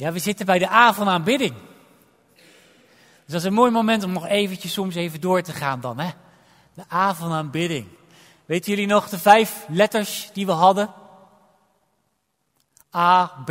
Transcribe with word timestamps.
Ja, 0.00 0.12
we 0.12 0.18
zitten 0.18 0.46
bij 0.46 0.58
de 0.58 0.70
A 0.70 0.94
van 0.94 1.08
aanbidding. 1.08 1.54
Dus 3.24 3.26
dat 3.26 3.40
is 3.40 3.44
een 3.44 3.52
mooi 3.52 3.70
moment 3.70 4.04
om 4.04 4.12
nog 4.12 4.26
eventjes 4.26 4.72
soms 4.72 4.94
even 4.94 5.20
door 5.20 5.42
te 5.42 5.52
gaan 5.52 5.80
dan, 5.80 5.98
hè. 5.98 6.10
De 6.74 6.82
A 6.92 7.14
van 7.14 7.32
aanbidding. 7.32 7.86
Weten 8.46 8.70
jullie 8.70 8.86
nog 8.86 9.08
de 9.08 9.18
vijf 9.18 9.66
letters 9.68 10.30
die 10.32 10.46
we 10.46 10.52
hadden? 10.52 10.90
A, 12.96 13.26
B, 13.44 13.50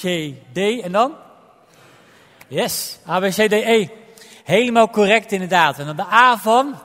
C, 0.00 0.34
D 0.52 0.58
en 0.82 0.92
dan? 0.92 1.14
Yes, 2.48 2.98
A, 3.08 3.18
B, 3.18 3.22
C, 3.22 3.48
D, 3.48 3.52
E. 3.52 3.88
Helemaal 4.44 4.90
correct 4.90 5.32
inderdaad. 5.32 5.78
En 5.78 5.86
dan 5.86 5.96
de 5.96 6.06
A 6.06 6.38
van 6.38 6.78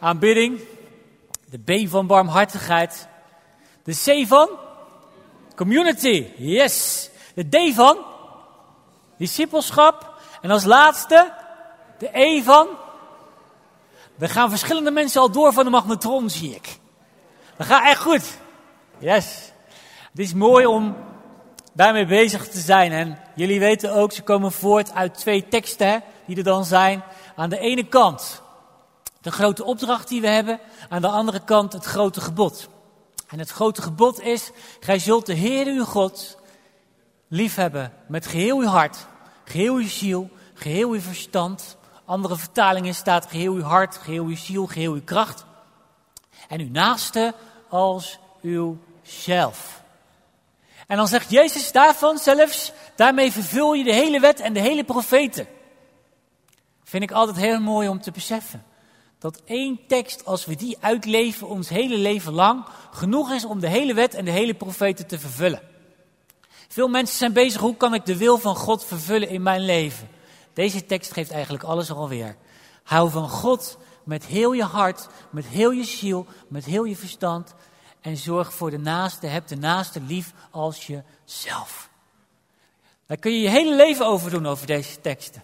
aanbidding. 0.00 0.60
De 1.50 1.58
B 1.58 1.88
van 1.88 2.06
barmhartigheid. 2.06 3.08
De 3.82 3.92
C 3.92 4.26
van 4.26 4.48
community. 5.54 6.26
Yes. 6.36 7.10
De 7.34 7.48
D 7.48 7.74
van 7.74 8.14
discipelschap. 9.16 10.20
En 10.40 10.50
als 10.50 10.64
laatste 10.64 11.32
de 11.98 12.08
E 12.12 12.42
van. 12.42 12.68
We 14.14 14.28
gaan 14.28 14.50
verschillende 14.50 14.90
mensen 14.90 15.20
al 15.20 15.30
door 15.30 15.52
van 15.52 15.64
de 15.64 15.70
magnetron, 15.70 16.30
zie 16.30 16.54
ik. 16.54 16.78
Dat 17.56 17.66
gaat 17.66 17.84
echt 17.84 18.00
goed. 18.00 18.38
Yes. 18.98 19.52
Het 20.10 20.18
is 20.18 20.34
mooi 20.34 20.66
om 20.66 20.96
daarmee 21.72 22.06
bezig 22.06 22.48
te 22.48 22.58
zijn. 22.58 22.92
En 22.92 23.18
jullie 23.34 23.60
weten 23.60 23.92
ook, 23.92 24.12
ze 24.12 24.22
komen 24.22 24.52
voort 24.52 24.92
uit 24.92 25.14
twee 25.14 25.48
teksten 25.48 26.02
die 26.26 26.36
er 26.36 26.44
dan 26.44 26.64
zijn. 26.64 27.02
Aan 27.36 27.50
de 27.50 27.58
ene 27.58 27.84
kant 27.84 28.42
de 29.20 29.30
grote 29.30 29.64
opdracht 29.64 30.08
die 30.08 30.20
we 30.20 30.28
hebben. 30.28 30.60
Aan 30.88 31.02
de 31.02 31.08
andere 31.08 31.40
kant 31.44 31.72
het 31.72 31.84
grote 31.84 32.20
gebod. 32.20 32.68
En 33.28 33.38
het 33.38 33.50
grote 33.50 33.82
gebod 33.82 34.20
is, 34.20 34.50
gij 34.80 34.98
zult 34.98 35.26
de 35.26 35.34
Heer 35.34 35.66
uw 35.66 35.84
God 35.84 36.38
liefhebben 37.28 37.92
met 38.08 38.26
geheel 38.26 38.58
uw 38.58 38.66
hart, 38.66 39.06
geheel 39.44 39.74
uw 39.74 39.88
ziel, 39.88 40.30
geheel 40.54 40.90
uw 40.90 41.00
verstand. 41.00 41.76
Andere 42.04 42.36
vertalingen 42.36 42.94
staat 42.94 43.26
geheel 43.26 43.52
uw 43.52 43.62
hart, 43.62 43.96
geheel 43.96 44.24
uw 44.24 44.36
ziel, 44.36 44.66
geheel 44.66 44.92
uw 44.92 45.04
kracht. 45.04 45.44
En 46.48 46.60
uw 46.60 46.70
naaste 46.70 47.34
als 47.68 48.18
uwzelf. 48.42 49.82
En 50.86 50.96
dan 50.96 51.08
zegt 51.08 51.30
Jezus 51.30 51.72
daarvan 51.72 52.18
zelfs, 52.18 52.72
daarmee 52.96 53.32
vervul 53.32 53.74
je 53.74 53.84
de 53.84 53.94
hele 53.94 54.20
wet 54.20 54.40
en 54.40 54.52
de 54.52 54.60
hele 54.60 54.84
profeten. 54.84 55.46
Vind 56.84 57.02
ik 57.02 57.10
altijd 57.10 57.36
heel 57.36 57.60
mooi 57.60 57.88
om 57.88 58.00
te 58.00 58.10
beseffen. 58.10 58.64
Dat 59.18 59.42
één 59.44 59.80
tekst, 59.86 60.24
als 60.24 60.44
we 60.44 60.56
die 60.56 60.76
uitleven 60.80 61.48
ons 61.48 61.68
hele 61.68 61.96
leven 61.96 62.32
lang, 62.32 62.64
genoeg 62.90 63.30
is 63.30 63.44
om 63.44 63.60
de 63.60 63.68
hele 63.68 63.94
wet 63.94 64.14
en 64.14 64.24
de 64.24 64.30
hele 64.30 64.54
profeten 64.54 65.06
te 65.06 65.18
vervullen. 65.18 65.62
Veel 66.76 66.88
mensen 66.88 67.16
zijn 67.16 67.32
bezig, 67.32 67.60
hoe 67.60 67.76
kan 67.76 67.94
ik 67.94 68.06
de 68.06 68.16
wil 68.16 68.38
van 68.38 68.56
God 68.56 68.84
vervullen 68.84 69.28
in 69.28 69.42
mijn 69.42 69.64
leven? 69.64 70.08
Deze 70.52 70.86
tekst 70.86 71.12
geeft 71.12 71.30
eigenlijk 71.30 71.64
alles 71.64 71.90
alweer. 71.90 72.36
Hou 72.82 73.10
van 73.10 73.28
God 73.28 73.78
met 74.04 74.24
heel 74.26 74.52
je 74.52 74.64
hart, 74.64 75.08
met 75.30 75.46
heel 75.46 75.70
je 75.70 75.84
ziel, 75.84 76.26
met 76.48 76.64
heel 76.64 76.84
je 76.84 76.96
verstand. 76.96 77.54
En 78.00 78.16
zorg 78.16 78.52
voor 78.54 78.70
de 78.70 78.78
naaste, 78.78 79.26
heb 79.26 79.46
de 79.46 79.56
naaste 79.56 80.00
lief 80.00 80.32
als 80.50 80.86
jezelf. 80.86 81.90
Daar 83.06 83.16
kun 83.16 83.32
je 83.32 83.40
je 83.40 83.48
hele 83.48 83.76
leven 83.76 84.06
over 84.06 84.30
doen, 84.30 84.46
over 84.46 84.66
deze 84.66 85.00
teksten. 85.00 85.42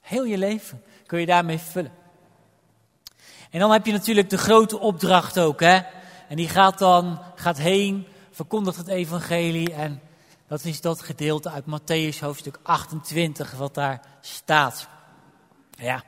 Heel 0.00 0.24
je 0.24 0.38
leven 0.38 0.82
kun 1.06 1.20
je 1.20 1.26
daarmee 1.26 1.58
vullen. 1.58 1.92
En 3.50 3.60
dan 3.60 3.70
heb 3.70 3.86
je 3.86 3.92
natuurlijk 3.92 4.30
de 4.30 4.38
grote 4.38 4.78
opdracht 4.78 5.38
ook, 5.38 5.60
hè. 5.60 5.80
En 6.28 6.36
die 6.36 6.48
gaat 6.48 6.78
dan, 6.78 7.20
gaat 7.34 7.58
heen, 7.58 8.06
verkondigt 8.30 8.76
het 8.76 8.88
evangelie 8.88 9.72
en 9.72 10.00
dat 10.50 10.64
is 10.64 10.80
dat 10.80 11.02
gedeelte 11.02 11.50
uit 11.50 11.64
Matthäus 11.64 12.20
hoofdstuk 12.20 12.58
28 12.62 13.52
wat 13.52 13.74
daar 13.74 14.00
staat. 14.20 14.88
Ja. 15.70 16.02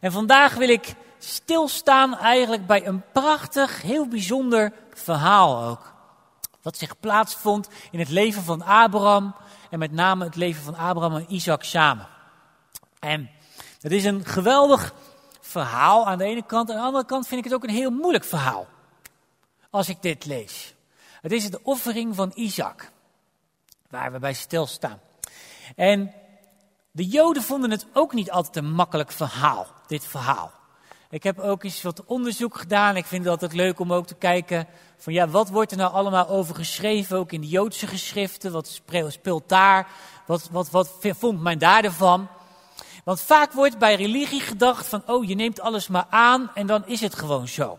En 0.00 0.12
vandaag 0.12 0.54
wil 0.54 0.68
ik 0.68 0.94
stilstaan 1.18 2.18
eigenlijk 2.18 2.66
bij 2.66 2.86
een 2.86 3.02
prachtig, 3.12 3.82
heel 3.82 4.08
bijzonder 4.08 4.72
verhaal 4.92 5.62
ook. 5.64 5.92
Wat 6.62 6.76
zich 6.76 7.00
plaatsvond 7.00 7.68
in 7.90 7.98
het 7.98 8.08
leven 8.08 8.42
van 8.42 8.62
Abraham 8.62 9.34
en 9.70 9.78
met 9.78 9.92
name 9.92 10.24
het 10.24 10.36
leven 10.36 10.62
van 10.62 10.76
Abraham 10.76 11.16
en 11.16 11.34
Isaac 11.34 11.62
samen. 11.62 12.08
En 12.98 13.30
het 13.80 13.92
is 13.92 14.04
een 14.04 14.24
geweldig 14.24 14.94
verhaal 15.40 16.06
aan 16.06 16.18
de 16.18 16.24
ene 16.24 16.46
kant. 16.46 16.70
Aan 16.70 16.76
de 16.76 16.82
andere 16.82 17.04
kant 17.04 17.26
vind 17.26 17.44
ik 17.44 17.50
het 17.50 17.54
ook 17.54 17.68
een 17.68 17.74
heel 17.74 17.90
moeilijk 17.90 18.24
verhaal. 18.24 18.66
Als 19.70 19.88
ik 19.88 20.02
dit 20.02 20.24
lees. 20.24 20.74
Het 21.20 21.32
is 21.32 21.50
de 21.50 21.60
offering 21.62 22.14
van 22.14 22.30
Isaac. 22.34 22.91
Waar 23.92 24.12
we 24.12 24.18
bij 24.18 24.32
stilstaan. 24.32 25.00
En 25.76 26.12
de 26.90 27.06
Joden 27.06 27.42
vonden 27.42 27.70
het 27.70 27.86
ook 27.92 28.12
niet 28.12 28.30
altijd 28.30 28.56
een 28.56 28.72
makkelijk 28.72 29.12
verhaal, 29.12 29.66
dit 29.86 30.04
verhaal. 30.04 30.52
Ik 31.10 31.22
heb 31.22 31.38
ook 31.38 31.64
eens 31.64 31.82
wat 31.82 32.04
onderzoek 32.04 32.58
gedaan. 32.58 32.96
Ik 32.96 33.06
vind 33.06 33.22
het 33.22 33.30
altijd 33.32 33.52
leuk 33.52 33.78
om 33.78 33.92
ook 33.92 34.06
te 34.06 34.14
kijken 34.14 34.66
van 34.96 35.12
ja, 35.12 35.28
wat 35.28 35.48
wordt 35.48 35.70
er 35.70 35.76
nou 35.76 35.92
allemaal 35.92 36.28
over 36.28 36.54
geschreven, 36.54 37.16
ook 37.18 37.32
in 37.32 37.40
de 37.40 37.48
Joodse 37.48 37.86
geschriften. 37.86 38.52
Wat 38.52 38.80
speelt 39.08 39.48
daar? 39.48 39.88
Wat, 40.26 40.48
wat, 40.50 40.70
wat 40.70 40.90
vond 41.00 41.40
men 41.40 41.58
daar 41.58 41.84
ervan? 41.84 42.28
Want 43.04 43.20
vaak 43.20 43.52
wordt 43.52 43.78
bij 43.78 43.94
religie 43.94 44.40
gedacht 44.40 44.86
van, 44.86 45.02
oh, 45.06 45.24
je 45.24 45.34
neemt 45.34 45.60
alles 45.60 45.88
maar 45.88 46.06
aan 46.10 46.50
en 46.54 46.66
dan 46.66 46.86
is 46.86 47.00
het 47.00 47.14
gewoon 47.14 47.48
zo. 47.48 47.78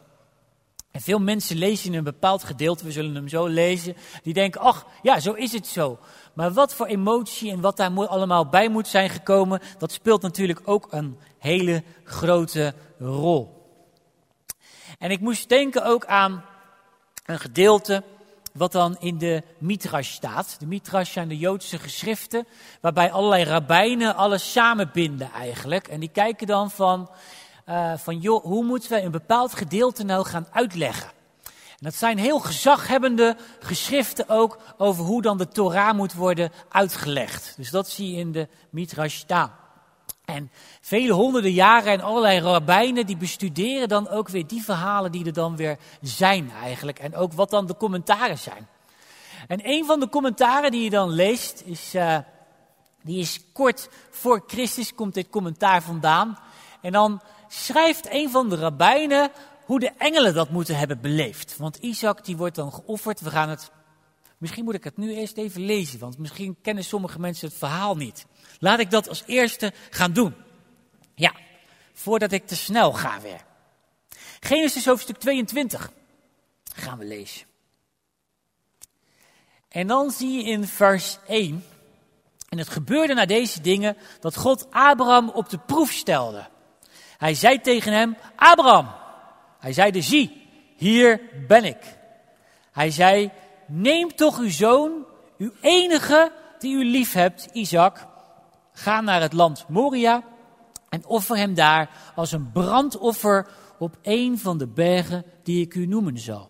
En 0.94 1.02
veel 1.02 1.20
mensen 1.20 1.58
lezen 1.58 1.94
een 1.94 2.04
bepaald 2.04 2.44
gedeelte, 2.44 2.84
we 2.84 2.92
zullen 2.92 3.16
hem 3.16 3.28
zo 3.28 3.46
lezen, 3.46 3.96
die 4.24 4.34
denken, 4.34 4.62
ach, 4.62 4.86
ja, 5.02 5.20
zo 5.20 5.34
is 5.34 5.52
het 5.52 5.68
zo. 5.68 6.00
Maar 6.34 6.52
wat 6.52 6.74
voor 6.74 6.86
emotie 6.86 7.52
en 7.52 7.62
wat 7.62 7.78
daar 7.78 8.08
allemaal 8.08 8.50
bij 8.50 8.70
moet 8.70 8.88
zijn 8.88 9.10
gekomen, 9.10 9.60
dat 9.78 9.92
speelt 9.92 10.22
natuurlijk 10.22 10.62
ook 10.64 10.88
een 10.90 11.18
hele 11.38 11.84
grote 12.04 12.74
rol. 13.00 13.68
En 15.00 15.12
ik 15.12 15.20
moest 15.20 15.50
denken 15.50 15.86
ook 15.86 16.06
aan 16.06 16.46
een 17.26 17.40
gedeelte 17.40 18.04
wat 18.54 18.72
dan 18.72 18.98
in 19.00 19.18
de 19.18 19.44
Midrash 19.58 20.12
staat. 20.12 20.56
De 20.60 20.66
Midrash 20.66 21.12
zijn 21.12 21.28
de 21.28 21.38
Joodse 21.38 21.80
geschriften, 21.80 22.48
waarbij 22.82 23.12
allerlei 23.12 23.44
rabbijnen 23.44 24.16
alles 24.16 24.52
samenbinden 24.52 25.32
eigenlijk. 25.32 25.88
En 25.88 26.00
die 26.00 26.10
kijken 26.10 26.48
dan 26.48 26.72
van, 26.72 27.10
uh, 27.70 27.94
van 27.98 28.26
hoe 28.26 28.64
moeten 28.64 28.90
we 28.90 29.02
een 29.02 29.12
bepaald 29.12 29.54
gedeelte 29.54 30.04
nou 30.04 30.26
gaan 30.26 30.48
uitleggen? 30.52 31.12
En 31.84 31.90
dat 31.90 31.96
zijn 31.96 32.18
heel 32.18 32.40
gezaghebbende 32.40 33.38
geschriften 33.60 34.30
ook 34.30 34.58
over 34.78 35.04
hoe 35.04 35.22
dan 35.22 35.38
de 35.38 35.48
Torah 35.48 35.96
moet 35.96 36.14
worden 36.14 36.52
uitgelegd. 36.70 37.54
Dus 37.58 37.70
dat 37.70 37.90
zie 37.90 38.12
je 38.12 38.18
in 38.18 38.32
de 38.32 38.48
Midrash. 38.70 39.24
En 40.26 40.52
vele 40.82 41.14
honderden 41.14 41.52
jaren 41.52 41.92
en 41.92 42.02
allerlei 42.02 42.40
rabbijnen 42.40 43.06
die 43.06 43.18
bestuderen 43.18 43.88
dan 43.88 44.10
ook 44.10 44.30
weer 44.30 44.48
die 44.48 44.64
verhalen 44.64 45.12
die 45.12 45.26
er 45.26 45.34
dan 45.34 45.56
weer 45.56 45.78
zijn 46.02 46.52
eigenlijk. 46.62 47.00
En 47.00 47.16
ook 47.16 47.34
wat 47.34 47.50
dan 47.50 47.66
de 47.66 47.78
commentaren 47.78 48.38
zijn. 48.38 48.68
En 49.48 49.60
een 49.64 49.86
van 49.86 50.00
de 50.00 50.10
commentaren 50.10 50.72
die 50.72 50.84
je 50.84 50.90
dan 50.90 51.10
leest, 51.10 51.62
is, 51.66 51.96
uh, 51.96 52.18
die 53.02 53.20
is 53.20 53.40
kort 53.54 53.90
voor 54.12 54.44
Christus 54.48 54.96
komt 54.96 55.14
dit 55.14 55.30
commentaar 55.30 55.82
vandaan. 55.82 56.38
En 56.82 56.92
dan 56.92 57.22
schrijft 57.54 58.08
een 58.10 58.30
van 58.30 58.50
de 58.50 58.56
rabbijnen 58.56 59.32
hoe 59.66 59.80
de 59.80 59.92
engelen 59.98 60.34
dat 60.34 60.50
moeten 60.50 60.78
hebben 60.78 61.02
beleefd. 61.02 61.58
Want 61.58 61.78
Isaac 61.78 62.26
die 62.26 62.38
wordt 62.38 62.56
dan 62.56 62.74
geofferd. 62.74 63.22
We 63.22 63.30
gaan 63.30 63.50
het, 63.50 63.72
misschien 64.38 64.64
moet 64.64 64.74
ik 64.74 64.84
het 64.84 64.98
nu 64.98 65.14
eerst 65.14 65.38
even 65.38 65.66
lezen, 65.66 66.00
want 66.00 66.18
misschien 66.18 66.58
kennen 66.62 66.84
sommige 66.84 67.20
mensen 67.20 67.48
het 67.48 67.58
verhaal 67.58 67.96
niet. 67.96 68.26
Laat 68.60 68.80
ik 68.80 68.92
dat 68.92 69.10
als 69.10 69.24
eerste 69.26 69.74
gaan 69.90 70.14
doen. 70.14 70.36
Ja, 71.16 71.34
voordat 71.94 72.32
ik 72.32 72.48
te 72.48 72.56
snel 72.56 72.94
ga 72.94 73.22
weer. 73.22 73.46
Genesis 74.40 74.86
hoofdstuk 74.86 75.18
22 75.18 75.92
gaan 76.76 76.98
we 76.98 77.06
lezen. 77.06 77.46
En 79.68 79.88
dan 79.88 80.12
zie 80.12 80.32
je 80.32 80.44
in 80.44 80.68
vers 80.68 81.18
1. 81.28 81.66
En 82.50 82.58
het 82.58 82.70
gebeurde 82.70 83.14
na 83.14 83.26
deze 83.26 83.62
dingen 83.62 83.98
dat 84.20 84.38
God 84.38 84.68
Abraham 84.72 85.30
op 85.30 85.50
de 85.50 85.58
proef 85.58 85.92
stelde. 85.92 86.52
Hij 87.24 87.34
zei 87.34 87.62
tegen 87.62 87.94
hem: 87.94 88.18
Abraham. 88.36 88.88
Hij 89.60 89.74
zeide: 89.74 90.02
Zie, 90.02 90.48
hier 90.76 91.22
ben 91.48 91.64
ik. 91.64 91.98
Hij 92.72 92.92
zei: 92.92 93.32
Neem 93.68 94.16
toch 94.16 94.38
uw 94.38 94.50
zoon, 94.50 95.06
uw 95.38 95.52
enige 95.62 96.32
die 96.60 96.76
u 96.76 96.86
lief 96.86 97.14
hebt, 97.14 97.50
Isaac, 97.52 98.08
Ga 98.74 99.02
naar 99.02 99.22
het 99.22 99.34
land 99.34 99.66
Moria 99.68 100.24
en 100.90 101.06
offer 101.06 101.38
hem 101.38 101.54
daar 101.54 101.90
als 102.16 102.32
een 102.32 102.52
brandoffer 102.52 103.48
op 103.80 103.98
een 104.02 104.40
van 104.40 104.58
de 104.58 104.68
bergen 104.68 105.26
die 105.44 105.62
ik 105.62 105.74
u 105.74 105.86
noemen 105.86 106.18
zal. 106.18 106.50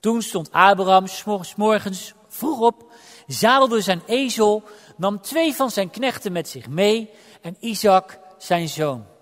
Toen 0.00 0.22
stond 0.22 0.52
Abraham 0.52 1.06
s 1.06 1.54
morgens 1.56 2.14
vroeg 2.28 2.60
op, 2.60 2.92
zadelde 3.26 3.80
zijn 3.80 4.02
ezel, 4.06 4.62
nam 4.96 5.20
twee 5.20 5.54
van 5.54 5.70
zijn 5.70 5.90
knechten 5.90 6.32
met 6.32 6.48
zich 6.48 6.68
mee 6.68 7.10
en 7.42 7.56
Isaac 7.60 8.18
zijn 8.38 8.68
zoon. 8.68 9.16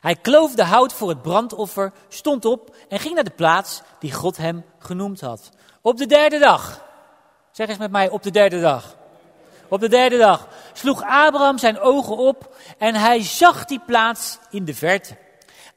Hij 0.00 0.16
kloof 0.16 0.54
de 0.54 0.64
hout 0.64 0.92
voor 0.92 1.08
het 1.08 1.22
brandoffer, 1.22 1.92
stond 2.08 2.44
op 2.44 2.76
en 2.88 2.98
ging 2.98 3.14
naar 3.14 3.24
de 3.24 3.30
plaats 3.30 3.82
die 3.98 4.12
God 4.12 4.36
hem 4.36 4.64
genoemd 4.78 5.20
had. 5.20 5.50
Op 5.82 5.96
de 5.96 6.06
derde 6.06 6.38
dag. 6.38 6.86
Zeg 7.50 7.68
eens 7.68 7.78
met 7.78 7.90
mij, 7.90 8.08
op 8.08 8.22
de 8.22 8.30
derde 8.30 8.60
dag 8.60 8.96
Op 9.68 9.80
de 9.80 9.88
derde 9.88 10.18
dag 10.18 10.48
sloeg 10.72 11.02
Abraham 11.02 11.58
zijn 11.58 11.80
ogen 11.80 12.16
op 12.16 12.56
en 12.78 12.94
hij 12.94 13.22
zag 13.22 13.64
die 13.64 13.80
plaats 13.86 14.38
in 14.50 14.64
de 14.64 14.74
verte. 14.74 15.16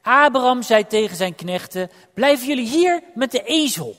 Abraham 0.02 0.62
zei 0.62 0.86
tegen 0.86 1.16
zijn 1.16 1.34
knechten, 1.34 1.90
blijven 2.14 2.46
jullie 2.46 2.66
hier 2.66 3.02
met 3.14 3.30
de 3.30 3.42
ezel. 3.42 3.96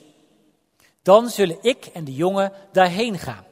Dan 1.02 1.28
zullen 1.28 1.58
ik 1.60 1.86
en 1.86 2.04
de 2.04 2.14
jongen 2.14 2.52
daarheen 2.72 3.18
gaan. 3.18 3.44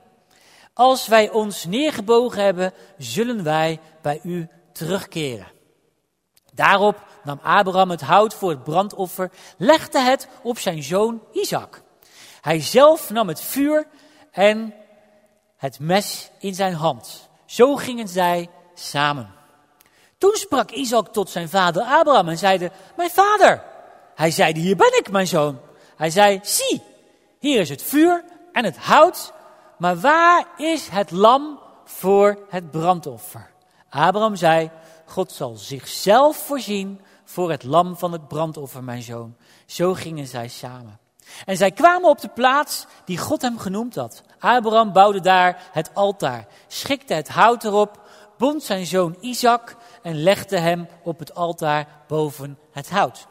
Als 0.74 1.06
wij 1.06 1.30
ons 1.30 1.64
neergebogen 1.64 2.44
hebben, 2.44 2.72
zullen 2.98 3.44
wij 3.44 3.80
bij 4.02 4.20
u 4.22 4.48
terugkeren. 4.72 5.46
Daarop 6.62 7.02
nam 7.22 7.40
Abraham 7.42 7.90
het 7.90 8.00
hout 8.00 8.34
voor 8.34 8.50
het 8.50 8.64
brandoffer, 8.64 9.30
legde 9.56 10.00
het 10.00 10.28
op 10.42 10.58
zijn 10.58 10.82
zoon 10.82 11.22
Isaac. 11.32 11.82
Hij 12.40 12.60
zelf 12.60 13.10
nam 13.10 13.28
het 13.28 13.40
vuur 13.40 13.86
en 14.30 14.74
het 15.56 15.80
mes 15.80 16.30
in 16.38 16.54
zijn 16.54 16.74
hand. 16.74 17.28
Zo 17.46 17.76
gingen 17.76 18.08
zij 18.08 18.50
samen. 18.74 19.34
Toen 20.18 20.34
sprak 20.34 20.70
Isaac 20.70 21.08
tot 21.08 21.30
zijn 21.30 21.48
vader 21.48 21.82
Abraham 21.82 22.28
en 22.28 22.38
zeide, 22.38 22.70
mijn 22.96 23.10
vader. 23.10 23.62
Hij 24.14 24.30
zeide, 24.30 24.60
hier 24.60 24.76
ben 24.76 24.98
ik, 24.98 25.10
mijn 25.10 25.26
zoon. 25.26 25.60
Hij 25.96 26.10
zei, 26.10 26.40
zie, 26.42 26.82
hier 27.38 27.60
is 27.60 27.68
het 27.68 27.82
vuur 27.82 28.24
en 28.52 28.64
het 28.64 28.76
hout, 28.76 29.32
maar 29.78 30.00
waar 30.00 30.46
is 30.56 30.88
het 30.88 31.10
lam 31.10 31.58
voor 31.84 32.38
het 32.48 32.70
brandoffer? 32.70 33.50
Abraham 33.88 34.36
zei, 34.36 34.70
God 35.12 35.32
zal 35.32 35.56
zichzelf 35.56 36.36
voorzien 36.36 37.00
voor 37.24 37.50
het 37.50 37.62
lam 37.62 37.96
van 37.96 38.12
het 38.12 38.28
brandoffer, 38.28 38.84
mijn 38.84 39.02
zoon. 39.02 39.36
Zo 39.66 39.94
gingen 39.94 40.26
zij 40.26 40.48
samen. 40.48 40.98
En 41.44 41.56
zij 41.56 41.70
kwamen 41.70 42.08
op 42.08 42.20
de 42.20 42.28
plaats 42.28 42.86
die 43.04 43.18
God 43.18 43.42
hem 43.42 43.58
genoemd 43.58 43.94
had. 43.94 44.22
Abraham 44.38 44.92
bouwde 44.92 45.20
daar 45.20 45.68
het 45.72 45.90
altaar, 45.94 46.46
schikte 46.66 47.14
het 47.14 47.28
hout 47.28 47.64
erop, 47.64 48.00
bond 48.38 48.62
zijn 48.62 48.86
zoon 48.86 49.16
Isaac 49.20 49.76
en 50.02 50.22
legde 50.22 50.58
hem 50.58 50.88
op 51.02 51.18
het 51.18 51.34
altaar 51.34 51.86
boven 52.08 52.58
het 52.70 52.90
hout. 52.90 53.26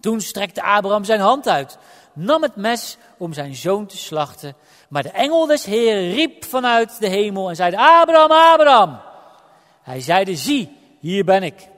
Toen 0.00 0.20
strekte 0.20 0.62
Abraham 0.62 1.04
zijn 1.04 1.20
hand 1.20 1.48
uit, 1.48 1.78
nam 2.12 2.42
het 2.42 2.56
mes 2.56 2.96
om 3.18 3.32
zijn 3.32 3.54
zoon 3.54 3.86
te 3.86 3.96
slachten. 3.96 4.56
Maar 4.88 5.02
de 5.02 5.10
engel 5.10 5.46
des 5.46 5.64
Heeren 5.64 6.10
riep 6.10 6.44
vanuit 6.44 7.00
de 7.00 7.08
hemel 7.08 7.48
en 7.48 7.56
zeide, 7.56 7.76
Abraham, 7.76 8.30
Abraham. 8.30 9.00
Hij 9.82 10.00
zeide, 10.00 10.36
zie, 10.36 10.80
hier 11.02 11.24
ben 11.24 11.42
ik. 11.42 11.68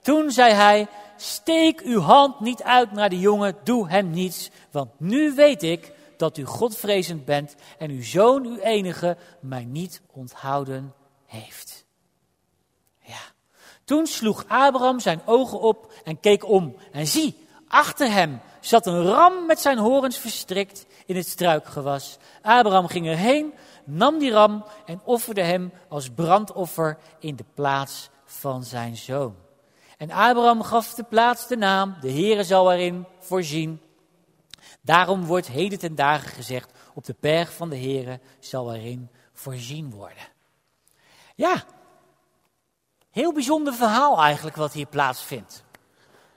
Toen 0.00 0.30
zei 0.30 0.52
hij, 0.52 0.86
steek 1.16 1.80
uw 1.80 2.00
hand 2.00 2.40
niet 2.40 2.62
uit 2.62 2.92
naar 2.92 3.08
de 3.08 3.18
jongen, 3.18 3.56
doe 3.64 3.88
hem 3.88 4.10
niets, 4.10 4.50
want 4.70 4.90
nu 4.98 5.34
weet 5.34 5.62
ik 5.62 5.92
dat 6.16 6.38
u 6.38 6.44
Godvrezend 6.44 7.24
bent 7.24 7.54
en 7.78 7.90
uw 7.90 8.02
zoon, 8.02 8.46
uw 8.46 8.58
enige, 8.58 9.16
mij 9.40 9.64
niet 9.64 10.00
onthouden 10.12 10.94
heeft. 11.26 11.84
Ja. 13.00 13.20
Toen 13.84 14.06
sloeg 14.06 14.44
Abraham 14.48 15.00
zijn 15.00 15.20
ogen 15.24 15.60
op 15.60 15.92
en 16.04 16.20
keek 16.20 16.48
om. 16.48 16.76
En 16.92 17.06
zie, 17.06 17.46
achter 17.68 18.12
hem 18.12 18.40
zat 18.60 18.86
een 18.86 19.04
ram 19.04 19.46
met 19.46 19.60
zijn 19.60 19.78
horens 19.78 20.18
verstrikt 20.18 20.86
in 21.06 21.16
het 21.16 21.28
struikgewas. 21.28 22.18
Abraham 22.42 22.86
ging 22.86 23.06
erheen, 23.06 23.52
nam 23.84 24.18
die 24.18 24.30
ram 24.30 24.64
en 24.86 25.00
offerde 25.04 25.42
hem 25.42 25.72
als 25.88 26.10
brandoffer 26.10 26.98
in 27.18 27.36
de 27.36 27.44
plaats 27.54 28.10
van 28.32 28.64
zijn 28.64 28.96
zoon. 28.96 29.36
En 29.98 30.10
Abraham 30.10 30.62
gaf 30.62 30.94
de 30.94 31.04
plaats 31.04 31.48
de 31.48 31.56
naam, 31.56 31.96
de 32.00 32.10
Heere 32.10 32.44
zal 32.44 32.72
erin 32.72 33.06
voorzien. 33.18 33.80
Daarom 34.80 35.24
wordt 35.24 35.46
heden 35.46 35.78
ten 35.78 35.94
dagen 35.94 36.28
gezegd, 36.28 36.72
op 36.94 37.04
de 37.04 37.14
berg 37.20 37.52
van 37.52 37.68
de 37.68 37.76
Heere 37.76 38.20
zal 38.38 38.74
erin 38.74 39.10
voorzien 39.32 39.90
worden. 39.90 40.28
Ja, 41.34 41.64
heel 43.10 43.32
bijzonder 43.32 43.74
verhaal 43.74 44.22
eigenlijk 44.22 44.56
wat 44.56 44.72
hier 44.72 44.86
plaatsvindt. 44.86 45.64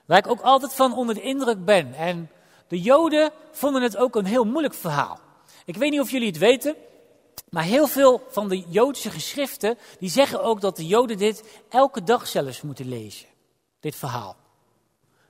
Waar 0.06 0.18
ik 0.18 0.26
ook 0.26 0.40
altijd 0.40 0.74
van 0.74 0.94
onder 0.94 1.14
de 1.14 1.22
indruk 1.22 1.64
ben. 1.64 1.94
En 1.94 2.30
de 2.68 2.80
Joden 2.80 3.30
vonden 3.52 3.82
het 3.82 3.96
ook 3.96 4.16
een 4.16 4.24
heel 4.24 4.44
moeilijk 4.44 4.74
verhaal. 4.74 5.18
Ik 5.64 5.76
weet 5.76 5.90
niet 5.90 6.00
of 6.00 6.10
jullie 6.10 6.28
het 6.28 6.38
weten, 6.38 6.76
maar 7.56 7.64
heel 7.64 7.86
veel 7.86 8.26
van 8.30 8.48
de 8.48 8.64
Joodse 8.68 9.10
geschriften, 9.10 9.78
die 9.98 10.10
zeggen 10.10 10.42
ook 10.42 10.60
dat 10.60 10.76
de 10.76 10.86
Joden 10.86 11.16
dit 11.16 11.62
elke 11.68 12.02
dag 12.02 12.26
zelfs 12.26 12.62
moeten 12.62 12.88
lezen. 12.88 13.26
Dit 13.80 13.96
verhaal. 13.96 14.36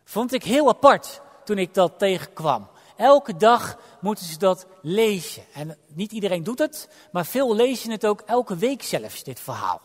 Vond 0.04 0.32
ik 0.32 0.42
heel 0.42 0.68
apart 0.68 1.20
toen 1.44 1.58
ik 1.58 1.74
dat 1.74 1.98
tegenkwam. 1.98 2.68
Elke 2.96 3.36
dag 3.36 3.78
moeten 4.00 4.24
ze 4.24 4.38
dat 4.38 4.66
lezen. 4.82 5.44
En 5.52 5.78
niet 5.86 6.12
iedereen 6.12 6.42
doet 6.44 6.58
het, 6.58 6.88
maar 7.12 7.26
veel 7.26 7.54
lezen 7.54 7.90
het 7.90 8.06
ook 8.06 8.20
elke 8.20 8.56
week 8.56 8.82
zelfs, 8.82 9.22
dit 9.22 9.40
verhaal. 9.40 9.80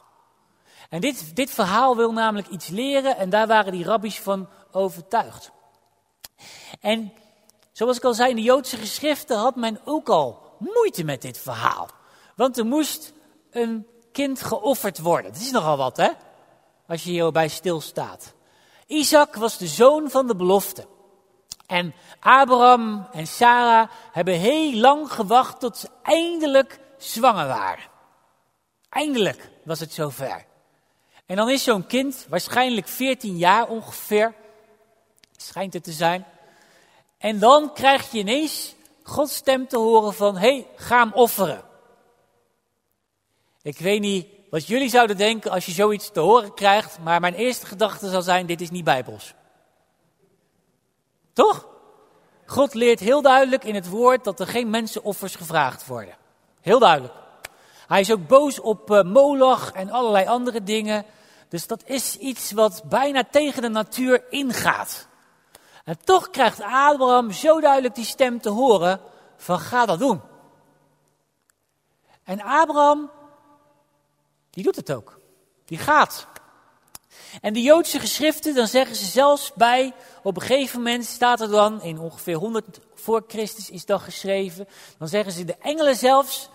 En 0.89 1.01
dit, 1.01 1.35
dit 1.35 1.51
verhaal 1.51 1.95
wil 1.95 2.13
namelijk 2.13 2.47
iets 2.47 2.67
leren 2.67 3.17
en 3.17 3.29
daar 3.29 3.47
waren 3.47 3.71
die 3.71 3.85
rabbies 3.85 4.19
van 4.19 4.49
overtuigd. 4.71 5.51
En 6.79 7.13
zoals 7.71 7.97
ik 7.97 8.03
al 8.03 8.13
zei, 8.13 8.29
in 8.29 8.35
de 8.35 8.41
Joodse 8.41 8.77
geschriften 8.77 9.37
had 9.37 9.55
men 9.55 9.79
ook 9.85 10.09
al 10.09 10.55
moeite 10.59 11.03
met 11.03 11.21
dit 11.21 11.37
verhaal. 11.37 11.99
Want 12.41 12.57
er 12.57 12.65
moest 12.65 13.13
een 13.51 13.87
kind 14.11 14.43
geofferd 14.43 14.99
worden. 14.99 15.31
Dat 15.31 15.41
is 15.41 15.51
nogal 15.51 15.77
wat, 15.77 15.97
hè? 15.97 16.09
Als 16.87 17.03
je 17.03 17.09
hierbij 17.09 17.47
stilstaat. 17.47 18.33
Isaac 18.87 19.35
was 19.35 19.57
de 19.57 19.67
zoon 19.67 20.09
van 20.09 20.27
de 20.27 20.35
belofte. 20.35 20.87
En 21.67 21.93
Abraham 22.19 23.07
en 23.11 23.27
Sarah 23.27 23.89
hebben 24.11 24.33
heel 24.33 24.73
lang 24.73 25.11
gewacht 25.11 25.59
tot 25.59 25.77
ze 25.77 25.89
eindelijk 26.03 26.79
zwanger 26.97 27.47
waren. 27.47 27.83
Eindelijk 28.89 29.49
was 29.63 29.79
het 29.79 29.93
zover. 29.93 30.45
En 31.25 31.35
dan 31.35 31.49
is 31.49 31.63
zo'n 31.63 31.87
kind 31.87 32.25
waarschijnlijk 32.29 32.87
14 32.87 33.37
jaar 33.37 33.67
ongeveer, 33.67 34.33
schijnt 35.37 35.73
het 35.73 35.83
te 35.83 35.91
zijn. 35.91 36.25
En 37.17 37.39
dan 37.39 37.73
krijg 37.73 38.11
je 38.11 38.17
ineens 38.17 38.75
Gods 39.03 39.35
stem 39.35 39.67
te 39.67 39.77
horen 39.77 40.13
van, 40.13 40.37
hé, 40.37 40.53
hey, 40.53 40.67
ga 40.75 40.99
hem 40.99 41.13
offeren. 41.13 41.69
Ik 43.61 43.77
weet 43.77 44.01
niet 44.01 44.27
wat 44.49 44.67
jullie 44.67 44.89
zouden 44.89 45.17
denken 45.17 45.51
als 45.51 45.65
je 45.65 45.71
zoiets 45.71 46.11
te 46.11 46.19
horen 46.19 46.53
krijgt, 46.53 46.99
maar 46.99 47.19
mijn 47.19 47.33
eerste 47.33 47.65
gedachte 47.65 48.09
zal 48.09 48.21
zijn, 48.21 48.45
dit 48.45 48.61
is 48.61 48.69
niet 48.69 48.83
bijbels. 48.83 49.33
Toch? 51.33 51.67
God 52.45 52.73
leert 52.73 52.99
heel 52.99 53.21
duidelijk 53.21 53.63
in 53.63 53.75
het 53.75 53.89
woord 53.89 54.23
dat 54.23 54.39
er 54.39 54.47
geen 54.47 54.69
mensenoffers 54.69 55.35
gevraagd 55.35 55.87
worden. 55.87 56.15
Heel 56.61 56.79
duidelijk. 56.79 57.13
Hij 57.87 57.99
is 57.99 58.11
ook 58.11 58.27
boos 58.27 58.59
op 58.59 58.91
uh, 58.91 59.03
Moloch 59.03 59.71
en 59.71 59.89
allerlei 59.89 60.27
andere 60.27 60.63
dingen. 60.63 61.05
Dus 61.49 61.67
dat 61.67 61.83
is 61.85 62.17
iets 62.17 62.51
wat 62.51 62.83
bijna 62.85 63.23
tegen 63.31 63.61
de 63.61 63.69
natuur 63.69 64.23
ingaat. 64.29 65.07
En 65.83 65.97
toch 66.03 66.29
krijgt 66.29 66.61
Abraham 66.61 67.31
zo 67.31 67.59
duidelijk 67.59 67.95
die 67.95 68.05
stem 68.05 68.41
te 68.41 68.49
horen 68.49 69.01
van 69.37 69.59
ga 69.59 69.85
dat 69.85 69.99
doen. 69.99 70.21
En 72.23 72.41
Abraham, 72.41 73.09
die 74.51 74.63
doet 74.63 74.75
het 74.75 74.91
ook. 74.91 75.19
Die 75.65 75.77
gaat. 75.77 76.27
En 77.41 77.53
de 77.53 77.61
Joodse 77.61 77.99
geschriften, 77.99 78.55
dan 78.55 78.67
zeggen 78.67 78.95
ze 78.95 79.05
zelfs 79.05 79.53
bij, 79.53 79.93
op 80.23 80.35
een 80.35 80.41
gegeven 80.41 80.77
moment 80.81 81.05
staat 81.05 81.41
er 81.41 81.49
dan, 81.49 81.81
in 81.81 81.99
ongeveer 81.99 82.35
100 82.35 82.79
voor 82.93 83.23
Christus 83.27 83.69
is 83.69 83.85
dat 83.85 84.01
geschreven, 84.01 84.67
dan 84.97 85.07
zeggen 85.07 85.33
ze 85.33 85.45
de 85.45 85.55
engelen 85.59 85.95
zelfs, 85.95 86.49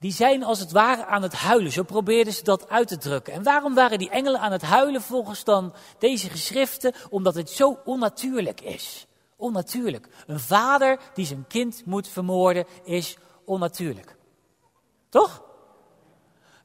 die 0.00 0.12
zijn 0.12 0.44
als 0.44 0.58
het 0.58 0.72
ware 0.72 1.04
aan 1.06 1.22
het 1.22 1.32
huilen. 1.32 1.72
Zo 1.72 1.82
probeerden 1.82 2.32
ze 2.32 2.44
dat 2.44 2.68
uit 2.68 2.88
te 2.88 2.98
drukken. 2.98 3.32
En 3.32 3.42
waarom 3.42 3.74
waren 3.74 3.98
die 3.98 4.10
engelen 4.10 4.40
aan 4.40 4.52
het 4.52 4.62
huilen 4.62 5.02
volgens 5.02 5.44
dan 5.44 5.74
deze 5.98 6.30
geschriften? 6.30 6.94
Omdat 7.10 7.34
het 7.34 7.50
zo 7.50 7.78
onnatuurlijk 7.84 8.60
is. 8.60 9.06
Onnatuurlijk. 9.36 10.08
Een 10.26 10.40
vader 10.40 11.00
die 11.14 11.26
zijn 11.26 11.44
kind 11.48 11.82
moet 11.84 12.08
vermoorden 12.08 12.66
is 12.84 13.16
onnatuurlijk. 13.44 14.16
Toch? 15.08 15.47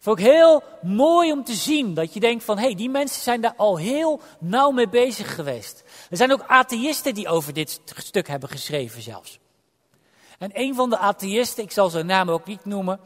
Vond 0.04 0.20
ik 0.20 0.26
heel 0.26 0.64
mooi 0.82 1.32
om 1.32 1.44
te 1.44 1.54
zien 1.54 1.94
dat 1.94 2.14
je 2.14 2.20
denkt 2.20 2.44
van, 2.44 2.58
hé, 2.58 2.64
hey, 2.64 2.76
die 2.76 2.90
mensen 2.90 3.22
zijn 3.22 3.42
daar 3.42 3.54
al 3.58 3.78
heel 3.78 4.22
nauw 4.40 4.72
mee 4.72 4.90
bezig 4.90 5.36
geweest. 5.36 5.84
Er 6.10 6.18
zijn 6.18 6.32
ook 6.32 6.44
atheïsten 6.48 7.14
die 7.14 7.28
over 7.28 7.54
dit 7.54 7.82
stuk 7.86 8.28
hebben 8.28 8.50
geschreven 8.50 9.02
zelfs. 9.02 9.40
En 10.40 10.50
een 10.54 10.76
van 10.76 10.90
de 10.90 10.98
atheïsten, 10.98 11.64
ik 11.64 11.72
zal 11.72 11.90
zijn 11.90 12.06
naam 12.06 12.30
ook 12.30 12.46
niet 12.46 12.66
noemen, 12.66 13.00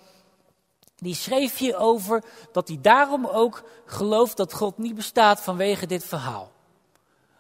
die 0.95 1.15
schreef 1.15 1.57
hierover 1.57 2.23
dat 2.51 2.67
hij 2.67 2.77
daarom 2.81 3.25
ook 3.25 3.63
gelooft 3.85 4.37
dat 4.37 4.53
God 4.53 4.77
niet 4.77 4.95
bestaat 4.95 5.41
vanwege 5.41 5.85
dit 5.85 6.03
verhaal. 6.03 6.51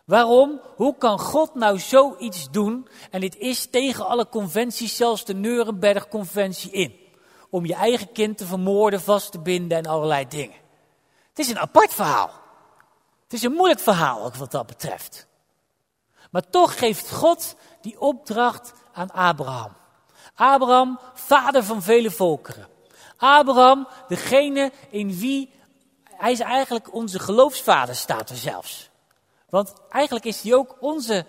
Waarom? 0.05 0.61
Hoe 0.75 0.95
kan 0.97 1.19
God 1.19 1.55
nou 1.55 1.79
zoiets 1.79 2.49
doen? 2.51 2.87
En 3.11 3.21
dit 3.21 3.37
is 3.37 3.65
tegen 3.65 4.07
alle 4.07 4.29
conventies, 4.29 4.95
zelfs 4.95 5.25
de 5.25 5.33
Nuremberg-conventie 5.33 6.71
in. 6.71 7.06
Om 7.49 7.65
je 7.65 7.73
eigen 7.73 8.11
kind 8.11 8.37
te 8.37 8.45
vermoorden, 8.45 9.01
vast 9.01 9.31
te 9.31 9.39
binden 9.39 9.77
en 9.77 9.85
allerlei 9.85 10.27
dingen. 10.27 10.57
Het 11.29 11.39
is 11.39 11.49
een 11.49 11.59
apart 11.59 11.93
verhaal. 11.93 12.31
Het 13.23 13.33
is 13.33 13.43
een 13.43 13.51
moeilijk 13.51 13.79
verhaal 13.79 14.23
ook 14.23 14.35
wat 14.35 14.51
dat 14.51 14.67
betreft. 14.67 15.27
Maar 16.31 16.49
toch 16.49 16.77
geeft 16.77 17.11
God 17.11 17.55
die 17.81 17.99
opdracht 17.99 18.73
aan 18.93 19.11
Abraham. 19.11 19.75
Abraham, 20.35 20.99
vader 21.13 21.63
van 21.63 21.81
vele 21.81 22.11
volkeren. 22.11 22.67
Abraham, 23.17 23.87
degene 24.07 24.71
in 24.89 25.17
wie 25.17 25.55
hij 26.17 26.31
is 26.31 26.39
eigenlijk 26.39 26.93
onze 26.93 27.19
geloofsvader, 27.19 27.95
staat 27.95 28.29
er 28.29 28.35
zelfs. 28.35 28.89
Want 29.49 29.73
eigenlijk 29.89 30.25
is 30.25 30.41
hij 30.41 30.53
ook 30.53 30.75
onze, 30.79 31.25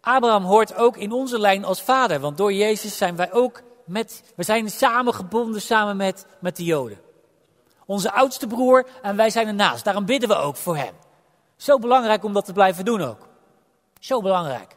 Abraham 0.00 0.44
hoort 0.44 0.74
ook 0.74 0.96
in 0.96 1.12
onze 1.12 1.38
lijn 1.38 1.64
als 1.64 1.82
vader. 1.82 2.20
Want 2.20 2.36
door 2.36 2.52
Jezus 2.52 2.96
zijn 2.96 3.16
wij 3.16 3.32
ook 3.32 3.62
met, 3.86 4.22
we 4.36 4.42
zijn 4.42 4.70
samengebonden 4.70 5.60
samen 5.60 5.96
met, 5.96 6.26
met 6.40 6.56
de 6.56 6.64
Joden. 6.64 7.00
Onze 7.86 8.12
oudste 8.12 8.46
broer 8.46 8.86
en 9.02 9.16
wij 9.16 9.30
zijn 9.30 9.46
ernaast. 9.46 9.84
Daarom 9.84 10.04
bidden 10.04 10.28
we 10.28 10.34
ook 10.34 10.56
voor 10.56 10.76
hem. 10.76 10.94
Zo 11.56 11.78
belangrijk 11.78 12.24
om 12.24 12.32
dat 12.32 12.44
te 12.44 12.52
blijven 12.52 12.84
doen 12.84 13.02
ook. 13.02 13.28
Zo 14.00 14.20
belangrijk. 14.20 14.76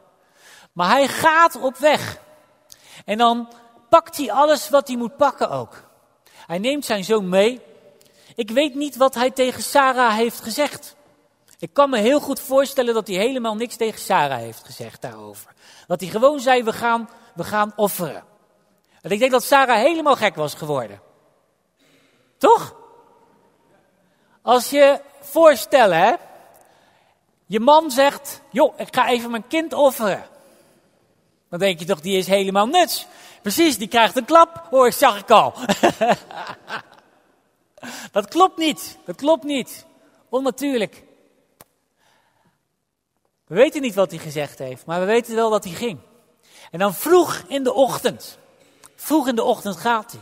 Maar 0.72 0.90
hij 0.90 1.08
gaat 1.08 1.60
op 1.60 1.76
weg. 1.76 2.18
En 3.04 3.18
dan 3.18 3.48
pakt 3.88 4.16
hij 4.16 4.32
alles 4.32 4.68
wat 4.68 4.88
hij 4.88 4.96
moet 4.96 5.16
pakken 5.16 5.50
ook. 5.50 5.82
Hij 6.46 6.58
neemt 6.58 6.84
zijn 6.84 7.04
zoon 7.04 7.28
mee. 7.28 7.60
Ik 8.34 8.50
weet 8.50 8.74
niet 8.74 8.96
wat 8.96 9.14
hij 9.14 9.30
tegen 9.30 9.62
Sarah 9.62 10.14
heeft 10.14 10.40
gezegd. 10.40 10.96
Ik 11.58 11.72
kan 11.72 11.90
me 11.90 11.98
heel 11.98 12.20
goed 12.20 12.40
voorstellen 12.40 12.94
dat 12.94 13.06
hij 13.06 13.16
helemaal 13.16 13.54
niks 13.54 13.76
tegen 13.76 14.00
Sarah 14.00 14.38
heeft 14.38 14.64
gezegd 14.64 15.02
daarover. 15.02 15.52
Dat 15.86 16.00
hij 16.00 16.08
gewoon 16.08 16.40
zei, 16.40 16.62
we 16.62 16.72
gaan, 16.72 17.08
we 17.34 17.44
gaan 17.44 17.72
offeren. 17.76 18.24
Ik 19.02 19.18
denk 19.18 19.30
dat 19.30 19.44
Sarah 19.44 19.76
helemaal 19.76 20.16
gek 20.16 20.34
was 20.34 20.54
geworden. 20.54 21.00
Toch? 22.38 22.74
Als 24.42 24.70
je 24.70 25.00
voorstelt, 25.20 25.92
hè. 25.92 26.14
Je 27.46 27.60
man 27.60 27.90
zegt, 27.90 28.40
joh, 28.50 28.80
ik 28.80 28.94
ga 28.94 29.08
even 29.08 29.30
mijn 29.30 29.46
kind 29.46 29.72
offeren. 29.72 30.26
Dan 31.48 31.58
denk 31.58 31.78
je 31.78 31.84
toch, 31.84 32.00
die 32.00 32.18
is 32.18 32.26
helemaal 32.26 32.66
nuts. 32.66 33.06
Precies, 33.42 33.78
die 33.78 33.88
krijgt 33.88 34.16
een 34.16 34.24
klap, 34.24 34.66
hoor, 34.70 34.92
zag 34.92 35.18
ik 35.18 35.30
al. 35.30 35.54
dat 38.12 38.28
klopt 38.28 38.56
niet, 38.56 38.98
dat 39.04 39.16
klopt 39.16 39.44
niet. 39.44 39.86
Onnatuurlijk. 40.28 41.04
We 43.46 43.54
weten 43.54 43.80
niet 43.80 43.94
wat 43.94 44.10
hij 44.10 44.20
gezegd 44.20 44.58
heeft, 44.58 44.86
maar 44.86 45.00
we 45.00 45.06
weten 45.06 45.34
wel 45.34 45.50
dat 45.50 45.64
hij 45.64 45.72
ging. 45.72 45.98
En 46.70 46.78
dan 46.78 46.94
vroeg 46.94 47.42
in 47.48 47.62
de 47.62 47.72
ochtend, 47.72 48.38
vroeg 49.00 49.28
in 49.28 49.34
de 49.34 49.42
ochtend 49.42 49.76
gaat 49.76 50.12
hij. 50.12 50.20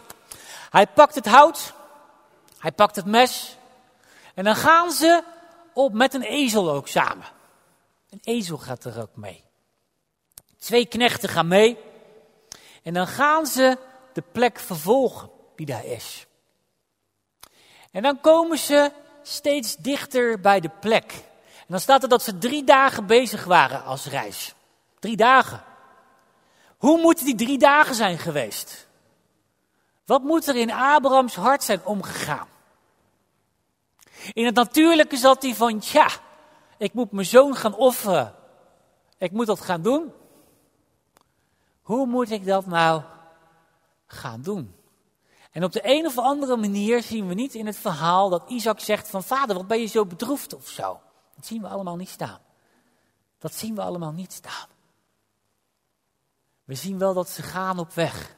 Hij 0.70 0.86
pakt 0.86 1.14
het 1.14 1.26
hout, 1.26 1.74
hij 2.58 2.72
pakt 2.72 2.96
het 2.96 3.06
mes 3.06 3.56
en 4.34 4.44
dan 4.44 4.56
gaan 4.56 4.92
ze 4.92 5.22
op 5.72 5.92
met 5.92 6.14
een 6.14 6.22
ezel 6.22 6.70
ook 6.70 6.88
samen. 6.88 7.26
Een 8.10 8.20
ezel 8.22 8.58
gaat 8.58 8.84
er 8.84 9.00
ook 9.00 9.16
mee. 9.16 9.44
Twee 10.58 10.86
knechten 10.86 11.28
gaan 11.28 11.48
mee 11.48 11.78
en 12.82 12.94
dan 12.94 13.06
gaan 13.06 13.46
ze 13.46 13.78
de 14.12 14.22
plek 14.32 14.58
vervolgen 14.58 15.30
die 15.56 15.66
daar 15.66 15.84
is. 15.84 16.26
En 17.90 18.02
dan 18.02 18.20
komen 18.20 18.58
ze 18.58 18.92
steeds 19.22 19.76
dichter 19.76 20.40
bij 20.40 20.60
de 20.60 20.70
plek. 20.80 21.12
En 21.56 21.66
dan 21.74 21.80
staat 21.80 22.02
er 22.02 22.08
dat 22.08 22.22
ze 22.22 22.38
drie 22.38 22.64
dagen 22.64 23.06
bezig 23.06 23.44
waren 23.44 23.84
als 23.84 24.06
reis. 24.06 24.54
Drie 24.98 25.16
dagen. 25.16 25.62
Hoe 26.78 27.00
moeten 27.00 27.24
die 27.24 27.34
drie 27.34 27.58
dagen 27.58 27.94
zijn 27.94 28.18
geweest? 28.18 28.88
Wat 30.04 30.22
moet 30.22 30.46
er 30.46 30.56
in 30.56 30.72
Abrahams 30.72 31.34
hart 31.34 31.62
zijn 31.62 31.84
omgegaan? 31.84 32.48
In 34.32 34.44
het 34.44 34.54
natuurlijke 34.54 35.16
zat 35.16 35.42
hij 35.42 35.54
van, 35.54 35.82
ja, 35.84 36.08
ik 36.76 36.92
moet 36.92 37.12
mijn 37.12 37.26
zoon 37.26 37.56
gaan 37.56 37.74
offeren. 37.74 38.34
Ik 39.18 39.32
moet 39.32 39.46
dat 39.46 39.60
gaan 39.60 39.82
doen. 39.82 40.12
Hoe 41.82 42.06
moet 42.06 42.30
ik 42.30 42.46
dat 42.46 42.66
nou 42.66 43.02
gaan 44.06 44.42
doen? 44.42 44.74
En 45.52 45.64
op 45.64 45.72
de 45.72 45.80
een 45.82 46.06
of 46.06 46.18
andere 46.18 46.56
manier 46.56 47.02
zien 47.02 47.28
we 47.28 47.34
niet 47.34 47.54
in 47.54 47.66
het 47.66 47.76
verhaal 47.76 48.28
dat 48.28 48.50
Isaac 48.50 48.80
zegt 48.80 49.08
van 49.08 49.22
vader, 49.22 49.56
wat 49.56 49.66
ben 49.66 49.80
je 49.80 49.86
zo 49.86 50.06
bedroefd 50.06 50.54
of 50.54 50.68
zo. 50.68 51.00
Dat 51.34 51.46
zien 51.46 51.62
we 51.62 51.68
allemaal 51.68 51.96
niet 51.96 52.08
staan. 52.08 52.40
Dat 53.38 53.54
zien 53.54 53.74
we 53.74 53.82
allemaal 53.82 54.12
niet 54.12 54.32
staan. 54.32 54.68
We 56.68 56.74
zien 56.74 56.98
wel 56.98 57.14
dat 57.14 57.28
ze 57.28 57.42
gaan 57.42 57.78
op 57.78 57.92
weg. 57.92 58.36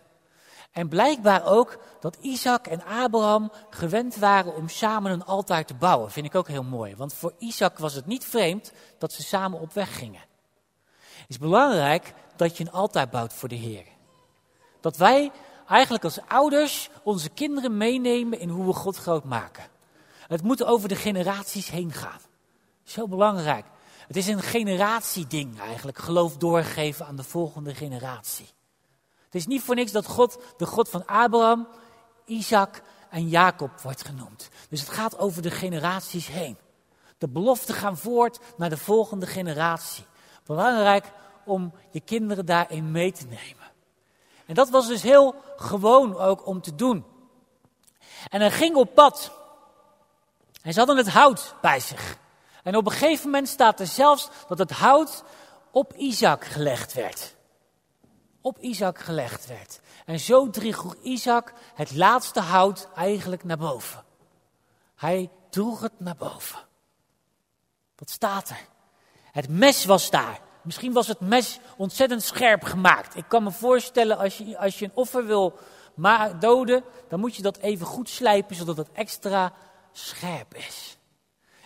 En 0.72 0.88
blijkbaar 0.88 1.46
ook 1.46 1.78
dat 2.00 2.16
Isaac 2.20 2.66
en 2.66 2.84
Abraham 2.84 3.52
gewend 3.70 4.16
waren 4.16 4.54
om 4.54 4.68
samen 4.68 5.12
een 5.12 5.24
altaar 5.24 5.64
te 5.64 5.74
bouwen. 5.74 6.10
Vind 6.10 6.26
ik 6.26 6.34
ook 6.34 6.48
heel 6.48 6.62
mooi. 6.62 6.96
Want 6.96 7.14
voor 7.14 7.32
Isaac 7.38 7.78
was 7.78 7.94
het 7.94 8.06
niet 8.06 8.24
vreemd 8.24 8.72
dat 8.98 9.12
ze 9.12 9.22
samen 9.22 9.60
op 9.60 9.72
weg 9.72 9.98
gingen. 9.98 10.20
Het 11.00 11.28
is 11.28 11.38
belangrijk 11.38 12.14
dat 12.36 12.56
je 12.56 12.64
een 12.64 12.72
altaar 12.72 13.08
bouwt 13.08 13.32
voor 13.32 13.48
de 13.48 13.54
Heer. 13.54 13.84
Dat 14.80 14.96
wij 14.96 15.32
eigenlijk 15.68 16.04
als 16.04 16.20
ouders 16.28 16.90
onze 17.02 17.28
kinderen 17.28 17.76
meenemen 17.76 18.38
in 18.38 18.48
hoe 18.48 18.66
we 18.66 18.72
God 18.72 18.96
groot 18.96 19.24
maken. 19.24 19.64
Het 20.26 20.42
moet 20.42 20.64
over 20.64 20.88
de 20.88 20.96
generaties 20.96 21.70
heen 21.70 21.92
gaan. 21.92 22.20
Zo 22.82 23.08
belangrijk. 23.08 23.64
Het 24.10 24.18
is 24.18 24.26
een 24.26 24.42
generatieding 24.42 25.60
eigenlijk, 25.60 25.98
geloof 25.98 26.36
doorgeven 26.36 27.06
aan 27.06 27.16
de 27.16 27.22
volgende 27.22 27.74
generatie. 27.74 28.48
Het 29.24 29.34
is 29.34 29.46
niet 29.46 29.62
voor 29.62 29.74
niks 29.74 29.92
dat 29.92 30.06
God 30.06 30.38
de 30.56 30.66
God 30.66 30.88
van 30.88 31.06
Abraham, 31.06 31.68
Isaac 32.24 32.82
en 33.10 33.28
Jacob 33.28 33.80
wordt 33.80 34.06
genoemd. 34.06 34.48
Dus 34.68 34.80
het 34.80 34.88
gaat 34.88 35.18
over 35.18 35.42
de 35.42 35.50
generaties 35.50 36.26
heen. 36.26 36.58
De 37.18 37.28
beloften 37.28 37.74
gaan 37.74 37.96
voort 37.96 38.40
naar 38.56 38.68
de 38.68 38.76
volgende 38.76 39.26
generatie. 39.26 40.04
Belangrijk 40.44 41.12
om 41.44 41.72
je 41.90 42.00
kinderen 42.00 42.46
daarin 42.46 42.90
mee 42.90 43.12
te 43.12 43.24
nemen. 43.24 43.70
En 44.46 44.54
dat 44.54 44.70
was 44.70 44.86
dus 44.86 45.02
heel 45.02 45.34
gewoon 45.56 46.16
ook 46.16 46.46
om 46.46 46.60
te 46.60 46.74
doen. 46.74 47.04
En 48.28 48.40
hij 48.40 48.50
ging 48.50 48.76
op 48.76 48.94
pad. 48.94 49.32
En 50.62 50.72
ze 50.72 50.78
hadden 50.78 50.96
het 50.96 51.08
hout 51.08 51.54
bij 51.60 51.80
zich. 51.80 52.19
En 52.62 52.76
op 52.76 52.86
een 52.86 52.92
gegeven 52.92 53.24
moment 53.24 53.48
staat 53.48 53.80
er 53.80 53.86
zelfs 53.86 54.28
dat 54.48 54.58
het 54.58 54.70
hout 54.70 55.22
op 55.70 55.92
Isaac 55.94 56.44
gelegd 56.44 56.92
werd. 56.92 57.34
Op 58.40 58.58
Isaac 58.58 58.98
gelegd 58.98 59.46
werd. 59.46 59.80
En 60.06 60.20
zo 60.20 60.50
droeg 60.50 60.96
Isaac 61.02 61.52
het 61.74 61.96
laatste 61.96 62.40
hout 62.40 62.88
eigenlijk 62.94 63.44
naar 63.44 63.58
boven. 63.58 64.04
Hij 64.96 65.30
droeg 65.50 65.80
het 65.80 66.00
naar 66.00 66.16
boven. 66.16 66.58
Wat 67.96 68.10
staat 68.10 68.48
er? 68.48 68.66
Het 69.32 69.48
mes 69.48 69.84
was 69.84 70.10
daar. 70.10 70.40
Misschien 70.62 70.92
was 70.92 71.06
het 71.06 71.20
mes 71.20 71.60
ontzettend 71.76 72.22
scherp 72.22 72.62
gemaakt. 72.62 73.16
Ik 73.16 73.24
kan 73.28 73.42
me 73.42 73.50
voorstellen, 73.50 74.18
als 74.18 74.38
je, 74.38 74.58
als 74.58 74.78
je 74.78 74.84
een 74.84 74.94
offer 74.94 75.26
wil 75.26 75.58
doden, 76.38 76.84
dan 77.08 77.20
moet 77.20 77.36
je 77.36 77.42
dat 77.42 77.56
even 77.56 77.86
goed 77.86 78.08
slijpen, 78.08 78.56
zodat 78.56 78.76
het 78.76 78.92
extra 78.92 79.52
scherp 79.92 80.54
is. 80.54 80.98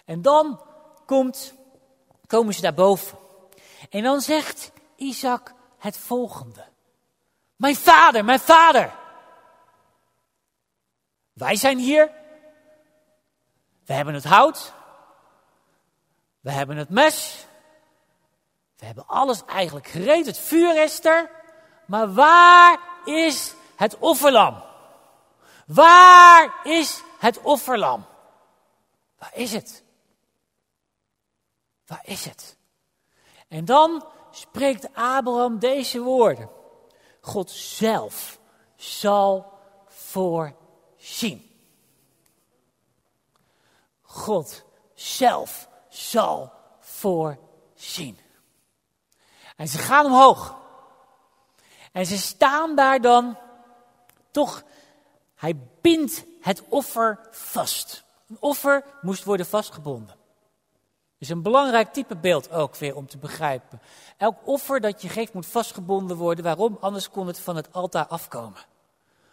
En 0.04 0.22
dan 0.22 0.60
komt, 1.06 1.54
komen 2.26 2.54
ze 2.54 2.60
daarboven. 2.60 3.18
En 3.90 4.02
dan 4.02 4.20
zegt 4.20 4.72
Isaac 4.96 5.54
het 5.78 5.98
volgende. 5.98 6.64
Mijn 7.56 7.76
vader, 7.76 8.24
mijn 8.24 8.40
vader. 8.40 8.92
Wij 11.32 11.56
zijn 11.56 11.78
hier. 11.78 12.10
We 13.84 13.92
hebben 13.92 14.14
het 14.14 14.24
hout. 14.24 14.72
We 16.40 16.50
hebben 16.50 16.76
het 16.76 16.90
mes. 16.90 17.46
We 18.76 18.86
hebben 18.86 19.06
alles 19.06 19.44
eigenlijk 19.44 19.86
gereed. 19.86 20.26
Het 20.26 20.38
vuur 20.38 20.82
is 20.82 21.04
er. 21.04 21.30
Maar 21.86 22.12
waar 22.12 22.78
is 23.04 23.54
het 23.76 23.98
offerlam? 23.98 24.62
Waar 25.66 26.54
is 26.62 27.02
het 27.18 27.40
offerlam? 27.40 28.06
Waar 29.18 29.30
is 29.34 29.52
het? 29.52 29.83
Waar 31.86 32.02
is 32.04 32.24
het? 32.24 32.56
En 33.48 33.64
dan 33.64 34.06
spreekt 34.30 34.88
Abraham 34.94 35.58
deze 35.58 36.00
woorden. 36.00 36.50
God 37.20 37.50
zelf 37.50 38.38
zal 38.76 39.58
voorzien. 39.86 41.50
God 44.02 44.64
zelf 44.94 45.68
zal 45.88 46.52
voorzien. 46.80 48.18
En 49.56 49.68
ze 49.68 49.78
gaan 49.78 50.06
omhoog. 50.06 50.56
En 51.92 52.06
ze 52.06 52.18
staan 52.18 52.76
daar 52.76 53.00
dan, 53.00 53.38
toch, 54.30 54.62
hij 55.34 55.56
bindt 55.80 56.24
het 56.40 56.62
offer 56.68 57.28
vast. 57.30 58.04
Een 58.28 58.36
offer 58.40 58.84
moest 59.00 59.24
worden 59.24 59.46
vastgebonden. 59.46 60.16
Is 61.24 61.30
een 61.30 61.42
belangrijk 61.42 61.92
type 61.92 62.16
beeld 62.16 62.50
ook 62.50 62.76
weer 62.76 62.96
om 62.96 63.06
te 63.06 63.18
begrijpen. 63.18 63.80
Elk 64.16 64.36
offer 64.44 64.80
dat 64.80 65.02
je 65.02 65.08
geeft 65.08 65.32
moet 65.32 65.46
vastgebonden 65.46 66.16
worden. 66.16 66.44
Waarom? 66.44 66.76
Anders 66.80 67.10
kon 67.10 67.26
het 67.26 67.40
van 67.40 67.56
het 67.56 67.72
altaar 67.72 68.06
afkomen. 68.06 68.60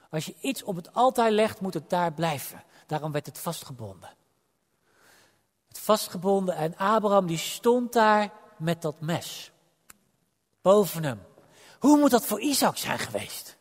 Als 0.10 0.26
je 0.26 0.36
iets 0.42 0.64
op 0.64 0.76
het 0.76 0.94
altaar 0.94 1.32
legt, 1.32 1.62
moet 1.62 1.74
het 1.74 1.90
daar 1.90 2.14
blijven. 2.14 2.64
Daarom 2.88 3.12
werd 3.12 3.26
het 3.26 3.40
vastgebonden. 3.40 4.10
Het 5.68 5.80
vastgebonden 5.80 6.56
en 6.56 6.78
Abraham 6.78 7.28
die 7.28 7.38
stond 7.38 7.94
daar 7.94 8.30
met 8.58 8.82
dat 8.82 9.00
mes 9.00 9.52
boven 10.62 11.04
hem. 11.04 11.22
Hoe 11.80 11.98
moet 11.98 12.12
dat 12.12 12.26
voor 12.26 12.40
Isaac 12.40 12.78
zijn 12.78 13.00
geweest? 13.00 13.58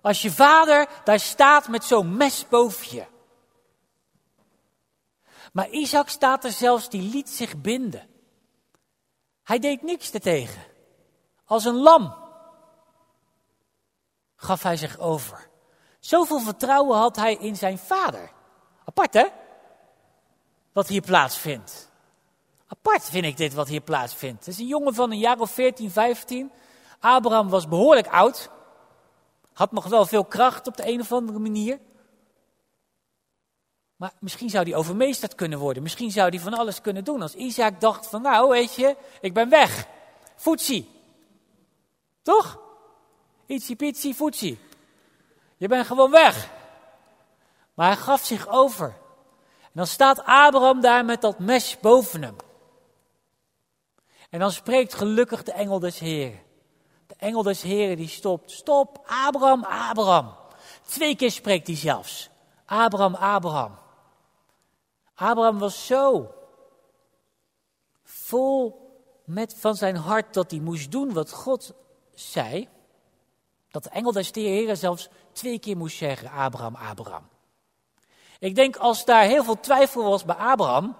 Als 0.00 0.22
je 0.22 0.30
vader 0.30 0.88
daar 1.04 1.20
staat 1.20 1.68
met 1.68 1.84
zo'n 1.84 2.16
mes 2.16 2.48
boven 2.48 2.96
je. 2.96 3.04
Maar 5.56 5.70
Isaac 5.70 6.08
staat 6.08 6.44
er 6.44 6.52
zelfs, 6.52 6.88
die 6.88 7.02
liet 7.02 7.30
zich 7.30 7.60
binden. 7.60 8.08
Hij 9.42 9.58
deed 9.58 9.82
niks 9.82 10.10
ertegen. 10.10 10.62
Als 11.44 11.64
een 11.64 11.74
lam 11.74 12.14
gaf 14.36 14.62
hij 14.62 14.76
zich 14.76 14.98
over. 14.98 15.48
Zoveel 15.98 16.40
vertrouwen 16.40 16.98
had 16.98 17.16
hij 17.16 17.34
in 17.34 17.56
zijn 17.56 17.78
vader. 17.78 18.32
Apart 18.84 19.14
hè? 19.14 19.26
Wat 20.72 20.88
hier 20.88 21.00
plaatsvindt. 21.00 21.90
Apart 22.66 23.04
vind 23.04 23.24
ik 23.24 23.36
dit 23.36 23.54
wat 23.54 23.68
hier 23.68 23.80
plaatsvindt. 23.80 24.44
Het 24.44 24.54
is 24.54 24.60
een 24.60 24.66
jongen 24.66 24.94
van 24.94 25.10
een 25.10 25.18
jaar 25.18 25.38
of 25.38 25.50
14, 25.50 25.90
15. 25.90 26.52
Abraham 27.00 27.48
was 27.48 27.68
behoorlijk 27.68 28.08
oud. 28.08 28.50
Had 29.52 29.72
nog 29.72 29.86
wel 29.86 30.06
veel 30.06 30.24
kracht 30.24 30.66
op 30.66 30.76
de 30.76 30.88
een 30.88 31.00
of 31.00 31.12
andere 31.12 31.38
manier. 31.38 31.80
Maar 33.96 34.12
misschien 34.18 34.50
zou 34.50 34.64
hij 34.64 34.78
overmeesterd 34.78 35.34
kunnen 35.34 35.58
worden. 35.58 35.82
Misschien 35.82 36.10
zou 36.10 36.28
hij 36.28 36.40
van 36.40 36.54
alles 36.54 36.80
kunnen 36.80 37.04
doen. 37.04 37.22
Als 37.22 37.34
Isaac 37.34 37.80
dacht 37.80 38.06
van 38.06 38.22
nou 38.22 38.48
weet 38.48 38.74
je, 38.74 38.96
ik 39.20 39.34
ben 39.34 39.48
weg. 39.48 39.86
Foetsie. 40.36 40.90
Toch? 42.22 42.60
Ietsie 43.46 43.76
pitsie 43.76 44.14
foetsie. 44.14 44.58
Je 45.56 45.68
bent 45.68 45.86
gewoon 45.86 46.10
weg. 46.10 46.50
Maar 47.74 47.86
hij 47.86 47.96
gaf 47.96 48.24
zich 48.24 48.48
over. 48.48 48.86
En 49.62 49.72
dan 49.72 49.86
staat 49.86 50.24
Abraham 50.24 50.80
daar 50.80 51.04
met 51.04 51.20
dat 51.20 51.38
mes 51.38 51.80
boven 51.80 52.22
hem. 52.22 52.36
En 54.30 54.38
dan 54.38 54.52
spreekt 54.52 54.94
gelukkig 54.94 55.42
de 55.42 55.52
engel 55.52 55.78
des 55.78 55.98
Heren. 55.98 56.40
De 57.06 57.14
engel 57.18 57.42
des 57.42 57.62
Heren 57.62 57.96
die 57.96 58.08
stopt. 58.08 58.50
Stop, 58.50 59.04
Abraham, 59.06 59.64
Abraham. 59.64 60.34
Twee 60.86 61.16
keer 61.16 61.30
spreekt 61.30 61.66
hij 61.66 61.76
zelfs. 61.76 62.30
Abraham, 62.66 63.14
Abraham. 63.14 63.78
Abraham 65.16 65.58
was 65.58 65.86
zo 65.86 66.34
vol 68.02 68.84
met 69.24 69.54
van 69.58 69.74
zijn 69.74 69.96
hart 69.96 70.34
dat 70.34 70.50
hij 70.50 70.60
moest 70.60 70.90
doen 70.90 71.12
wat 71.12 71.32
God 71.32 71.72
zei, 72.14 72.68
dat 73.70 73.82
de 73.82 73.90
engel 73.90 74.12
des 74.12 74.30
Heren 74.32 74.76
zelfs 74.76 75.08
twee 75.32 75.58
keer 75.58 75.76
moest 75.76 75.96
zeggen, 75.96 76.30
Abraham, 76.30 76.74
Abraham. 76.74 77.28
Ik 78.38 78.54
denk 78.54 78.76
als 78.76 79.04
daar 79.04 79.22
heel 79.22 79.44
veel 79.44 79.60
twijfel 79.60 80.02
was 80.02 80.24
bij 80.24 80.36
Abraham, 80.36 80.96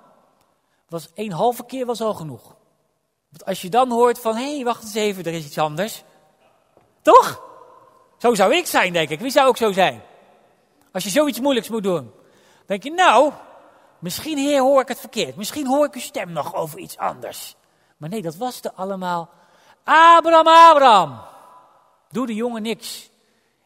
was 0.88 1.08
één 1.14 1.32
halve 1.32 1.64
keer 1.64 1.87
was 1.87 2.00
al 2.00 2.14
genoeg. 2.14 2.56
Want 3.28 3.44
als 3.44 3.62
je 3.62 3.68
dan 3.68 3.90
hoort 3.90 4.20
van, 4.20 4.37
hé, 4.37 4.54
hey, 4.54 4.64
wacht 4.64 4.82
eens 4.82 4.94
even, 4.94 5.25
er 5.25 5.32
is 5.32 5.44
iets 5.44 5.58
anders. 5.58 6.04
Toch? 7.02 7.42
Zo 8.18 8.35
zou 8.35 8.54
ik 8.54 8.66
zijn, 8.66 8.92
denk 8.92 9.08
ik. 9.08 9.20
Wie 9.20 9.30
zou 9.30 9.49
ook 9.49 9.56
zo 9.56 9.73
zijn? 9.73 10.02
Als 10.92 11.04
je 11.04 11.11
zoiets 11.11 11.40
moeilijks 11.40 11.68
moet 11.68 11.82
doen. 11.82 12.12
denk 12.66 12.82
je, 12.82 12.90
nou, 12.90 13.32
misschien 13.99 14.38
heer 14.38 14.61
hoor 14.61 14.81
ik 14.81 14.88
het 14.88 15.00
verkeerd. 15.00 15.37
Misschien 15.37 15.67
hoor 15.67 15.87
ik 15.87 15.95
uw 15.95 16.00
stem 16.00 16.33
nog 16.33 16.55
over 16.55 16.79
iets 16.79 16.97
anders. 16.97 17.55
Maar 17.97 18.09
nee, 18.09 18.23
dat 18.23 18.37
was 18.37 18.61
er 18.62 18.73
allemaal. 18.73 19.31
Abraham, 19.85 20.47
Abraham. 20.47 21.21
Doe 22.11 22.26
de 22.26 22.35
jongen 22.35 22.62
niks. 22.62 23.11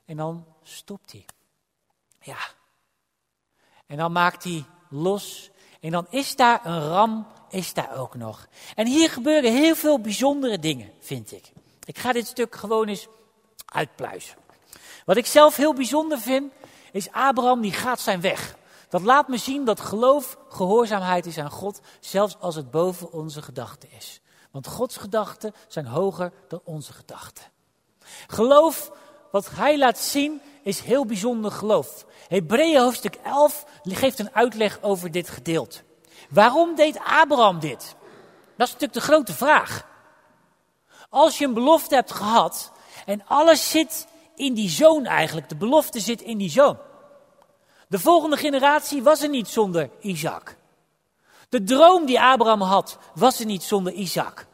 En 0.04 0.16
dan 0.16 0.44
stopt 0.62 1.12
hij. 1.12 1.26
Ja. 2.20 2.38
En 3.86 3.96
dan 3.96 4.12
maakt 4.12 4.44
hij 4.44 4.64
los. 4.88 5.50
En 5.80 5.90
dan 5.90 6.06
is 6.10 6.36
daar 6.36 6.66
een 6.66 6.88
ram, 6.88 7.26
is 7.48 7.74
daar 7.74 7.96
ook 7.96 8.14
nog. 8.14 8.46
En 8.74 8.86
hier 8.86 9.10
gebeuren 9.10 9.52
heel 9.52 9.74
veel 9.74 10.00
bijzondere 10.00 10.58
dingen, 10.58 10.92
vind 11.00 11.32
ik. 11.32 11.52
Ik 11.84 11.98
ga 11.98 12.12
dit 12.12 12.26
stuk 12.26 12.54
gewoon 12.54 12.88
eens 12.88 13.08
uitpluizen. 13.64 14.36
Wat 15.04 15.16
ik 15.16 15.26
zelf 15.26 15.56
heel 15.56 15.74
bijzonder 15.74 16.18
vind, 16.18 16.52
is 16.92 17.12
Abraham 17.12 17.60
die 17.60 17.72
gaat 17.72 18.00
zijn 18.00 18.20
weg. 18.20 18.56
Dat 18.90 19.02
laat 19.02 19.28
me 19.28 19.36
zien 19.36 19.64
dat 19.64 19.80
geloof 19.80 20.38
gehoorzaamheid 20.48 21.26
is 21.26 21.38
aan 21.38 21.50
God, 21.50 21.80
zelfs 22.00 22.36
als 22.40 22.54
het 22.54 22.70
boven 22.70 23.12
onze 23.12 23.42
gedachten 23.42 23.88
is. 23.96 24.20
Want 24.50 24.66
Gods 24.66 24.96
gedachten 24.96 25.54
zijn 25.68 25.86
hoger 25.86 26.32
dan 26.48 26.60
onze 26.64 26.92
gedachten. 26.92 27.44
Geloof, 28.26 28.90
wat 29.30 29.50
hij 29.50 29.78
laat 29.78 29.98
zien, 29.98 30.40
is 30.62 30.80
heel 30.80 31.06
bijzonder 31.06 31.50
geloof. 31.50 32.04
Hebreeën 32.28 32.80
hoofdstuk 32.80 33.14
11 33.14 33.64
geeft 33.82 34.18
een 34.18 34.34
uitleg 34.34 34.78
over 34.82 35.10
dit 35.10 35.28
gedeelte. 35.28 35.78
Waarom 36.30 36.74
deed 36.74 36.98
Abraham 37.04 37.60
dit? 37.60 37.94
Dat 38.56 38.66
is 38.66 38.72
natuurlijk 38.72 38.92
de 38.92 39.12
grote 39.12 39.32
vraag. 39.32 39.86
Als 41.08 41.38
je 41.38 41.44
een 41.44 41.54
belofte 41.54 41.94
hebt 41.94 42.12
gehad 42.12 42.72
en 43.06 43.26
alles 43.26 43.70
zit 43.70 44.06
in 44.34 44.54
die 44.54 44.68
zoon 44.68 45.04
eigenlijk, 45.04 45.48
de 45.48 45.56
belofte 45.56 46.00
zit 46.00 46.20
in 46.20 46.38
die 46.38 46.50
zoon. 46.50 46.78
De 47.90 47.98
volgende 47.98 48.36
generatie 48.36 49.02
was 49.02 49.22
er 49.22 49.28
niet 49.28 49.48
zonder 49.48 49.90
Isaac. 50.00 50.56
De 51.48 51.62
droom 51.62 52.06
die 52.06 52.20
Abraham 52.20 52.60
had, 52.60 52.98
was 53.14 53.40
er 53.40 53.46
niet 53.46 53.62
zonder 53.62 53.92
Isaac. 53.92 54.46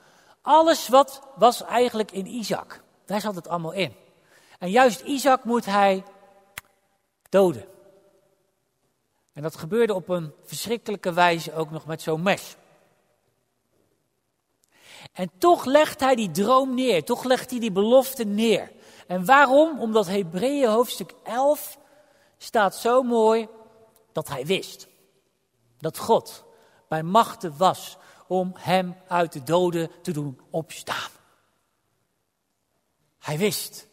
Alles 0.43 0.89
wat 0.89 1.23
was 1.35 1.65
eigenlijk 1.65 2.13
in 2.13 2.27
Isaac. 2.27 2.83
Daar 3.07 3.21
zat 3.21 3.35
het 3.35 3.49
allemaal 3.49 3.73
in. 3.73 3.93
En 4.59 4.71
juist 4.71 5.01
Isaac 5.01 5.45
moet 5.45 5.65
hij 5.65 6.05
doden. 7.29 7.65
En 9.33 9.43
dat 9.43 9.57
gebeurde 9.57 9.95
op 9.95 10.09
een 10.09 10.33
verschrikkelijke 10.45 11.13
wijze 11.13 11.55
ook 11.55 11.71
nog 11.71 11.87
met 11.87 12.03
zo'n 12.03 12.23
mes. 12.23 12.57
En 15.13 15.31
toch 15.39 15.65
legt 15.65 16.01
hij 16.01 16.15
die 16.15 16.31
droom 16.31 16.75
neer, 16.75 17.05
toch 17.05 17.25
legt 17.25 17.51
hij 17.51 17.61
die 17.61 17.73
belofte 17.73 18.25
neer. 18.25 18.73
En 19.07 19.25
waarom? 19.25 19.81
Omdat 19.81 20.07
Hebreeën 20.07 20.69
hoofdstuk 20.69 21.15
11 21.23 21.79
staat 22.39 22.77
zo 22.77 23.03
mooi 23.03 23.49
dat 24.13 24.29
hij 24.29 24.47
wist 24.47 24.87
dat 25.79 25.99
God 25.99 26.45
bij 26.89 27.03
machten 27.03 27.57
was 27.57 27.97
om 28.27 28.53
hem 28.55 28.97
uit 29.09 29.33
de 29.33 29.43
doden 29.43 29.91
te 30.03 30.13
doen 30.13 30.41
opstaan. 30.51 31.11
Hij 33.19 33.39
wist 33.39 33.87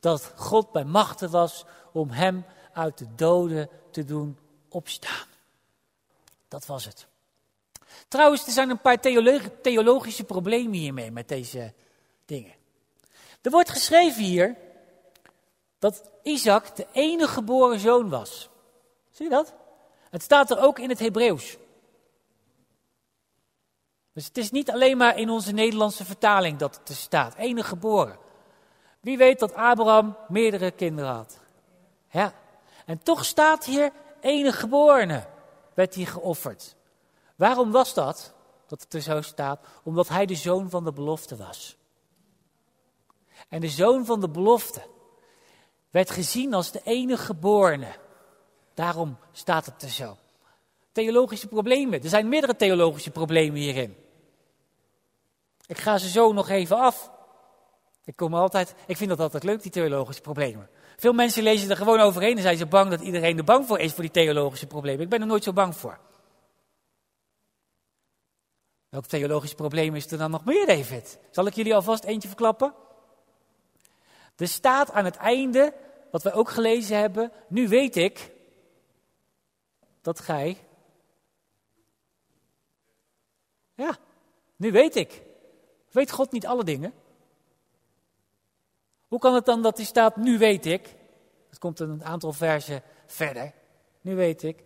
dat 0.00 0.32
God 0.36 0.72
bij 0.72 0.84
machten 0.84 1.30
was 1.30 1.64
om 1.92 2.10
hem 2.10 2.44
uit 2.72 2.98
de 2.98 3.14
doden 3.14 3.68
te 3.90 4.04
doen 4.04 4.38
opstaan. 4.68 5.26
Dat 6.48 6.66
was 6.66 6.84
het. 6.84 7.06
Trouwens, 8.08 8.46
er 8.46 8.52
zijn 8.52 8.70
een 8.70 8.80
paar 8.80 9.00
theologische 9.62 10.24
problemen 10.24 10.78
hiermee 10.78 11.10
met 11.10 11.28
deze 11.28 11.74
dingen. 12.24 12.54
Er 13.42 13.50
wordt 13.50 13.70
geschreven 13.70 14.22
hier 14.22 14.56
dat 15.80 16.10
Isaac 16.22 16.76
de 16.76 16.86
enige 16.92 17.32
geboren 17.32 17.78
zoon 17.78 18.08
was. 18.08 18.48
Zie 19.10 19.24
je 19.24 19.30
dat? 19.30 19.54
Het 20.10 20.22
staat 20.22 20.50
er 20.50 20.60
ook 20.60 20.78
in 20.78 20.88
het 20.88 20.98
Hebreeuws. 20.98 21.56
Dus 24.12 24.26
het 24.26 24.38
is 24.38 24.50
niet 24.50 24.70
alleen 24.70 24.96
maar 24.96 25.18
in 25.18 25.30
onze 25.30 25.52
Nederlandse 25.52 26.04
vertaling 26.04 26.58
dat 26.58 26.76
het 26.76 26.88
er 26.88 26.94
staat. 26.94 27.34
Enige 27.34 27.68
geboren. 27.68 28.18
Wie 29.00 29.18
weet 29.18 29.38
dat 29.38 29.54
Abraham 29.54 30.16
meerdere 30.28 30.70
kinderen 30.70 31.10
had. 31.10 31.38
Ja. 32.10 32.34
En 32.86 33.02
toch 33.02 33.24
staat 33.24 33.64
hier 33.64 33.92
enige 34.20 34.58
geborene 34.58 35.26
werd 35.74 35.94
hier 35.94 36.06
geofferd. 36.06 36.76
Waarom 37.36 37.70
was 37.70 37.94
dat? 37.94 38.32
Dat 38.66 38.80
het 38.80 38.94
er 38.94 39.00
zo 39.00 39.20
staat. 39.20 39.66
Omdat 39.82 40.08
hij 40.08 40.26
de 40.26 40.34
zoon 40.34 40.70
van 40.70 40.84
de 40.84 40.92
belofte 40.92 41.36
was. 41.36 41.76
En 43.48 43.60
de 43.60 43.68
zoon 43.68 44.04
van 44.04 44.20
de 44.20 44.28
belofte 44.28 44.82
werd 45.90 46.10
gezien 46.10 46.54
als 46.54 46.72
de 46.72 46.80
enige 46.84 47.24
geborene. 47.24 47.96
Daarom 48.74 49.18
staat 49.32 49.66
het 49.66 49.82
er 49.82 49.88
zo. 49.88 50.16
Theologische 50.92 51.46
problemen. 51.46 52.02
Er 52.02 52.08
zijn 52.08 52.28
meerdere 52.28 52.56
theologische 52.56 53.10
problemen 53.10 53.60
hierin. 53.60 53.96
Ik 55.66 55.78
ga 55.78 55.98
ze 55.98 56.08
zo 56.08 56.32
nog 56.32 56.48
even 56.48 56.76
af. 56.76 57.10
Ik, 58.04 58.16
kom 58.16 58.34
altijd, 58.34 58.74
ik 58.86 58.96
vind 58.96 59.10
dat 59.10 59.20
altijd 59.20 59.42
leuk, 59.42 59.62
die 59.62 59.70
theologische 59.70 60.22
problemen. 60.22 60.68
Veel 60.96 61.12
mensen 61.12 61.42
lezen 61.42 61.70
er 61.70 61.76
gewoon 61.76 62.00
overheen 62.00 62.36
en 62.36 62.42
zijn 62.42 62.56
ze 62.56 62.66
bang 62.66 62.90
dat 62.90 63.00
iedereen 63.00 63.38
er 63.38 63.44
bang 63.44 63.66
voor 63.66 63.78
is 63.78 63.92
voor 63.92 64.02
die 64.02 64.12
theologische 64.12 64.66
problemen. 64.66 65.02
Ik 65.02 65.08
ben 65.08 65.20
er 65.20 65.26
nooit 65.26 65.44
zo 65.44 65.52
bang 65.52 65.76
voor. 65.76 65.98
Welk 68.88 69.06
theologisch 69.06 69.54
probleem 69.54 69.94
is 69.94 70.10
er 70.10 70.18
dan 70.18 70.30
nog 70.30 70.44
meer, 70.44 70.66
David? 70.66 71.18
Zal 71.30 71.46
ik 71.46 71.54
jullie 71.54 71.74
alvast 71.74 72.04
eentje 72.04 72.28
verklappen? 72.28 72.74
Er 74.40 74.48
staat 74.48 74.90
aan 74.90 75.04
het 75.04 75.16
einde, 75.16 75.74
wat 76.10 76.22
we 76.22 76.32
ook 76.32 76.48
gelezen 76.48 76.98
hebben, 76.98 77.32
nu 77.48 77.68
weet 77.68 77.96
ik 77.96 78.32
dat 80.00 80.20
gij. 80.20 80.58
Ja, 83.74 83.96
nu 84.56 84.72
weet 84.72 84.96
ik. 84.96 85.22
Weet 85.90 86.10
God 86.10 86.32
niet 86.32 86.46
alle 86.46 86.64
dingen? 86.64 86.92
Hoe 89.08 89.18
kan 89.18 89.34
het 89.34 89.44
dan 89.44 89.62
dat 89.62 89.76
hij 89.76 89.86
staat, 89.86 90.16
nu 90.16 90.38
weet 90.38 90.66
ik? 90.66 90.96
Het 91.48 91.58
komt 91.58 91.80
een 91.80 92.04
aantal 92.04 92.32
versen 92.32 92.82
verder. 93.06 93.52
Nu 94.00 94.14
weet 94.14 94.42
ik. 94.42 94.64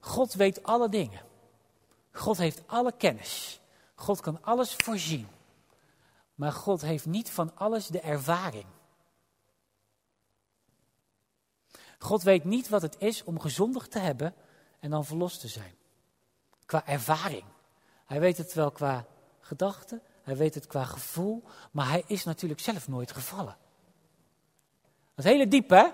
God 0.00 0.34
weet 0.34 0.62
alle 0.62 0.88
dingen. 0.88 1.20
God 2.12 2.38
heeft 2.38 2.62
alle 2.66 2.92
kennis. 2.96 3.60
God 3.94 4.20
kan 4.20 4.42
alles 4.42 4.74
voorzien. 4.74 5.28
Maar 6.34 6.52
God 6.52 6.80
heeft 6.80 7.06
niet 7.06 7.30
van 7.30 7.56
alles 7.56 7.86
de 7.86 8.00
ervaring. 8.00 8.66
God 11.98 12.22
weet 12.22 12.44
niet 12.44 12.68
wat 12.68 12.82
het 12.82 12.96
is 12.98 13.24
om 13.24 13.40
gezondigd 13.40 13.90
te 13.90 13.98
hebben 13.98 14.34
en 14.80 14.90
dan 14.90 15.04
verlost 15.04 15.40
te 15.40 15.48
zijn. 15.48 15.74
Qua 16.66 16.86
ervaring. 16.86 17.44
Hij 18.06 18.20
weet 18.20 18.36
het 18.36 18.54
wel 18.54 18.70
qua 18.70 19.04
gedachten, 19.40 20.02
hij 20.22 20.36
weet 20.36 20.54
het 20.54 20.66
qua 20.66 20.84
gevoel, 20.84 21.42
maar 21.70 21.88
hij 21.88 22.04
is 22.06 22.24
natuurlijk 22.24 22.60
zelf 22.60 22.88
nooit 22.88 23.12
gevallen. 23.12 23.56
Dat 25.14 25.24
is 25.24 25.30
hele 25.32 25.48
diep, 25.48 25.70
hè? 25.70 25.86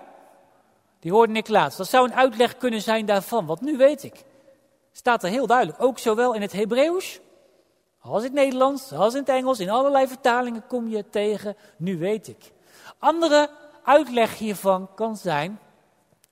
Die 0.99 1.11
hoorde 1.11 1.33
ik 1.33 1.47
laatst. 1.47 1.77
Dat 1.77 1.87
zou 1.87 2.07
een 2.07 2.15
uitleg 2.15 2.57
kunnen 2.57 2.81
zijn 2.81 3.05
daarvan, 3.05 3.45
want 3.45 3.61
nu 3.61 3.77
weet 3.77 4.03
ik. 4.03 4.23
Staat 4.91 5.23
er 5.23 5.29
heel 5.29 5.47
duidelijk, 5.47 5.81
ook 5.81 5.99
zowel 5.99 6.33
in 6.33 6.41
het 6.41 6.51
Hebreeuws 6.51 7.19
als 8.07 8.23
in 8.23 8.23
het 8.23 8.33
Nederlands, 8.33 8.91
als 8.91 9.13
in 9.13 9.19
het 9.19 9.29
Engels, 9.29 9.59
in 9.59 9.69
allerlei 9.69 10.07
vertalingen 10.07 10.67
kom 10.67 10.87
je 10.87 11.09
tegen, 11.09 11.55
nu 11.77 11.97
weet 11.97 12.27
ik. 12.27 12.51
Andere 12.99 13.49
uitleg 13.83 14.37
hiervan 14.37 14.93
kan 14.95 15.17
zijn, 15.17 15.59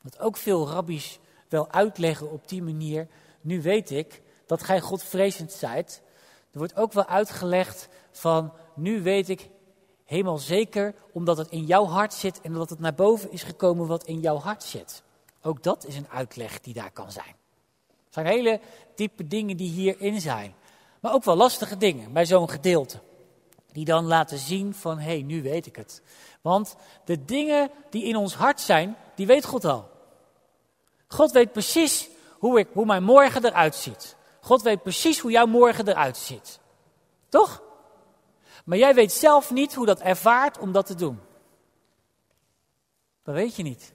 wat 0.03 0.19
ook 0.19 0.37
veel 0.37 0.67
rabbies 0.67 1.19
wel 1.49 1.71
uitleggen 1.71 2.31
op 2.31 2.47
die 2.47 2.63
manier, 2.63 3.07
nu 3.41 3.61
weet 3.61 3.91
ik 3.91 4.21
dat 4.45 4.63
gij 4.63 4.79
Godvrezend 4.81 5.51
zijt. 5.51 6.01
Er 6.51 6.57
wordt 6.57 6.75
ook 6.75 6.93
wel 6.93 7.05
uitgelegd 7.05 7.87
van, 8.11 8.53
nu 8.75 9.01
weet 9.01 9.29
ik 9.29 9.49
helemaal 10.05 10.37
zeker, 10.37 10.95
omdat 11.11 11.37
het 11.37 11.49
in 11.49 11.65
jouw 11.65 11.85
hart 11.85 12.13
zit 12.13 12.41
en 12.41 12.53
dat 12.53 12.69
het 12.69 12.79
naar 12.79 12.93
boven 12.93 13.31
is 13.31 13.43
gekomen 13.43 13.87
wat 13.87 14.03
in 14.03 14.19
jouw 14.19 14.37
hart 14.37 14.63
zit. 14.63 15.03
Ook 15.41 15.63
dat 15.63 15.85
is 15.85 15.95
een 15.95 16.09
uitleg 16.09 16.59
die 16.59 16.73
daar 16.73 16.91
kan 16.91 17.11
zijn. 17.11 17.35
Het 18.05 18.13
zijn 18.13 18.25
hele 18.25 18.59
diepe 18.95 19.27
dingen 19.27 19.57
die 19.57 19.69
hierin 19.69 20.21
zijn. 20.21 20.53
Maar 20.99 21.13
ook 21.13 21.23
wel 21.23 21.35
lastige 21.35 21.77
dingen 21.77 22.13
bij 22.13 22.25
zo'n 22.25 22.49
gedeelte. 22.49 22.99
Die 23.71 23.85
dan 23.85 24.05
laten 24.05 24.37
zien 24.37 24.73
van, 24.73 24.97
hé, 24.97 25.03
hey, 25.03 25.21
nu 25.21 25.41
weet 25.41 25.65
ik 25.65 25.75
het. 25.75 26.01
Want 26.41 26.75
de 27.05 27.25
dingen 27.25 27.69
die 27.89 28.03
in 28.03 28.15
ons 28.15 28.35
hart 28.35 28.61
zijn, 28.61 28.97
die 29.15 29.25
weet 29.25 29.45
God 29.45 29.65
al. 29.65 29.89
God 31.13 31.31
weet 31.31 31.51
precies 31.51 32.09
hoe, 32.39 32.59
ik, 32.59 32.67
hoe 32.73 32.85
mijn 32.85 33.03
morgen 33.03 33.45
eruit 33.45 33.75
ziet. 33.75 34.15
God 34.41 34.61
weet 34.61 34.83
precies 34.83 35.19
hoe 35.19 35.31
jouw 35.31 35.45
morgen 35.45 35.87
eruit 35.87 36.17
ziet. 36.17 36.59
Toch? 37.29 37.61
Maar 38.65 38.77
jij 38.77 38.95
weet 38.95 39.11
zelf 39.11 39.51
niet 39.51 39.73
hoe 39.73 39.85
dat 39.85 39.99
ervaart 39.99 40.57
om 40.57 40.71
dat 40.71 40.85
te 40.85 40.95
doen. 40.95 41.19
Dat 43.23 43.35
weet 43.35 43.55
je 43.55 43.63
niet. 43.63 43.93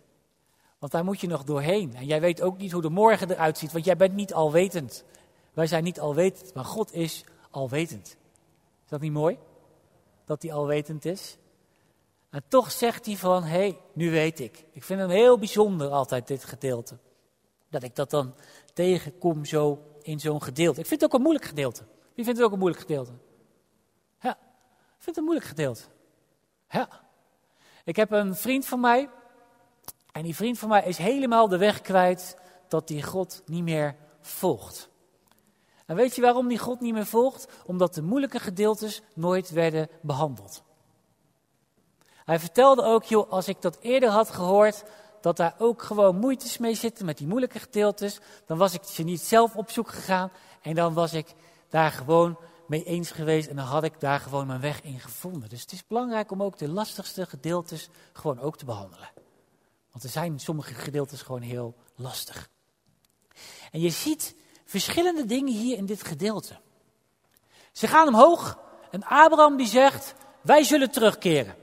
Want 0.79 0.93
daar 0.93 1.05
moet 1.05 1.21
je 1.21 1.27
nog 1.27 1.45
doorheen. 1.45 1.95
En 1.97 2.07
jij 2.07 2.21
weet 2.21 2.43
ook 2.43 2.59
niet 2.59 2.73
hoe 2.73 2.83
de 2.83 2.91
morgen 2.91 3.31
eruit 3.31 3.59
ziet, 3.59 3.73
want 3.73 3.85
jij 3.85 3.97
bent 3.97 4.15
niet 4.15 4.35
alwetend. 4.35 5.05
Wij 5.53 5.67
zijn 5.67 5.85
niet 5.85 6.01
alwetend, 6.01 6.55
maar 6.55 6.65
God 6.65 6.93
is 6.93 7.25
alwetend. 7.51 8.07
Is 8.85 8.89
dat 8.89 9.01
niet 9.01 9.13
mooi? 9.13 9.39
Dat 10.25 10.43
hij 10.43 10.53
alwetend 10.53 11.05
is? 11.05 11.37
En 12.31 12.43
toch 12.49 12.71
zegt 12.71 13.07
hij 13.07 13.17
van, 13.17 13.43
hé, 13.43 13.49
hey, 13.49 13.79
nu 13.93 14.11
weet 14.11 14.41
ik. 14.41 14.65
Ik 14.73 14.83
vind 14.85 15.01
hem 15.01 15.11
heel 15.11 15.39
bijzonder 15.39 15.91
altijd, 15.91 16.27
dit 16.27 16.45
gedeelte. 16.45 16.99
Dat 17.71 17.83
ik 17.83 17.95
dat 17.97 18.11
dan 18.11 18.35
tegenkom 18.75 19.45
zo 19.45 19.83
in 20.03 20.21
zo'n 20.21 20.43
gedeelte. 20.43 20.81
Ik 20.81 20.87
vind 20.87 21.01
het 21.01 21.11
ook 21.11 21.17
een 21.17 21.25
moeilijk 21.25 21.47
gedeelte. 21.47 21.83
Wie 22.15 22.25
vindt 22.25 22.39
het 22.39 22.47
ook 22.47 22.53
een 22.53 22.59
moeilijk 22.59 22.83
gedeelte? 22.83 23.13
Ja, 24.21 24.31
ik 24.31 24.37
vind 24.99 25.07
het 25.07 25.17
een 25.17 25.25
moeilijk 25.25 25.47
gedeelte. 25.47 25.83
Ja. 26.69 26.89
Ik 27.85 27.97
heb 27.97 28.11
een 28.11 28.35
vriend 28.35 28.67
van 28.67 28.81
mij. 28.81 29.09
En 30.13 30.23
die 30.23 30.37
vriend 30.37 30.59
van 30.59 30.69
mij 30.69 30.85
is 30.85 30.99
helemaal 30.99 31.49
de 31.49 31.59
weg 31.59 31.81
kwijt 31.81 32.37
dat 32.69 32.89
hij 32.89 33.03
God 33.03 33.43
niet 33.47 33.63
meer 33.63 33.97
volgt. 34.21 34.89
En 35.87 35.97
weet 35.97 36.15
je 36.15 36.23
waarom 36.23 36.49
die 36.49 36.59
God 36.59 36.81
niet 36.81 36.93
meer 36.93 37.07
volgt? 37.07 37.49
Omdat 37.67 37.95
de 37.95 38.03
moeilijke 38.03 38.39
gedeeltes 38.39 39.03
nooit 39.15 39.51
werden 39.51 39.89
behandeld. 40.03 40.63
Hij 42.25 42.39
vertelde 42.39 42.83
ook, 42.83 43.05
joh, 43.05 43.31
als 43.31 43.49
ik 43.49 43.63
dat 43.63 43.79
eerder 43.81 44.09
had 44.09 44.31
gehoord, 44.31 44.85
dat 45.29 45.37
daar 45.37 45.55
ook 45.59 45.83
gewoon 45.83 46.17
moeites 46.17 46.59
mee 46.59 46.75
zitten 46.75 47.07
met 47.07 47.19
die 47.19 47.27
moeilijke 47.27 47.59
gedeeltes, 47.59 48.19
dan 48.47 48.59
was 48.59 48.75
ik 48.75 48.83
ze 48.83 49.03
niet 49.03 49.21
zelf 49.21 49.57
op 49.57 49.71
zoek 49.71 49.89
gegaan 49.89 50.31
en 50.63 50.75
dan 50.75 50.95
was 50.95 51.13
ik 51.13 51.35
daar 51.69 51.91
gewoon 51.91 52.39
mee 52.67 52.85
eens 52.85 53.11
geweest 53.11 53.49
en 53.49 53.57
dan 53.57 53.65
had 53.65 53.85
ik 53.85 54.01
daar 54.01 54.21
gewoon 54.21 54.47
mijn 54.47 54.61
weg 54.61 54.83
in 54.83 55.01
gevonden. 55.01 55.49
Dus 55.49 55.61
het 55.61 55.73
is 55.73 55.87
belangrijk 55.87 56.31
om 56.31 56.43
ook 56.43 56.59
de 56.59 56.69
lastigste 56.69 57.27
gedeeltes 57.27 57.89
gewoon 58.13 58.41
ook 58.41 58.57
te 58.57 58.65
behandelen. 58.65 59.11
Want 59.91 60.05
er 60.05 60.11
zijn 60.11 60.39
sommige 60.39 60.75
gedeeltes 60.75 61.23
gewoon 61.23 61.43
heel 61.43 61.75
lastig. 61.95 62.49
En 63.71 63.81
je 63.81 63.91
ziet 63.91 64.35
verschillende 64.65 65.25
dingen 65.25 65.53
hier 65.53 65.77
in 65.77 65.87
dit 65.87 66.03
gedeelte. 66.03 66.61
Ze 67.73 67.87
gaan 67.87 68.09
omhoog 68.09 68.59
en 68.91 69.05
Abraham 69.05 69.57
die 69.57 69.67
zegt, 69.67 70.15
wij 70.41 70.63
zullen 70.63 70.91
terugkeren. 70.91 71.57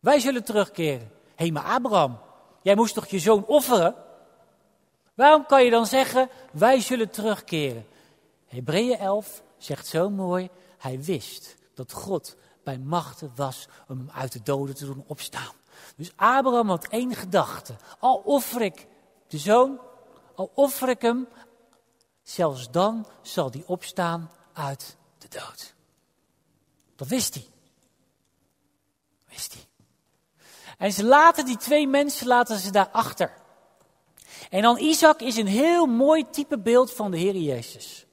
Wij 0.00 0.18
zullen 0.18 0.44
terugkeren. 0.44 1.20
Hé, 1.34 1.44
hey, 1.44 1.50
maar 1.50 1.64
Abraham, 1.64 2.18
jij 2.62 2.74
moest 2.74 2.94
toch 2.94 3.06
je 3.06 3.18
zoon 3.18 3.46
offeren? 3.46 3.94
Waarom 5.14 5.46
kan 5.46 5.64
je 5.64 5.70
dan 5.70 5.86
zeggen, 5.86 6.30
wij 6.52 6.80
zullen 6.80 7.10
terugkeren? 7.10 7.86
Hebreeën 8.46 8.98
11 8.98 9.42
zegt 9.58 9.86
zo 9.86 10.10
mooi, 10.10 10.50
hij 10.78 11.02
wist 11.02 11.56
dat 11.74 11.92
God 11.92 12.36
bij 12.64 12.78
machten 12.78 13.32
was 13.34 13.68
om 13.88 13.98
hem 13.98 14.10
uit 14.10 14.32
de 14.32 14.42
doden 14.42 14.74
te 14.74 14.84
doen 14.84 15.04
opstaan. 15.06 15.52
Dus 15.96 16.12
Abraham 16.16 16.68
had 16.68 16.88
één 16.88 17.14
gedachte. 17.14 17.76
Al 17.98 18.16
offer 18.16 18.60
ik 18.62 18.86
de 19.26 19.38
zoon, 19.38 19.80
al 20.34 20.50
offer 20.54 20.88
ik 20.88 21.02
hem, 21.02 21.28
zelfs 22.22 22.70
dan 22.70 23.06
zal 23.22 23.50
die 23.50 23.68
opstaan 23.68 24.30
uit 24.52 24.96
de 25.18 25.28
dood. 25.28 25.74
Dat 26.96 27.08
wist 27.08 27.34
hij. 27.34 27.46
Wist 29.28 29.52
hij. 29.52 29.71
En 30.82 30.92
ze 30.92 31.04
laten 31.04 31.44
die 31.44 31.56
twee 31.56 31.88
mensen 31.88 32.26
laten 32.26 32.58
ze 32.58 32.70
daar 32.70 32.88
achter. 32.92 33.32
En 34.50 34.62
dan 34.62 34.78
Isaac 34.78 35.20
is 35.20 35.36
een 35.36 35.46
heel 35.46 35.86
mooi 35.86 36.30
type 36.30 36.58
beeld 36.58 36.92
van 36.92 37.10
de 37.10 37.16
Heer 37.16 37.36
Jezus. 37.36 38.06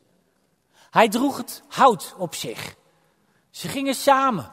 Hij 0.90 1.10
droeg 1.10 1.38
het 1.38 1.64
hout 1.68 2.16
op 2.18 2.36
zich. 2.36 2.76
Ze 3.50 3.68
gingen 3.68 3.96
samen. 3.96 4.52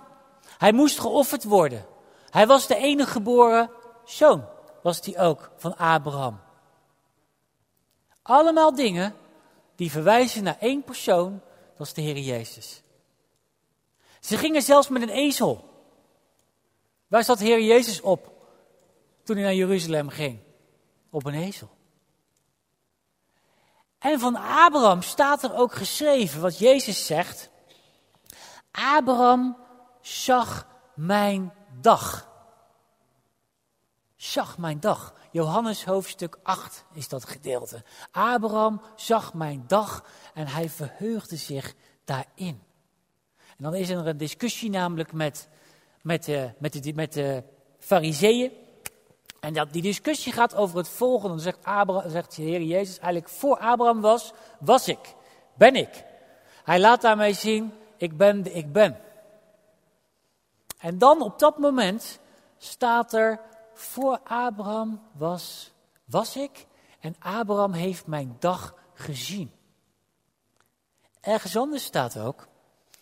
Hij 0.59 0.73
moest 0.73 1.01
geofferd 1.01 1.45
worden. 1.45 1.87
Hij 2.31 2.47
was 2.47 2.67
de 2.67 2.77
enige 2.77 3.11
geboren 3.11 3.71
zoon, 4.05 4.45
was 4.83 5.01
hij 5.01 5.19
ook, 5.19 5.51
van 5.57 5.77
Abraham. 5.77 6.41
Allemaal 8.23 8.75
dingen 8.75 9.15
die 9.75 9.91
verwijzen 9.91 10.43
naar 10.43 10.59
één 10.61 10.83
persoon, 10.83 11.41
dat 11.77 11.87
is 11.87 11.93
de 11.93 12.03
Heer 12.03 12.19
Jezus. 12.19 12.83
Ze 14.21 14.37
gingen 14.37 14.63
zelfs 14.63 14.89
met 14.89 15.03
een 15.03 15.09
ezel. 15.09 15.76
Waar 17.07 17.25
zat 17.25 17.39
de 17.39 17.45
Heer 17.45 17.63
Jezus 17.63 18.01
op 18.01 18.33
toen 19.23 19.37
hij 19.37 19.45
naar 19.45 19.55
Jeruzalem 19.55 20.09
ging? 20.09 20.39
Op 21.11 21.27
een 21.27 21.35
ezel. 21.35 21.71
En 23.99 24.21
van 24.21 24.37
Abraham 24.37 25.03
staat 25.03 25.43
er 25.43 25.55
ook 25.55 25.75
geschreven 25.75 26.41
wat 26.41 26.59
Jezus 26.59 27.07
zegt. 27.07 27.51
Abraham 28.71 29.57
zag 30.01 30.67
mijn 30.95 31.53
dag. 31.81 32.29
Zag 34.17 34.59
mijn 34.59 34.81
dag. 34.81 35.15
Johannes 35.31 35.85
hoofdstuk 35.85 36.39
8 36.43 36.85
is 36.93 37.09
dat 37.09 37.25
gedeelte. 37.25 37.85
Abraham 38.11 38.81
zag 38.97 39.35
mijn 39.35 39.65
dag 39.67 40.05
en 40.35 40.47
hij 40.47 40.69
verheugde 40.69 41.37
zich 41.37 41.75
daarin. 42.05 42.63
En 43.37 43.65
dan 43.65 43.75
is 43.75 43.89
er 43.89 44.07
een 44.07 44.17
discussie 44.17 44.71
namelijk 44.71 45.13
met, 45.13 45.49
met, 46.07 46.25
de, 46.25 46.51
met, 46.59 46.83
de, 46.83 46.93
met 46.95 47.13
de 47.13 47.43
fariseeën. 47.79 48.53
En 49.41 49.53
dat, 49.53 49.73
die 49.73 49.83
discussie 49.83 50.33
gaat 50.33 50.55
over 50.55 50.77
het 50.77 50.89
volgende. 50.89 51.29
Dan 51.29 51.41
zegt, 51.41 51.65
Abraham, 51.65 52.11
zegt 52.11 52.37
de 52.37 52.43
Heer 52.43 52.63
Jezus 52.63 52.99
eigenlijk, 52.99 53.29
voor 53.29 53.59
Abraham 53.59 54.01
was, 54.01 54.33
was 54.61 54.89
ik, 54.89 55.15
ben 55.55 55.75
ik. 55.75 56.05
Hij 56.65 56.81
laat 56.81 57.01
daarmee 57.01 57.33
zien, 57.33 57.73
ik 57.97 58.17
ben 58.17 58.43
de 58.43 58.53
ik 58.53 58.73
ben. 58.73 59.01
En 60.79 60.99
dan 60.99 61.23
op 61.23 61.39
dat 61.39 61.59
moment 61.59 62.19
staat 62.59 63.13
er, 63.13 63.41
voor 63.75 64.21
Abraham 64.25 65.03
was, 65.13 65.73
was 66.05 66.37
ik 66.37 66.67
en 67.01 67.17
Abraham 67.19 67.73
heeft 67.73 68.07
mijn 68.07 68.37
dag 68.39 68.75
gezien. 68.95 69.53
Ergens 71.21 71.57
anders 71.57 71.85
staat 71.85 72.19
ook 72.19 72.47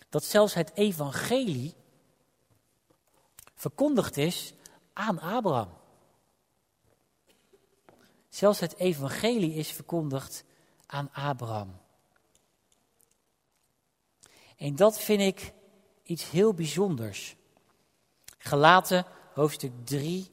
dat 0.09 0.23
zelfs 0.23 0.53
het 0.53 0.71
evangelie 0.73 1.75
verkondigd 3.65 4.17
is 4.17 4.53
aan 4.93 5.19
Abraham. 5.19 5.69
Zelfs 8.29 8.59
het 8.59 8.75
evangelie 8.75 9.53
is 9.53 9.71
verkondigd 9.71 10.43
aan 10.85 11.09
Abraham. 11.13 11.77
En 14.57 14.75
dat 14.75 14.99
vind 14.99 15.21
ik 15.21 15.53
iets 16.03 16.29
heel 16.29 16.53
bijzonders. 16.53 17.35
Gelaten 18.37 19.05
hoofdstuk 19.33 19.71
3, 19.83 20.31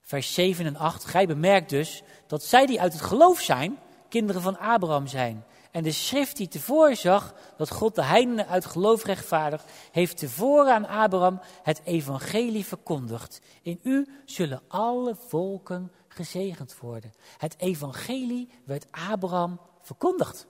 vers 0.00 0.34
7 0.34 0.66
en 0.66 0.76
8. 0.76 1.04
Gij 1.04 1.26
bemerkt 1.26 1.70
dus 1.70 2.02
dat 2.26 2.42
zij 2.42 2.66
die 2.66 2.80
uit 2.80 2.92
het 2.92 3.02
geloof 3.02 3.40
zijn, 3.40 3.78
kinderen 4.08 4.42
van 4.42 4.58
Abraham 4.58 5.06
zijn. 5.06 5.44
En 5.76 5.82
de 5.82 5.92
schrift 5.92 6.36
die 6.36 6.48
tevoren 6.48 6.96
zag 6.96 7.34
dat 7.56 7.70
God 7.70 7.94
de 7.94 8.02
heidenen 8.02 8.46
uit 8.46 8.64
geloof 8.64 9.04
rechtvaardigt, 9.04 9.64
heeft 9.92 10.16
tevoren 10.16 10.74
aan 10.74 10.86
Abraham 10.86 11.40
het 11.62 11.80
evangelie 11.84 12.64
verkondigd. 12.64 13.40
In 13.62 13.80
u 13.82 14.08
zullen 14.24 14.62
alle 14.68 15.16
volken 15.16 15.92
gezegend 16.08 16.78
worden. 16.78 17.14
Het 17.38 17.58
evangelie 17.58 18.48
werd 18.64 18.86
Abraham 18.90 19.60
verkondigd. 19.82 20.46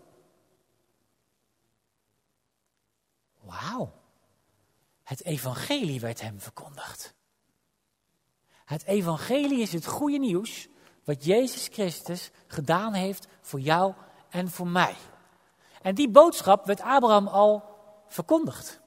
Wauw. 3.41 3.93
Het 5.03 5.25
evangelie 5.25 6.01
werd 6.01 6.21
hem 6.21 6.41
verkondigd. 6.41 7.15
Het 8.65 8.85
evangelie 8.85 9.61
is 9.61 9.73
het 9.73 9.87
goede 9.87 10.19
nieuws 10.19 10.69
wat 11.05 11.25
Jezus 11.25 11.69
Christus 11.73 12.31
gedaan 12.47 12.93
heeft 12.93 13.27
voor 13.41 13.61
jou 13.61 13.95
en 14.29 14.51
voor 14.51 14.69
mij. 14.69 14.95
En 15.87 15.94
die 15.94 16.09
boodschap 16.09 16.66
werd 16.66 16.81
Abraham 16.81 17.27
al 17.27 17.64
verkondigd. 18.09 18.81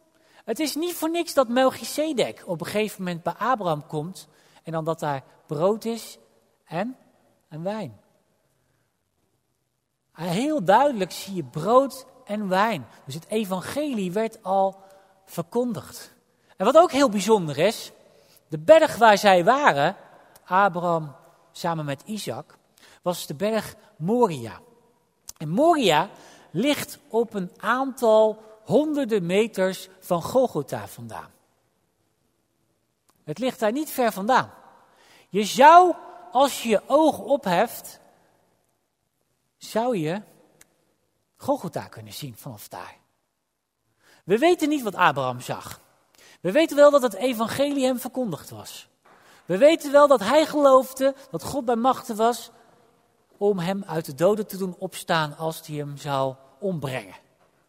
Het 0.45 0.59
is 0.59 0.75
niet 0.75 0.93
voor 0.93 1.09
niks 1.09 1.33
dat 1.33 1.47
Melchizedek 1.47 2.43
op 2.45 2.59
een 2.59 2.65
gegeven 2.65 3.03
moment 3.03 3.23
bij 3.23 3.33
Abraham 3.33 3.88
komt 3.88 4.27
en 4.63 4.71
dan 4.71 4.83
dat 4.83 4.99
daar 4.99 5.23
brood 5.45 5.85
is 5.85 6.17
en, 6.65 6.97
en 7.47 7.63
wijn. 7.63 7.99
Heel 10.13 10.63
duidelijk 10.63 11.12
zie 11.12 11.35
je 11.35 11.43
brood 11.43 12.05
en 12.25 12.47
wijn. 12.47 12.88
Dus 13.05 13.13
het 13.13 13.27
evangelie 13.27 14.12
werd 14.12 14.43
al 14.43 14.81
verkondigd. 15.25 16.13
En 16.57 16.65
wat 16.65 16.77
ook 16.77 16.91
heel 16.91 17.09
bijzonder 17.09 17.57
is, 17.57 17.91
de 18.47 18.59
berg 18.59 18.97
waar 18.97 19.17
zij 19.17 19.43
waren, 19.43 19.95
Abraham 20.45 21.15
samen 21.51 21.85
met 21.85 22.01
Isaac, 22.05 22.57
was 23.01 23.25
de 23.25 23.35
berg 23.35 23.75
Moria. 23.97 24.59
En 25.38 25.49
Moria 25.49 26.09
ligt 26.51 26.99
op 27.07 27.33
een 27.33 27.51
aantal 27.57 28.43
honderden 28.63 29.25
meters 29.25 29.89
van 29.99 30.21
Golgotha 30.21 30.88
vandaan. 30.88 31.31
Het 33.23 33.39
ligt 33.39 33.59
daar 33.59 33.71
niet 33.71 33.89
ver 33.89 34.12
vandaan. 34.12 34.53
Je 35.29 35.43
zou, 35.43 35.95
als 36.31 36.63
je 36.63 36.69
je 36.69 36.81
oog 36.88 37.19
opheft, 37.19 37.99
zou 39.57 39.97
je 39.97 40.21
Golgotha 41.38 41.88
kunnen 41.88 42.13
zien 42.13 42.38
vanaf 42.38 42.67
daar. 42.67 42.97
We 44.23 44.38
weten 44.38 44.69
niet 44.69 44.83
wat 44.83 44.95
Abraham 44.95 45.41
zag. 45.41 45.79
We 46.41 46.51
weten 46.51 46.75
wel 46.75 46.91
dat 46.91 47.01
het 47.01 47.13
evangelie 47.13 47.85
hem 47.85 47.99
verkondigd 47.99 48.49
was. 48.49 48.88
We 49.45 49.57
weten 49.57 49.91
wel 49.91 50.07
dat 50.07 50.19
hij 50.19 50.45
geloofde 50.45 51.15
dat 51.31 51.43
God 51.43 51.65
bij 51.65 51.75
machten 51.75 52.15
was 52.15 52.51
om 53.39 53.60
hem 53.60 53.84
uit 53.88 54.06
de 54.06 54.15
doden 54.15 54.47
te 54.47 54.58
doen 54.58 54.75
opstaan 54.78 55.38
als 55.38 55.67
hij 55.67 55.75
hem 55.75 55.97
zou 55.97 56.36
ombrengen. 56.60 57.15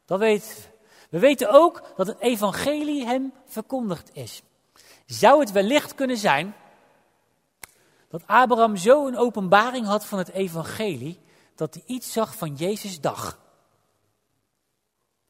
Dat 0.04 0.18
weten 0.18 0.48
we. 0.48 0.78
We 1.11 1.18
weten 1.18 1.50
ook 1.50 1.83
dat 1.96 2.06
het 2.06 2.18
evangelie 2.18 3.04
hem 3.04 3.33
verkondigd 3.46 4.14
is. 4.14 4.42
Zou 5.06 5.40
het 5.40 5.52
wellicht 5.52 5.94
kunnen 5.94 6.16
zijn 6.16 6.54
dat 8.09 8.22
Abraham 8.26 8.76
zo 8.76 9.06
een 9.06 9.18
openbaring 9.18 9.87
had 9.87 10.06
van 10.06 10.18
het 10.18 10.28
evangelie 10.28 11.20
dat 11.54 11.74
hij 11.74 11.83
iets 11.87 12.12
zag 12.12 12.35
van 12.35 12.54
Jezus' 12.54 13.00
dag? 13.00 13.38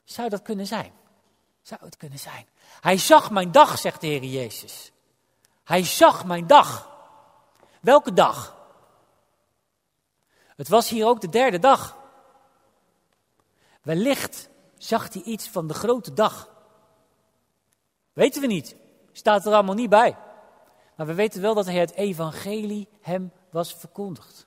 Zou 0.04 0.28
dat 0.28 0.42
kunnen 0.42 0.66
zijn? 0.66 0.92
Zou 1.62 1.80
het 1.84 1.96
kunnen 1.96 2.18
zijn? 2.18 2.46
Hij 2.80 2.98
zag 2.98 3.30
mijn 3.30 3.52
dag, 3.52 3.78
zegt 3.78 4.00
de 4.00 4.06
Heer 4.06 4.24
Jezus. 4.24 4.92
Hij 5.64 5.84
zag 5.84 6.24
mijn 6.24 6.46
dag. 6.46 6.90
Welke 7.80 8.12
dag? 8.12 8.59
Het 10.60 10.68
was 10.68 10.88
hier 10.88 11.06
ook 11.06 11.20
de 11.20 11.28
derde 11.28 11.58
dag. 11.58 11.96
Wellicht 13.82 14.48
zag 14.78 15.12
hij 15.12 15.22
iets 15.22 15.48
van 15.48 15.66
de 15.66 15.74
grote 15.74 16.12
dag. 16.12 16.50
Weten 18.12 18.40
we 18.40 18.46
niet. 18.46 18.76
Staat 19.12 19.46
er 19.46 19.52
allemaal 19.52 19.74
niet 19.74 19.90
bij. 19.90 20.16
Maar 20.96 21.06
we 21.06 21.14
weten 21.14 21.40
wel 21.40 21.54
dat 21.54 21.64
hij 21.64 21.78
het 21.78 21.92
evangelie 21.92 22.88
hem 23.00 23.32
was 23.50 23.74
verkondigd. 23.74 24.46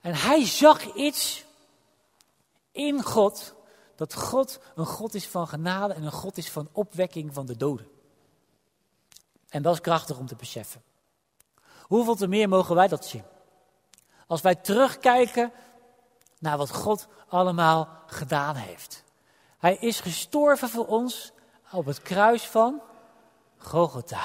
En 0.00 0.14
hij 0.14 0.46
zag 0.46 0.94
iets 0.94 1.44
in 2.70 3.02
God, 3.02 3.54
dat 3.96 4.14
God 4.14 4.60
een 4.74 4.86
God 4.86 5.14
is 5.14 5.26
van 5.26 5.48
genade 5.48 5.94
en 5.94 6.02
een 6.02 6.12
God 6.12 6.36
is 6.36 6.50
van 6.50 6.68
opwekking 6.72 7.34
van 7.34 7.46
de 7.46 7.56
doden. 7.56 7.88
En 9.48 9.62
dat 9.62 9.74
is 9.74 9.80
krachtig 9.80 10.18
om 10.18 10.26
te 10.26 10.36
beseffen. 10.36 10.82
Hoeveel 11.82 12.14
te 12.14 12.26
meer 12.26 12.48
mogen 12.48 12.74
wij 12.74 12.88
dat 12.88 13.04
zien? 13.04 13.30
Als 14.32 14.40
wij 14.40 14.54
terugkijken 14.54 15.52
naar 16.38 16.56
wat 16.56 16.70
God 16.70 17.08
allemaal 17.28 17.88
gedaan 18.06 18.54
heeft. 18.54 19.04
Hij 19.58 19.76
is 19.76 20.00
gestorven 20.00 20.68
voor 20.68 20.86
ons 20.86 21.32
op 21.72 21.86
het 21.86 22.02
kruis 22.02 22.46
van 22.46 22.82
Golgotha. 23.58 24.24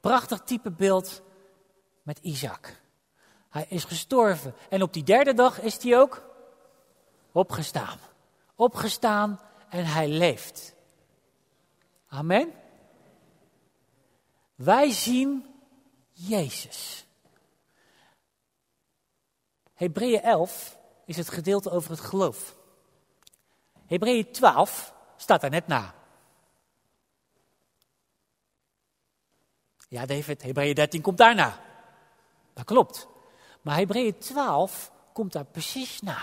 Prachtig 0.00 0.40
type 0.40 0.70
beeld 0.70 1.22
met 2.02 2.18
Isaac. 2.18 2.80
Hij 3.48 3.66
is 3.68 3.84
gestorven 3.84 4.54
en 4.68 4.82
op 4.82 4.92
die 4.92 5.02
derde 5.02 5.34
dag 5.34 5.60
is 5.60 5.82
hij 5.82 5.98
ook 5.98 6.22
opgestaan. 7.32 7.98
Opgestaan 8.54 9.40
en 9.68 9.84
hij 9.84 10.08
leeft. 10.08 10.74
Amen. 12.08 12.52
Wij 14.54 14.90
zien 14.90 15.46
Jezus. 16.12 17.08
Hebreeën 19.80 20.22
11 20.22 20.78
is 21.04 21.16
het 21.16 21.28
gedeelte 21.28 21.70
over 21.70 21.90
het 21.90 22.00
geloof. 22.00 22.56
Hebreeën 23.86 24.32
12 24.32 24.94
staat 25.16 25.40
daar 25.40 25.50
net 25.50 25.66
na. 25.66 25.94
Ja, 29.88 30.06
David, 30.06 30.42
Hebreeën 30.42 30.74
13 30.74 31.00
komt 31.00 31.18
daarna. 31.18 31.60
Dat 32.52 32.64
klopt. 32.64 33.06
Maar 33.60 33.76
Hebreeën 33.76 34.18
12 34.18 34.92
komt 35.12 35.32
daar 35.32 35.44
precies 35.44 36.00
na. 36.00 36.18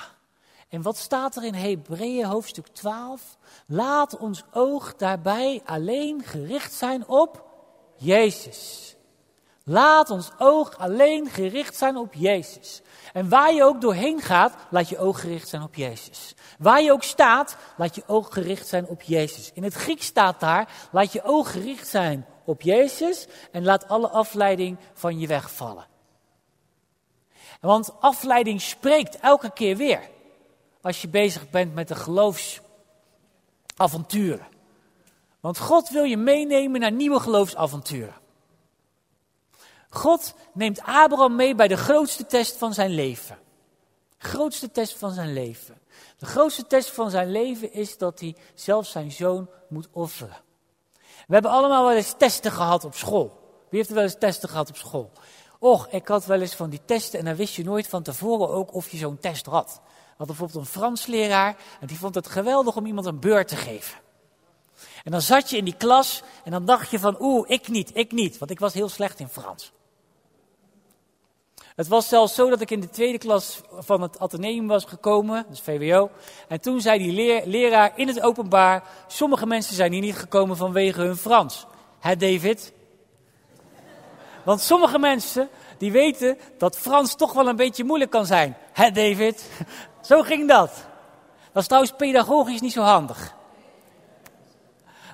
En 0.70 0.82
wat 0.82 0.98
staat 0.98 1.36
er 1.36 1.44
in 1.44 1.54
Hebreeën 1.54 2.26
hoofdstuk 2.26 2.68
12? 2.68 3.38
Laat 3.66 4.18
ons 4.18 4.44
oog 4.54 4.96
daarbij 4.96 5.62
alleen 5.66 6.24
gericht 6.24 6.74
zijn 6.74 7.08
op 7.08 7.46
Jezus. 7.96 8.96
Laat 9.70 10.10
ons 10.10 10.32
oog 10.38 10.78
alleen 10.78 11.30
gericht 11.30 11.76
zijn 11.76 11.98
op 11.98 12.14
Jezus. 12.14 12.82
En 13.14 13.30
waar 13.30 13.54
je 13.54 13.64
ook 13.64 13.82
doorheen 13.82 14.22
gaat, 14.22 14.54
laat 14.70 14.90
je 14.90 14.98
oog 14.98 15.20
gericht 15.20 15.48
zijn 15.48 15.62
op 15.62 15.76
Jezus. 15.76 16.36
Waar 16.58 16.82
je 16.82 16.92
ook 16.92 17.04
staat, 17.04 17.58
laat 17.78 17.96
je 17.96 18.04
oog 18.06 18.34
gericht 18.34 18.68
zijn 18.68 18.88
op 18.88 19.02
Jezus. 19.02 19.52
In 19.54 19.64
het 19.64 19.74
Grieks 19.74 20.06
staat 20.06 20.40
daar, 20.40 20.88
laat 20.92 21.12
je 21.12 21.24
oog 21.24 21.52
gericht 21.52 21.88
zijn 21.88 22.26
op 22.46 22.62
Jezus 22.62 23.28
en 23.52 23.64
laat 23.64 23.88
alle 23.88 24.10
afleiding 24.10 24.78
van 24.94 25.20
je 25.20 25.28
wegvallen. 25.28 25.88
Want 27.62 27.92
afleiding 28.00 28.62
spreekt 28.62 29.20
elke 29.20 29.52
keer 29.54 29.78
weer. 29.78 30.10
Als 30.82 31.02
je 31.02 31.08
bezig 31.08 31.50
bent 31.50 31.74
met 31.74 31.88
de 31.88 31.96
geloofsavonturen. 31.96 34.48
Want 35.40 35.60
God 35.60 35.90
wil 35.90 36.04
je 36.04 36.18
meenemen 36.18 36.80
naar 36.80 36.92
nieuwe 36.92 37.20
geloofsavonturen. 37.20 38.26
God 39.90 40.34
neemt 40.54 40.82
Abraham 40.82 41.36
mee 41.36 41.56
bij 41.56 41.68
de 41.68 41.78
grootste 41.78 42.26
test 42.26 42.58
van 42.58 42.74
zijn 42.74 42.90
leven. 42.90 43.38
Grootste 44.18 44.72
test 44.72 44.98
van 44.98 45.12
zijn 45.12 45.34
leven. 45.34 45.78
De 46.18 46.26
grootste 46.26 46.68
test 46.68 46.90
van 46.90 47.10
zijn 47.10 47.32
leven 47.32 47.74
is 47.74 47.98
dat 47.98 48.20
hij 48.20 48.36
zelf 48.54 48.88
zijn 48.88 49.12
zoon 49.12 49.50
moet 49.70 49.88
offeren. 49.92 50.38
We 51.28 51.34
hebben 51.34 51.52
allemaal 51.52 51.86
wel 51.86 51.96
eens 51.96 52.14
testen 52.18 52.52
gehad 52.52 52.86
op 52.86 52.96
school. 52.96 53.26
Wie 53.70 53.80
heeft 53.80 53.90
er 53.90 53.96
wel 53.96 54.04
eens 54.04 54.18
testen 54.20 54.50
gehad 54.50 54.70
op 54.70 54.78
school? 54.78 55.12
Och, 55.60 55.88
ik 55.88 56.08
had 56.08 56.26
wel 56.26 56.42
eens 56.42 56.56
van 56.56 56.70
die 56.70 56.82
testen 56.86 57.20
en 57.20 57.26
dan 57.26 57.36
wist 57.36 57.56
je 57.56 57.64
nooit 57.64 57.88
van 57.88 58.04
tevoren 58.04 58.50
ook 58.50 58.74
of 58.74 58.90
je 58.90 58.98
zo'n 58.98 59.20
test 59.20 59.46
had. 59.46 59.82
Hadden 60.08 60.36
bijvoorbeeld 60.36 60.60
een 60.60 60.72
Fransleraar 60.72 61.56
en 61.80 61.88
die 61.88 61.98
vond 61.98 62.16
het 62.16 62.28
geweldig 62.28 62.76
om 62.76 62.86
iemand 62.86 63.06
een 63.06 63.20
beurt 63.20 63.48
te 63.48 63.56
geven. 63.56 64.00
En 65.04 65.12
dan 65.12 65.22
zat 65.22 65.50
je 65.50 65.58
in 65.58 65.66
die 65.66 65.78
klas 65.78 66.22
en 66.44 66.52
dan 66.52 66.66
dacht 66.66 66.90
je 66.90 67.00
van 67.00 67.16
oeh, 67.20 67.50
ik 67.50 67.68
niet, 67.68 67.92
ik 67.94 68.12
niet, 68.12 68.38
want 68.38 68.52
ik 68.52 68.60
was 68.60 68.74
heel 68.74 68.90
slecht 68.90 69.20
in 69.20 69.28
Frans. 69.28 69.72
Het 71.78 71.88
was 71.88 72.08
zelfs 72.08 72.36
zo 72.36 72.50
dat 72.50 72.62
ik 72.62 72.72
in 72.72 72.80
de 72.80 72.90
tweede 72.90 73.18
klas 73.18 73.62
van 73.72 74.02
het 74.02 74.20
ateneum 74.20 74.68
was 74.68 74.86
gekomen, 74.86 75.46
dus 75.50 75.60
VWO. 75.60 76.10
En 76.48 76.62
toen 76.62 76.82
zei 76.82 77.00
die 77.00 77.44
leraar 77.48 77.92
in 77.96 78.08
het 78.08 78.22
openbaar, 78.22 78.84
sommige 79.08 79.46
mensen 79.46 79.76
zijn 79.76 79.92
hier 79.92 80.02
niet 80.02 80.16
gekomen 80.16 80.58
vanwege 80.58 81.02
hun 81.02 81.16
Frans. 81.16 81.66
Hè 82.00 82.16
David? 82.16 82.74
Want 84.44 84.62
sommige 84.62 85.00
mensen, 85.00 85.50
die 85.78 85.92
weten 85.92 86.38
dat 86.58 86.78
Frans 86.78 87.16
toch 87.16 87.34
wel 87.34 87.48
een 87.48 87.56
beetje 87.56 87.84
moeilijk 87.84 88.12
kan 88.12 88.26
zijn. 88.26 88.58
Hè 88.74 88.92
David? 88.92 89.50
Zo 90.02 90.22
ging 90.22 90.48
dat. 90.48 90.72
Dat 91.52 91.62
is 91.62 91.68
trouwens 91.68 91.94
pedagogisch 91.98 92.62
niet 92.62 92.74
zo 92.74 92.82
handig. 92.82 93.36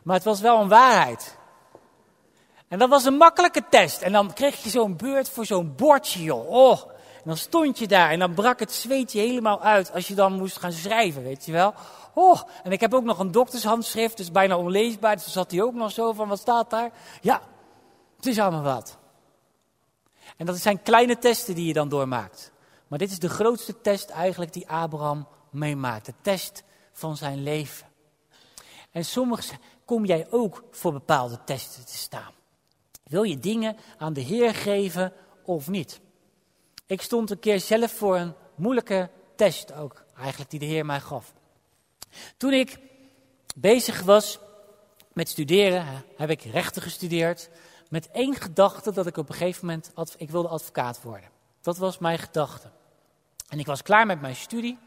Maar 0.04 0.16
het 0.16 0.26
was 0.26 0.42
wel 0.42 0.62
een 0.62 0.70
waarheid. 0.70 1.38
En 2.74 2.80
dat 2.80 2.90
was 2.90 3.06
een 3.06 3.18
makkelijke 3.18 3.64
test. 3.70 4.02
En 4.02 4.12
dan 4.12 4.34
kreeg 4.34 4.64
je 4.64 4.70
zo'n 4.70 4.96
beurt 4.96 5.30
voor 5.30 5.46
zo'n 5.46 5.76
bordje, 5.76 6.24
joh. 6.24 6.50
Oh, 6.50 6.82
En 6.92 7.22
dan 7.26 7.38
stond 7.38 7.80
je 7.80 7.88
daar 7.88 8.10
en 8.10 8.20
dan 8.20 8.34
brak 8.34 8.60
het 8.60 8.72
zweet 8.72 9.12
je 9.12 9.20
helemaal 9.20 9.62
uit 9.62 9.94
als 9.94 10.08
je 10.08 10.14
dan 10.14 10.34
moest 10.34 10.60
gaan 10.60 10.72
schrijven, 10.72 11.24
weet 11.24 11.46
je 11.46 11.52
wel. 11.52 11.74
Oh, 12.14 12.42
en 12.64 12.72
ik 12.72 12.80
heb 12.80 12.94
ook 12.94 13.04
nog 13.04 13.20
een 13.20 13.32
doktershandschrift, 13.32 14.18
dus 14.18 14.32
bijna 14.32 14.58
onleesbaar. 14.58 15.16
Dus 15.16 15.32
zat 15.32 15.52
hij 15.52 15.62
ook 15.62 15.74
nog 15.74 15.92
zo 15.92 16.14
van, 16.14 16.28
wat 16.28 16.40
staat 16.40 16.70
daar? 16.70 16.92
Ja, 17.22 17.42
het 18.16 18.26
is 18.26 18.40
allemaal 18.40 18.64
wat. 18.64 18.98
En 20.38 20.46
dat 20.46 20.58
zijn 20.58 20.82
kleine 20.82 21.18
testen 21.18 21.56
die 21.56 21.68
je 21.68 21.74
dan 21.74 21.90
doormaakt. 21.90 22.52
Maar 22.88 23.00
dit 23.00 23.12
is 23.12 23.20
de 23.20 23.30
grootste 23.30 23.82
test 23.82 24.10
eigenlijk 24.10 24.54
die 24.54 24.70
Abraham 24.70 25.28
meemaakt. 25.50 26.06
De 26.06 26.14
test 26.22 26.64
van 26.94 27.18
zijn 27.18 27.44
leven. 27.44 27.88
En 28.92 29.06
soms 29.06 29.52
kom 29.86 30.06
jij 30.06 30.28
ook 30.30 30.64
voor 30.72 30.92
bepaalde 30.92 31.40
testen 31.44 31.86
te 31.86 31.98
staan. 31.98 32.42
Wil 33.14 33.24
je 33.24 33.40
dingen 33.40 33.78
aan 33.98 34.14
de 34.14 34.22
Heer 34.22 34.56
geven 34.56 35.14
of 35.44 35.68
niet? 35.68 36.00
Ik 36.86 37.02
stond 37.02 37.30
een 37.30 37.40
keer 37.40 37.60
zelf 37.60 37.92
voor 37.92 38.18
een 38.18 38.34
moeilijke 38.56 39.10
test 39.36 39.74
ook, 39.74 40.04
eigenlijk 40.18 40.50
die 40.50 40.60
de 40.60 40.66
Heer 40.66 40.86
mij 40.86 41.00
gaf. 41.00 41.34
Toen 42.38 42.54
ik 42.54 42.78
bezig 43.56 44.02
was 44.02 44.40
met 45.12 45.30
studeren, 45.30 45.86
heb 46.18 46.30
ik 46.30 46.42
rechten 46.42 46.82
gestudeerd. 46.82 47.50
Met 47.90 48.10
één 48.12 48.36
gedachte 48.36 48.94
dat 48.94 49.08
ik 49.08 49.18
op 49.18 49.30
een 49.30 49.36
gegeven 49.36 49.66
moment, 49.66 49.92
ik 50.18 50.30
wilde 50.30 50.48
advocaat 50.48 51.02
worden. 51.02 51.30
Dat 51.62 51.78
was 51.78 51.98
mijn 51.98 52.20
gedachte. 52.20 52.70
En 53.50 53.60
ik 53.60 53.66
was 53.66 53.82
klaar 53.82 54.06
met 54.06 54.22
mijn 54.22 54.36
studie. 54.36 54.78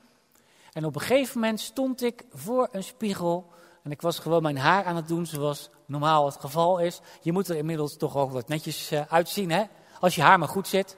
En 0.72 0.84
op 0.84 0.94
een 0.94 1.00
gegeven 1.00 1.40
moment 1.40 1.60
stond 1.60 2.02
ik 2.02 2.24
voor 2.32 2.68
een 2.72 2.84
spiegel. 2.84 3.52
En 3.86 3.92
ik 3.92 4.00
was 4.02 4.18
gewoon 4.18 4.42
mijn 4.42 4.58
haar 4.58 4.84
aan 4.84 4.96
het 4.96 5.08
doen 5.08 5.26
zoals 5.26 5.70
normaal 5.84 6.26
het 6.26 6.36
geval 6.36 6.78
is. 6.78 7.00
Je 7.20 7.32
moet 7.32 7.48
er 7.48 7.56
inmiddels 7.56 7.96
toch 7.96 8.16
ook 8.16 8.30
wat 8.30 8.48
netjes 8.48 8.92
uh, 8.92 9.00
uitzien, 9.08 9.50
hè? 9.50 9.64
Als 10.00 10.14
je 10.14 10.22
haar 10.22 10.38
maar 10.38 10.48
goed 10.48 10.68
zit. 10.68 10.96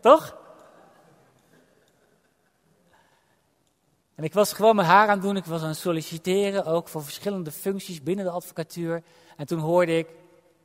Toch? 0.00 0.36
En 4.14 4.24
ik 4.24 4.32
was 4.32 4.52
gewoon 4.52 4.76
mijn 4.76 4.88
haar 4.88 5.08
aan 5.08 5.14
het 5.14 5.22
doen. 5.22 5.36
Ik 5.36 5.44
was 5.44 5.62
aan 5.62 5.68
het 5.68 5.76
solliciteren, 5.76 6.64
ook 6.64 6.88
voor 6.88 7.04
verschillende 7.04 7.52
functies 7.52 8.02
binnen 8.02 8.24
de 8.24 8.30
advocatuur. 8.30 9.02
En 9.36 9.46
toen 9.46 9.58
hoorde 9.58 9.98
ik, 9.98 10.08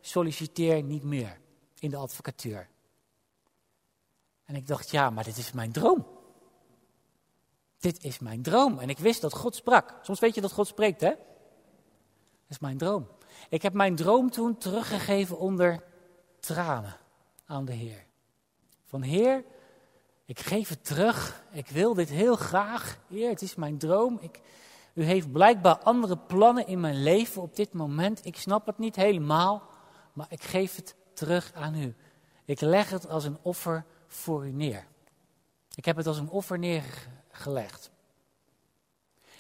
solliciteer 0.01 0.84
niet 0.84 1.03
meer 1.03 1.39
in 1.79 1.89
de 1.89 1.97
advocatuur. 1.97 2.69
En 4.45 4.56
ik 4.56 4.67
dacht, 4.67 4.89
ja, 4.89 5.10
maar 5.10 5.23
dit 5.23 5.38
is 5.38 5.51
mijn 5.51 5.71
droom. 5.71 6.08
Dit 7.83 8.03
is 8.03 8.19
mijn 8.19 8.41
droom. 8.41 8.79
En 8.79 8.89
ik 8.89 8.99
wist 8.99 9.21
dat 9.21 9.33
God 9.33 9.55
sprak. 9.55 9.93
Soms 10.01 10.19
weet 10.19 10.35
je 10.35 10.41
dat 10.41 10.51
God 10.51 10.67
spreekt, 10.67 11.01
hè? 11.01 11.09
Dat 11.09 12.49
is 12.49 12.59
mijn 12.59 12.77
droom. 12.77 13.07
Ik 13.49 13.61
heb 13.61 13.73
mijn 13.73 13.95
droom 13.95 14.29
toen 14.31 14.57
teruggegeven 14.57 15.39
onder 15.39 15.83
tranen 16.39 16.97
aan 17.45 17.65
de 17.65 17.73
Heer. 17.73 18.05
Van 18.85 19.01
Heer, 19.01 19.43
ik 20.25 20.39
geef 20.39 20.69
het 20.69 20.85
terug. 20.85 21.43
Ik 21.51 21.67
wil 21.67 21.93
dit 21.93 22.09
heel 22.09 22.35
graag. 22.35 22.99
Heer, 23.09 23.29
het 23.29 23.41
is 23.41 23.55
mijn 23.55 23.77
droom. 23.77 24.17
Ik, 24.21 24.41
u 24.93 25.03
heeft 25.03 25.31
blijkbaar 25.31 25.77
andere 25.77 26.17
plannen 26.17 26.67
in 26.67 26.79
mijn 26.79 27.03
leven 27.03 27.41
op 27.41 27.55
dit 27.55 27.73
moment. 27.73 28.25
Ik 28.25 28.37
snap 28.37 28.65
het 28.65 28.77
niet 28.77 28.95
helemaal, 28.95 29.63
maar 30.13 30.27
ik 30.29 30.43
geef 30.43 30.75
het 30.75 30.95
terug 31.13 31.51
aan 31.53 31.75
u. 31.75 31.95
Ik 32.45 32.61
leg 32.61 32.89
het 32.89 33.07
als 33.07 33.23
een 33.23 33.37
offer 33.41 33.85
voor 34.07 34.47
u 34.47 34.51
neer. 34.51 34.87
Ik 35.75 35.85
heb 35.85 35.95
het 35.95 36.07
als 36.07 36.17
een 36.17 36.29
offer 36.29 36.59
neergelegd. 36.59 37.21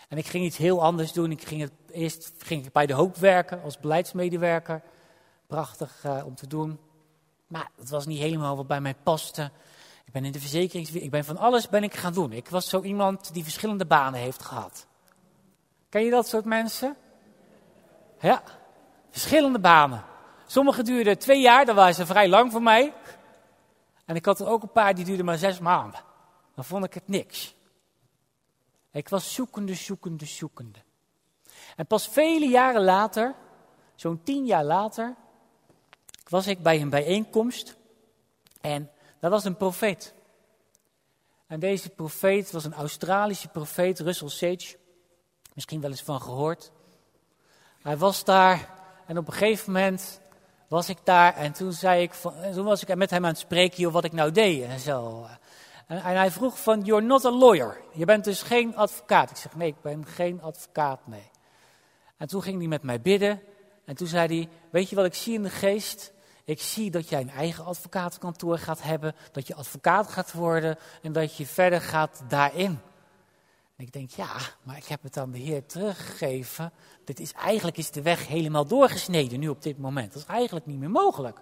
En 0.09 0.17
ik 0.17 0.27
ging 0.27 0.45
iets 0.45 0.57
heel 0.57 0.83
anders 0.83 1.11
doen. 1.11 1.31
Ik 1.31 1.47
ging 1.47 1.61
het, 1.61 1.71
eerst 1.91 2.31
ging 2.37 2.65
ik 2.65 2.71
bij 2.71 2.85
de 2.85 2.93
hoop 2.93 3.15
werken 3.15 3.61
als 3.61 3.79
beleidsmedewerker. 3.79 4.81
Prachtig 5.47 6.03
uh, 6.05 6.25
om 6.25 6.35
te 6.35 6.47
doen. 6.47 6.79
Maar 7.47 7.69
het 7.77 7.89
was 7.89 8.05
niet 8.05 8.19
helemaal 8.19 8.55
wat 8.55 8.67
bij 8.67 8.81
mij 8.81 8.95
paste. 9.03 9.51
Ik 10.05 10.13
ben 10.13 10.25
in 10.25 10.31
de 10.31 10.39
verzekerings... 10.39 10.91
Ik 10.91 11.11
ben 11.11 11.25
van 11.25 11.37
alles 11.37 11.69
ben 11.69 11.83
ik 11.83 11.93
gaan 11.93 12.13
doen. 12.13 12.31
Ik 12.31 12.49
was 12.49 12.69
zo 12.69 12.81
iemand 12.81 13.33
die 13.33 13.43
verschillende 13.43 13.85
banen 13.85 14.19
heeft 14.19 14.43
gehad. 14.43 14.87
Ken 15.89 16.03
je 16.03 16.11
dat 16.11 16.27
soort 16.27 16.45
mensen? 16.45 16.95
Ja, 18.19 18.43
verschillende 19.09 19.59
banen. 19.59 20.03
Sommige 20.45 20.83
duurden 20.83 21.19
twee 21.19 21.41
jaar, 21.41 21.65
dat 21.65 21.75
waren 21.75 21.93
ze 21.93 22.05
vrij 22.05 22.29
lang 22.29 22.51
voor 22.51 22.61
mij. 22.61 22.93
En 24.05 24.15
ik 24.15 24.25
had 24.25 24.39
er 24.39 24.47
ook 24.47 24.63
een 24.63 24.71
paar 24.71 24.95
die 24.95 25.05
duurden 25.05 25.25
maar 25.25 25.37
zes 25.37 25.59
maanden. 25.59 25.99
Dan 26.55 26.65
vond 26.65 26.85
ik 26.85 26.93
het 26.93 27.07
niks. 27.07 27.55
Ik 28.93 29.09
was 29.09 29.33
zoekende, 29.33 29.73
zoekende, 29.73 30.25
zoekende. 30.25 30.79
En 31.75 31.85
pas 31.85 32.07
vele 32.07 32.45
jaren 32.45 32.83
later, 32.83 33.35
zo'n 33.95 34.23
tien 34.23 34.45
jaar 34.45 34.63
later, 34.63 35.15
was 36.29 36.47
ik 36.47 36.63
bij 36.63 36.81
een 36.81 36.89
bijeenkomst. 36.89 37.75
En 38.61 38.91
dat 39.19 39.31
was 39.31 39.43
een 39.43 39.57
profeet. 39.57 40.13
En 41.47 41.59
deze 41.59 41.89
profeet 41.89 42.51
was 42.51 42.65
een 42.65 42.73
Australische 42.73 43.47
profeet, 43.47 43.99
Russell 43.99 44.29
Sage. 44.29 44.77
Misschien 45.53 45.81
wel 45.81 45.89
eens 45.89 46.03
van 46.03 46.21
gehoord. 46.21 46.71
Hij 47.81 47.97
was 47.97 48.23
daar 48.23 48.69
en 49.05 49.17
op 49.17 49.27
een 49.27 49.33
gegeven 49.33 49.71
moment 49.71 50.21
was 50.67 50.89
ik 50.89 50.97
daar 51.03 51.35
en 51.35 51.53
toen, 51.53 51.73
zei 51.73 52.01
ik 52.01 52.13
van, 52.13 52.33
toen 52.53 52.65
was 52.65 52.83
ik 52.83 52.95
met 52.95 53.09
hem 53.09 53.23
aan 53.23 53.29
het 53.29 53.39
spreken 53.39 53.91
wat 53.91 54.03
ik 54.03 54.11
nou 54.11 54.31
deed 54.31 54.63
en 54.63 54.79
zo. 54.79 55.27
En, 55.87 56.01
hij 56.01 56.31
vroeg 56.31 56.61
van, 56.61 56.81
you're 56.81 57.05
not 57.05 57.25
a 57.25 57.31
lawyer. 57.31 57.81
Je 57.93 58.05
bent 58.05 58.23
dus 58.23 58.41
geen 58.41 58.75
advocaat. 58.75 59.29
Ik 59.29 59.37
zeg, 59.37 59.55
nee, 59.55 59.67
ik 59.67 59.81
ben 59.81 60.05
geen 60.05 60.41
advocaat, 60.41 61.07
nee. 61.07 61.31
En 62.17 62.27
toen 62.27 62.41
ging 62.41 62.57
hij 62.57 62.67
met 62.67 62.83
mij 62.83 63.01
bidden. 63.01 63.41
En 63.85 63.95
toen 63.95 64.07
zei 64.07 64.27
hij, 64.27 64.49
weet 64.69 64.89
je 64.89 64.95
wat 64.95 65.05
ik 65.05 65.13
zie 65.13 65.33
in 65.33 65.43
de 65.43 65.49
geest? 65.49 66.13
Ik 66.43 66.61
zie 66.61 66.91
dat 66.91 67.09
jij 67.09 67.21
een 67.21 67.29
eigen 67.29 67.65
advocatenkantoor 67.65 68.57
gaat 68.57 68.81
hebben. 68.81 69.15
Dat 69.31 69.47
je 69.47 69.55
advocaat 69.55 70.07
gaat 70.07 70.31
worden. 70.31 70.77
En 71.01 71.11
dat 71.11 71.35
je 71.35 71.45
verder 71.45 71.81
gaat 71.81 72.23
daarin. 72.27 72.79
En 73.75 73.85
ik 73.85 73.91
denk, 73.91 74.09
ja, 74.09 74.31
maar 74.63 74.77
ik 74.77 74.85
heb 74.85 75.03
het 75.03 75.17
aan 75.17 75.31
de 75.31 75.37
Heer 75.37 75.65
teruggegeven. 75.65 76.71
Dit 77.05 77.19
is, 77.19 77.33
eigenlijk 77.33 77.77
is 77.77 77.91
de 77.91 78.01
weg 78.01 78.27
helemaal 78.27 78.65
doorgesneden 78.65 79.39
nu 79.39 79.47
op 79.47 79.61
dit 79.61 79.77
moment. 79.77 80.13
Dat 80.13 80.21
is 80.21 80.27
eigenlijk 80.27 80.65
niet 80.65 80.79
meer 80.79 80.89
mogelijk. 80.89 81.39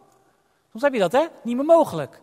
Soms 0.71 0.83
heb 0.83 0.93
je 0.93 0.99
dat, 0.99 1.11
hè? 1.11 1.27
Niet 1.43 1.55
meer 1.55 1.65
mogelijk. 1.65 2.21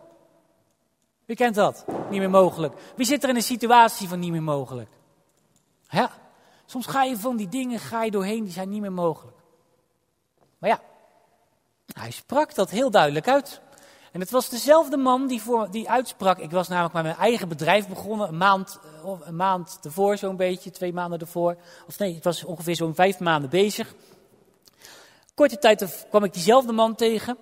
Wie 1.29 1.37
kent 1.37 1.55
dat? 1.55 1.85
Niet 2.11 2.19
meer 2.21 2.31
mogelijk. 2.31 2.75
Wie 2.97 3.07
zit 3.07 3.23
er 3.23 3.29
in 3.29 3.37
een 3.37 3.43
situatie 3.43 4.09
van 4.09 4.19
niet 4.19 4.31
meer 4.31 4.43
mogelijk? 4.43 4.91
Ja, 5.89 6.11
soms 6.67 6.87
ga 6.87 7.03
je 7.03 7.17
van 7.17 7.37
die 7.37 7.49
dingen 7.49 7.79
ga 7.79 8.03
je 8.03 8.11
doorheen, 8.11 8.45
die 8.45 8.53
zijn 8.53 8.69
niet 8.69 8.81
meer 8.81 8.93
mogelijk. 8.93 9.37
Maar 10.59 10.71
ja, 10.71 10.81
hij 11.93 12.11
sprak 12.11 12.55
dat 12.55 12.71
heel 12.71 12.91
duidelijk 12.91 13.29
uit. 13.29 13.61
En 14.13 14.21
het 14.21 14.31
was 14.31 14.49
dezelfde 14.49 14.97
man 14.97 15.27
die, 15.27 15.43
voor, 15.43 15.71
die 15.71 15.91
uitsprak. 15.91 16.39
Ik 16.39 16.51
was 16.51 16.69
namelijk 16.69 16.95
met 16.95 17.03
mijn 17.03 17.17
eigen 17.17 17.49
bedrijf 17.49 17.89
begonnen, 17.89 18.29
een 18.29 18.37
maand, 18.37 18.79
eh, 19.05 19.21
een 19.21 19.37
maand 19.37 19.79
ervoor 19.83 20.17
zo'n 20.17 20.37
beetje, 20.37 20.71
twee 20.71 20.93
maanden 20.93 21.19
ervoor. 21.19 21.57
Of 21.87 21.99
nee, 21.99 22.15
het 22.15 22.25
was 22.25 22.45
ongeveer 22.45 22.77
zo'n 22.77 22.95
vijf 22.95 23.19
maanden 23.19 23.51
bezig. 23.51 23.95
Korte 25.35 25.59
tijd 25.59 26.07
kwam 26.09 26.25
ik 26.25 26.33
diezelfde 26.33 26.73
man 26.73 26.95
tegen. 26.95 27.37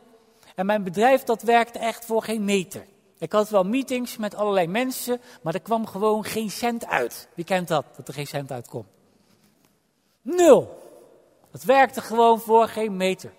En 0.54 0.66
mijn 0.66 0.82
bedrijf 0.82 1.22
dat 1.22 1.42
werkte 1.42 1.78
echt 1.78 2.04
voor 2.04 2.22
geen 2.22 2.44
meter. 2.44 2.86
Ik 3.18 3.32
had 3.32 3.48
wel 3.48 3.64
meetings 3.64 4.16
met 4.16 4.34
allerlei 4.34 4.66
mensen, 4.66 5.20
maar 5.42 5.54
er 5.54 5.60
kwam 5.60 5.86
gewoon 5.86 6.24
geen 6.24 6.50
cent 6.50 6.86
uit. 6.86 7.28
Wie 7.34 7.44
kent 7.44 7.68
dat, 7.68 7.84
dat 7.96 8.08
er 8.08 8.14
geen 8.14 8.26
cent 8.26 8.52
uitkomt? 8.52 8.86
Nul. 10.22 10.84
Het 11.50 11.64
werkte 11.64 12.00
gewoon 12.00 12.40
voor 12.40 12.68
geen 12.68 12.96
meter. 12.96 13.32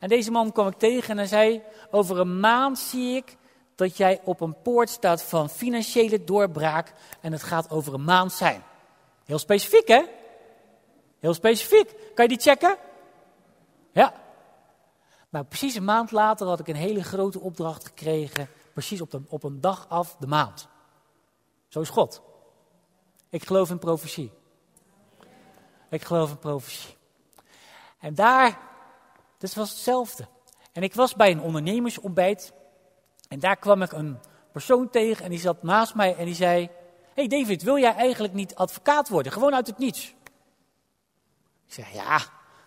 En 0.00 0.08
deze 0.08 0.30
man 0.30 0.52
kwam 0.52 0.66
ik 0.66 0.78
tegen 0.78 1.10
en 1.10 1.16
hij 1.16 1.26
zei, 1.26 1.62
over 1.90 2.18
een 2.18 2.40
maand 2.40 2.78
zie 2.78 3.16
ik 3.16 3.36
dat 3.74 3.96
jij 3.96 4.20
op 4.24 4.40
een 4.40 4.62
poort 4.62 4.90
staat 4.90 5.22
van 5.22 5.50
financiële 5.50 6.24
doorbraak 6.24 6.92
en 7.20 7.32
het 7.32 7.42
gaat 7.42 7.70
over 7.70 7.94
een 7.94 8.04
maand 8.04 8.32
zijn. 8.32 8.62
Heel 9.24 9.38
specifiek 9.38 9.88
hè? 9.88 10.02
Heel 11.18 11.34
specifiek. 11.34 11.94
Kan 12.14 12.24
je 12.24 12.36
die 12.36 12.40
checken? 12.40 12.76
Ja. 13.92 14.14
Nou, 15.28 15.44
precies 15.44 15.74
een 15.74 15.84
maand 15.84 16.10
later 16.10 16.46
had 16.46 16.60
ik 16.60 16.68
een 16.68 16.74
hele 16.74 17.02
grote 17.02 17.40
opdracht 17.40 17.86
gekregen, 17.86 18.48
precies 18.74 19.00
op, 19.00 19.20
op 19.28 19.42
een 19.42 19.60
dag 19.60 19.88
af 19.88 20.16
de 20.18 20.26
maand. 20.26 20.68
Zo 21.68 21.80
is 21.80 21.88
God. 21.88 22.22
Ik 23.28 23.46
geloof 23.46 23.70
in 23.70 23.78
profetie. 23.78 24.32
Ik 25.90 26.04
geloof 26.04 26.30
in 26.30 26.38
profetie. 26.38 26.96
En 27.98 28.14
daar 28.14 28.58
het 29.44 29.54
was 29.54 29.70
hetzelfde. 29.70 30.26
En 30.72 30.82
ik 30.82 30.94
was 30.94 31.14
bij 31.14 31.30
een 31.30 31.40
ondernemersontbijt. 31.40 32.52
En 33.28 33.38
daar 33.38 33.56
kwam 33.56 33.82
ik 33.82 33.92
een 33.92 34.18
persoon 34.52 34.90
tegen 34.90 35.24
en 35.24 35.30
die 35.30 35.38
zat 35.38 35.62
naast 35.62 35.94
mij 35.94 36.16
en 36.16 36.24
die 36.24 36.34
zei... 36.34 36.70
hey 37.14 37.26
David, 37.28 37.62
wil 37.62 37.78
jij 37.78 37.94
eigenlijk 37.94 38.34
niet 38.34 38.54
advocaat 38.54 39.08
worden? 39.08 39.32
Gewoon 39.32 39.54
uit 39.54 39.66
het 39.66 39.78
niets. 39.78 40.14
Ik 41.66 41.72
zeg, 41.72 41.92
ja, 41.92 42.18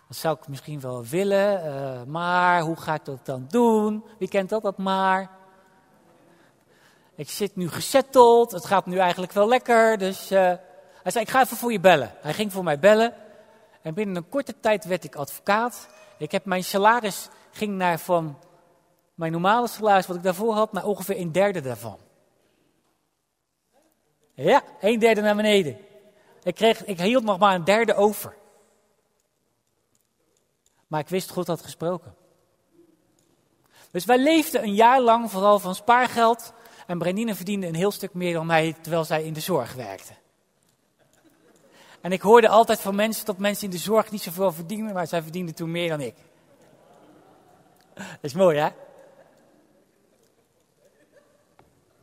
dat 0.08 0.16
zou 0.16 0.36
ik 0.40 0.48
misschien 0.48 0.80
wel 0.80 1.04
willen, 1.04 1.64
uh, 1.66 2.02
maar 2.12 2.60
hoe 2.60 2.76
ga 2.76 2.94
ik 2.94 3.04
dat 3.04 3.26
dan 3.26 3.46
doen? 3.48 4.04
Wie 4.18 4.28
kent 4.28 4.48
dat, 4.48 4.62
dat 4.62 4.78
maar? 4.78 5.30
Ik 7.18 7.30
zit 7.30 7.56
nu 7.56 7.68
gesetteld, 7.68 8.50
het 8.50 8.64
gaat 8.64 8.86
nu 8.86 8.98
eigenlijk 8.98 9.32
wel 9.32 9.48
lekker, 9.48 9.98
dus... 9.98 10.32
Uh, 10.32 10.38
hij 11.02 11.10
zei, 11.12 11.24
ik 11.24 11.30
ga 11.30 11.40
even 11.40 11.56
voor 11.56 11.72
je 11.72 11.80
bellen. 11.80 12.12
Hij 12.20 12.34
ging 12.34 12.52
voor 12.52 12.64
mij 12.64 12.78
bellen. 12.78 13.14
En 13.82 13.94
binnen 13.94 14.16
een 14.16 14.28
korte 14.28 14.60
tijd 14.60 14.84
werd 14.84 15.04
ik 15.04 15.14
advocaat. 15.14 15.88
Ik 16.18 16.32
heb 16.32 16.44
mijn 16.44 16.64
salaris 16.64 17.28
ging 17.50 17.76
naar 17.76 17.98
van 17.98 18.38
mijn 19.14 19.32
normale 19.32 19.68
salaris 19.68 20.06
wat 20.06 20.16
ik 20.16 20.22
daarvoor 20.22 20.54
had 20.54 20.72
naar 20.72 20.84
ongeveer 20.84 21.18
een 21.18 21.32
derde 21.32 21.60
daarvan. 21.60 21.98
Ja, 24.34 24.62
een 24.80 24.98
derde 24.98 25.20
naar 25.20 25.36
beneden. 25.36 25.78
Ik, 26.42 26.54
kreeg, 26.54 26.84
ik 26.84 27.00
hield 27.00 27.24
nog 27.24 27.38
maar 27.38 27.54
een 27.54 27.64
derde 27.64 27.94
over. 27.94 28.36
Maar 30.86 31.00
ik 31.00 31.08
wist 31.08 31.30
God 31.30 31.46
had 31.46 31.62
gesproken. 31.62 32.14
Dus 33.90 34.04
wij 34.04 34.18
leefden 34.18 34.62
een 34.62 34.74
jaar 34.74 35.00
lang 35.00 35.30
vooral 35.30 35.58
van 35.58 35.74
spaargeld. 35.74 36.52
En 36.88 36.98
Brendine 36.98 37.34
verdiende 37.34 37.66
een 37.66 37.74
heel 37.74 37.90
stuk 37.90 38.14
meer 38.14 38.32
dan 38.32 38.46
mij 38.46 38.76
terwijl 38.80 39.04
zij 39.04 39.24
in 39.24 39.32
de 39.32 39.40
zorg 39.40 39.74
werkte. 39.74 40.12
En 42.00 42.12
ik 42.12 42.20
hoorde 42.20 42.48
altijd 42.48 42.80
van 42.80 42.94
mensen 42.94 43.26
dat 43.26 43.38
mensen 43.38 43.64
in 43.64 43.70
de 43.70 43.78
zorg 43.78 44.10
niet 44.10 44.22
zoveel 44.22 44.52
verdienen, 44.52 44.94
maar 44.94 45.06
zij 45.06 45.22
verdienden 45.22 45.54
toen 45.54 45.70
meer 45.70 45.88
dan 45.88 46.00
ik. 46.00 46.14
Dat 47.94 48.04
is 48.20 48.34
mooi, 48.34 48.58
hè? 48.58 48.68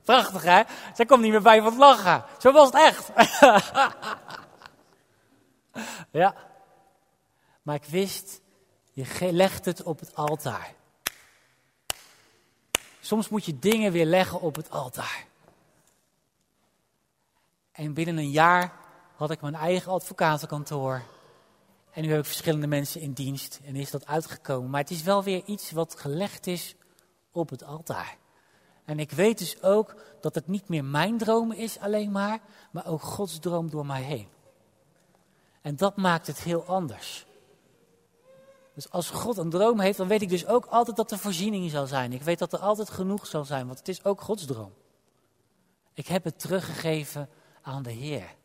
Prachtig, 0.03 0.43
hè? 0.43 0.61
Zij 0.93 1.05
komt 1.05 1.21
niet 1.21 1.31
meer 1.31 1.41
bij 1.41 1.61
van 1.61 1.77
lachen. 1.77 2.23
Zo 2.39 2.51
was 2.51 2.71
het 2.71 2.75
echt. 2.75 3.09
ja. 6.21 6.36
Maar 7.61 7.75
ik 7.75 7.86
wist, 7.86 8.41
je 8.93 9.31
legt 9.31 9.65
het 9.65 9.83
op 9.83 9.99
het 9.99 10.15
altaar. 10.15 10.74
Soms 13.06 13.30
moet 13.30 13.45
je 13.45 13.60
dingen 13.60 13.91
weer 13.91 14.06
leggen 14.06 14.41
op 14.41 14.56
het 14.56 14.70
altaar. 14.70 15.26
En 17.72 17.93
binnen 17.93 18.18
een 18.18 18.32
jaar 18.32 18.74
had 19.16 19.32
ik 19.32 19.41
mijn 19.41 19.56
eigen 19.56 19.91
advocatenkantoor. 19.91 21.03
En 21.91 22.01
nu 22.01 22.10
heb 22.10 22.20
ik 22.20 22.26
verschillende 22.26 22.68
mensen 22.68 23.01
in 23.01 23.12
dienst 23.12 23.60
en 23.66 23.76
is 23.76 23.91
dat 23.91 24.06
uitgekomen. 24.06 24.70
Maar 24.70 24.82
het 24.82 24.89
is 24.89 25.03
wel 25.03 25.24
weer 25.24 25.43
iets 25.45 25.72
wat 25.72 25.99
gelegd 25.99 26.47
is 26.47 26.76
op 27.32 27.49
het 27.49 27.64
altaar. 27.64 28.18
En 28.86 28.99
ik 28.99 29.12
weet 29.12 29.38
dus 29.38 29.62
ook 29.62 29.95
dat 30.22 30.36
het 30.36 30.47
niet 30.47 30.70
meer 30.70 30.86
mijn 30.86 31.18
droom 31.18 31.51
is 31.51 31.80
alleen 31.80 32.12
maar, 32.12 32.39
maar 32.72 32.86
ook 32.86 33.01
Gods 33.01 33.39
droom 33.39 33.70
door 33.70 33.86
mij 33.86 34.01
heen. 34.01 34.28
En 35.62 35.76
dat 35.76 35.95
maakt 35.95 36.28
het 36.28 36.41
heel 36.41 36.66
anders. 36.66 37.26
Dus 38.76 38.89
als 38.89 39.09
God 39.09 39.38
een 39.38 39.49
droom 39.49 39.80
heeft, 39.80 39.97
dan 39.97 40.07
weet 40.07 40.21
ik 40.21 40.30
dus 40.30 40.45
ook 40.45 40.65
altijd 40.65 40.97
dat 40.97 41.11
er 41.11 41.17
voorziening 41.17 41.71
zal 41.71 41.88
zijn. 41.88 42.13
Ik 42.13 42.21
weet 42.21 42.39
dat 42.39 42.53
er 42.53 42.59
altijd 42.59 42.89
genoeg 42.89 43.28
zal 43.28 43.45
zijn, 43.45 43.65
want 43.65 43.80
het 43.80 43.88
is 43.88 44.03
ook 44.03 44.21
Gods 44.21 44.45
droom. 44.45 44.73
Ik 45.93 46.07
heb 46.07 46.23
het 46.23 46.39
teruggegeven 46.39 47.30
aan 47.61 47.84
de 47.84 47.91
Heer. 47.91 48.36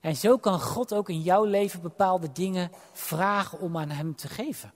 En 0.00 0.16
zo 0.16 0.36
kan 0.36 0.60
God 0.60 0.94
ook 0.94 1.08
in 1.08 1.20
jouw 1.20 1.44
leven 1.44 1.80
bepaalde 1.80 2.32
dingen 2.32 2.70
vragen 2.92 3.60
om 3.60 3.76
aan 3.76 3.90
Hem 3.90 4.16
te 4.16 4.28
geven. 4.28 4.72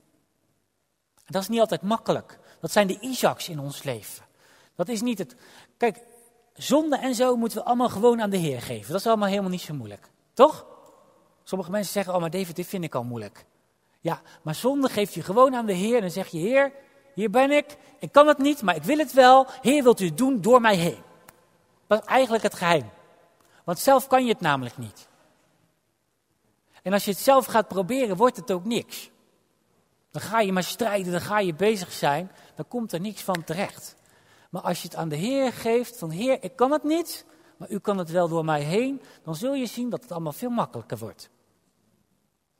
dat 1.25 1.41
is 1.41 1.47
niet 1.47 1.59
altijd 1.59 1.81
makkelijk. 1.81 2.39
Dat 2.59 2.71
zijn 2.71 2.87
de 2.87 2.99
Isaacs 2.99 3.49
in 3.49 3.59
ons 3.59 3.83
leven. 3.83 4.25
Dat 4.75 4.87
is 4.87 5.01
niet 5.01 5.17
het. 5.17 5.35
Kijk, 5.77 5.99
zonde 6.53 6.97
en 6.97 7.15
zo 7.15 7.35
moeten 7.35 7.57
we 7.57 7.63
allemaal 7.63 7.89
gewoon 7.89 8.21
aan 8.21 8.29
de 8.29 8.37
Heer 8.37 8.61
geven. 8.61 8.91
Dat 8.91 8.99
is 8.99 9.07
allemaal 9.07 9.29
helemaal 9.29 9.49
niet 9.49 9.61
zo 9.61 9.73
moeilijk. 9.73 10.09
Toch? 10.33 10.65
Sommige 11.43 11.71
mensen 11.71 11.93
zeggen, 11.93 12.13
oh 12.13 12.19
maar 12.19 12.29
David, 12.29 12.55
dit 12.55 12.67
vind 12.67 12.83
ik 12.83 12.95
al 12.95 13.03
moeilijk. 13.03 13.45
Ja, 14.01 14.21
maar 14.41 14.55
zonde 14.55 14.89
geef 14.89 15.13
je 15.13 15.23
gewoon 15.23 15.55
aan 15.55 15.65
de 15.65 15.73
Heer 15.73 15.95
en 15.95 16.01
dan 16.01 16.11
zeg 16.11 16.27
je, 16.27 16.37
Heer, 16.37 16.71
hier 17.13 17.29
ben 17.29 17.51
ik. 17.51 17.77
Ik 17.99 18.11
kan 18.11 18.27
het 18.27 18.37
niet, 18.37 18.61
maar 18.61 18.75
ik 18.75 18.83
wil 18.83 18.97
het 18.97 19.13
wel. 19.13 19.47
Heer, 19.61 19.83
wilt 19.83 19.99
u 19.99 20.05
het 20.05 20.17
doen 20.17 20.41
door 20.41 20.61
mij 20.61 20.75
heen? 20.75 21.01
Dat 21.87 22.01
is 22.01 22.07
eigenlijk 22.07 22.43
het 22.43 22.53
geheim. 22.53 22.89
Want 23.63 23.79
zelf 23.79 24.07
kan 24.07 24.25
je 24.25 24.31
het 24.31 24.41
namelijk 24.41 24.77
niet. 24.77 25.09
En 26.81 26.93
als 26.93 27.05
je 27.05 27.11
het 27.11 27.19
zelf 27.19 27.45
gaat 27.45 27.67
proberen, 27.67 28.17
wordt 28.17 28.37
het 28.37 28.51
ook 28.51 28.65
niks. 28.65 29.09
Dan 30.11 30.21
ga 30.21 30.39
je 30.39 30.51
maar 30.51 30.63
strijden, 30.63 31.11
dan 31.11 31.21
ga 31.21 31.39
je 31.39 31.53
bezig 31.53 31.91
zijn, 31.91 32.31
dan 32.55 32.67
komt 32.67 32.91
er 32.91 32.99
niks 32.99 33.21
van 33.21 33.43
terecht. 33.43 33.95
Maar 34.49 34.61
als 34.61 34.81
je 34.81 34.87
het 34.87 34.97
aan 34.97 35.09
de 35.09 35.15
Heer 35.15 35.53
geeft, 35.53 35.97
van 35.97 36.09
Heer, 36.09 36.43
ik 36.43 36.55
kan 36.55 36.71
het 36.71 36.83
niet, 36.83 37.25
maar 37.57 37.69
u 37.69 37.79
kan 37.79 37.97
het 37.97 38.09
wel 38.09 38.27
door 38.27 38.45
mij 38.45 38.61
heen, 38.61 39.01
dan 39.23 39.35
zul 39.35 39.53
je 39.53 39.65
zien 39.65 39.89
dat 39.89 40.01
het 40.01 40.11
allemaal 40.11 40.33
veel 40.33 40.49
makkelijker 40.49 40.97
wordt. 40.97 41.29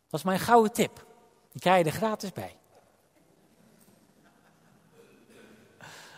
Dat 0.10 0.20
is 0.20 0.26
mijn 0.26 0.40
gouden 0.40 0.72
tip. 0.72 1.06
Die 1.52 1.62
krijg 1.62 1.86
je 1.86 1.92
er 1.92 1.98
gratis 1.98 2.32
bij. 2.32 2.56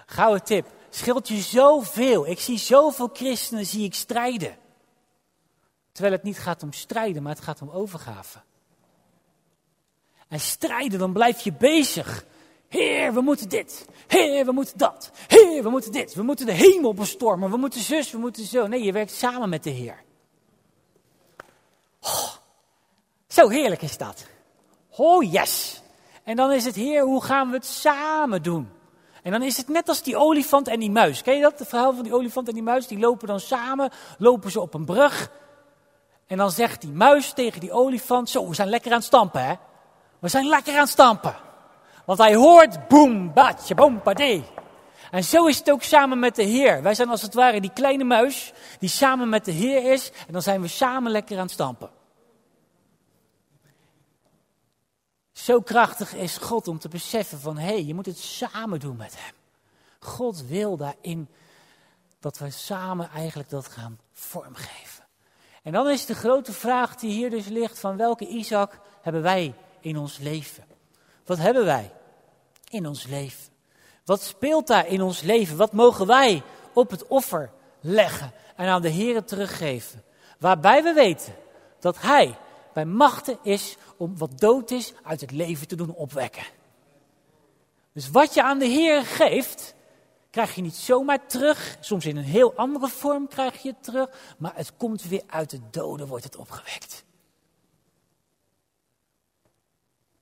Gouden 0.06 0.44
tip. 0.44 0.68
Scheelt 0.90 1.28
je 1.28 1.38
zoveel. 1.38 2.28
Ik 2.28 2.40
zie 2.40 2.58
zoveel 2.58 3.10
christenen 3.14 3.66
zie 3.66 3.84
ik 3.84 3.94
strijden. 3.94 4.58
Terwijl 5.92 6.14
het 6.14 6.24
niet 6.24 6.40
gaat 6.40 6.64
om 6.64 6.74
strijden, 6.74 7.24
maar 7.24 7.36
het 7.36 7.44
gaat 7.44 7.62
om 7.62 7.70
overgave. 7.70 8.42
En 10.28 10.40
strijden, 10.40 11.00
dan 11.00 11.14
blijf 11.14 11.42
je 11.42 11.54
bezig. 11.54 12.26
Heer, 12.68 13.14
we 13.14 13.22
moeten 13.22 13.50
dit. 13.50 13.86
Heer, 14.08 14.46
we 14.46 14.52
moeten 14.52 14.78
dat. 14.78 15.12
Heer, 15.28 15.64
we 15.64 15.70
moeten 15.70 15.92
dit. 15.92 16.14
We 16.14 16.24
moeten 16.24 16.46
de 16.46 16.52
hemel 16.52 16.94
bestormen. 16.94 17.52
We 17.52 17.58
moeten 17.58 17.82
zus, 17.82 18.12
we 18.12 18.18
moeten 18.18 18.46
zo. 18.46 18.68
Nee, 18.68 18.84
je 18.84 18.92
werkt 18.92 19.12
samen 19.12 19.50
met 19.50 19.64
de 19.64 19.70
Heer. 19.70 20.04
Oh, 22.00 22.30
zo 23.28 23.50
heerlijk 23.50 23.82
is 23.82 23.98
dat. 23.98 24.26
Oh 24.96 25.32
yes. 25.32 25.82
En 26.24 26.36
dan 26.36 26.52
is 26.52 26.66
het, 26.66 26.76
Heer, 26.76 27.04
hoe 27.04 27.24
gaan 27.24 27.50
we 27.50 27.56
het 27.56 27.66
samen 27.66 28.44
doen? 28.44 28.70
En 29.24 29.32
dan 29.32 29.42
is 29.44 29.58
het 29.58 29.68
net 29.68 29.90
als 29.90 30.04
die 30.04 30.18
olifant 30.18 30.68
en 30.68 30.80
die 30.80 30.92
muis. 30.92 31.22
Ken 31.22 31.36
je 31.36 31.42
dat? 31.42 31.60
Het 31.60 31.68
verhaal 31.68 31.94
van 31.94 32.04
die 32.04 32.14
olifant 32.14 32.48
en 32.48 32.54
die 32.54 32.64
muis. 32.64 32.88
Die 32.88 33.00
lopen 33.00 33.28
dan 33.28 33.40
samen, 33.40 33.90
lopen 34.18 34.52
ze 34.52 34.62
op 34.62 34.74
een 34.74 34.86
brug. 34.86 35.32
En 36.28 36.38
dan 36.38 36.52
zegt 36.52 36.82
die 36.82 36.92
muis 36.92 37.34
tegen 37.34 37.60
die 37.60 37.72
olifant: 37.72 38.30
Zo, 38.30 38.48
we 38.48 38.56
zijn 38.56 38.70
lekker 38.70 38.92
aan 38.92 38.98
het 38.98 39.06
stampen, 39.06 39.46
hè? 39.46 39.54
We 40.20 40.28
zijn 40.28 40.48
lekker 40.48 40.74
aan 40.74 40.80
het 40.80 40.90
stampen. 40.90 41.36
Want 42.06 42.20
hij 42.20 42.36
hoort 42.36 42.88
boem, 42.88 43.34
badje, 43.34 43.76
boem, 43.76 44.02
padé. 44.02 44.44
En 45.12 45.24
zo 45.24 45.46
is 45.46 45.58
het 45.58 45.72
ook 45.72 45.84
samen 45.84 46.20
met 46.20 46.36
de 46.36 46.44
Heer. 46.44 46.82
Wij 46.82 46.94
zijn 46.94 47.10
als 47.10 47.22
het 47.22 47.34
ware 47.34 47.62
die 47.62 47.74
kleine 47.74 48.04
muis 48.04 48.54
die 48.80 48.90
samen 48.90 49.30
met 49.30 49.46
de 49.46 49.52
Heer 49.52 49.92
is. 49.92 50.12
En 50.28 50.34
dan 50.34 50.42
zijn 50.42 50.62
we 50.62 50.68
samen 50.68 51.12
lekker 51.12 51.36
aan 51.38 51.44
het 51.44 51.52
stampen. 51.52 51.90
Zo 55.34 55.62
krachtig 55.62 56.14
is 56.14 56.38
God 56.38 56.68
om 56.68 56.80
te 56.80 56.88
beseffen 56.88 57.40
van, 57.40 57.58
hé, 57.58 57.66
hey, 57.66 57.84
je 57.84 57.94
moet 57.94 58.06
het 58.06 58.18
samen 58.18 58.80
doen 58.80 58.96
met 58.96 59.16
Hem. 59.18 59.34
God 60.00 60.46
wil 60.46 60.78
daarin 60.78 61.30
dat 62.20 62.38
we 62.38 62.50
samen 62.50 63.10
eigenlijk 63.10 63.50
dat 63.50 63.68
gaan 63.68 64.00
vormgeven. 64.12 65.04
En 65.64 65.72
dan 65.72 65.90
is 65.90 66.06
de 66.06 66.16
grote 66.16 66.54
vraag 66.54 66.96
die 66.96 67.12
hier 67.12 67.30
dus 67.30 67.48
ligt 67.48 67.80
van 67.80 67.98
welke 67.98 68.28
Isaac 68.28 68.80
hebben 69.02 69.22
wij 69.22 69.56
in 69.80 69.98
ons 69.98 70.18
leven? 70.18 70.64
Wat 71.26 71.38
hebben 71.38 71.66
wij 71.66 71.94
in 72.70 72.88
ons 72.88 73.08
leven? 73.08 73.52
Wat 74.06 74.22
speelt 74.22 74.68
daar 74.68 74.88
in 74.88 75.02
ons 75.02 75.22
leven? 75.22 75.58
Wat 75.58 75.72
mogen 75.72 76.08
wij 76.08 76.44
op 76.74 76.90
het 76.90 77.08
offer 77.08 77.52
leggen 77.80 78.32
en 78.56 78.68
aan 78.68 78.82
de 78.82 78.90
Heer 78.90 79.24
teruggeven? 79.24 80.04
Waarbij 80.40 80.84
we 80.84 80.94
weten 80.94 81.36
dat 81.80 82.02
Hij 82.02 82.38
bij 82.74 82.86
machten 82.86 83.38
is 83.42 83.78
om 83.98 84.18
wat 84.18 84.40
dood 84.40 84.72
is 84.72 84.94
uit 85.04 85.22
het 85.22 85.32
leven 85.32 85.68
te 85.68 85.76
doen 85.76 85.94
opwekken. 85.94 86.44
Dus 87.94 88.10
wat 88.10 88.34
je 88.34 88.44
aan 88.44 88.60
de 88.60 88.66
Heer 88.66 89.06
geeft, 89.06 89.76
krijg 90.30 90.56
je 90.56 90.62
niet 90.62 90.76
zomaar 90.76 91.28
terug. 91.28 91.78
Soms 91.80 92.06
in 92.06 92.18
een 92.18 92.24
heel 92.24 92.54
andere 92.56 92.88
vorm 92.88 93.28
krijg 93.28 93.62
je 93.62 93.70
het 93.70 93.84
terug, 93.84 94.36
maar 94.38 94.56
het 94.56 94.78
komt 94.78 95.04
weer 95.04 95.24
uit 95.28 95.50
de 95.50 95.60
doden, 95.72 96.08
wordt 96.08 96.24
het 96.24 96.36
opgewekt. 96.36 97.04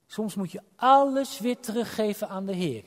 Soms 0.06 0.36
moet 0.36 0.52
je 0.52 0.62
alles 0.76 1.40
weer 1.40 1.60
teruggeven 1.60 2.30
aan 2.30 2.46
de 2.46 2.54
Heer. 2.54 2.84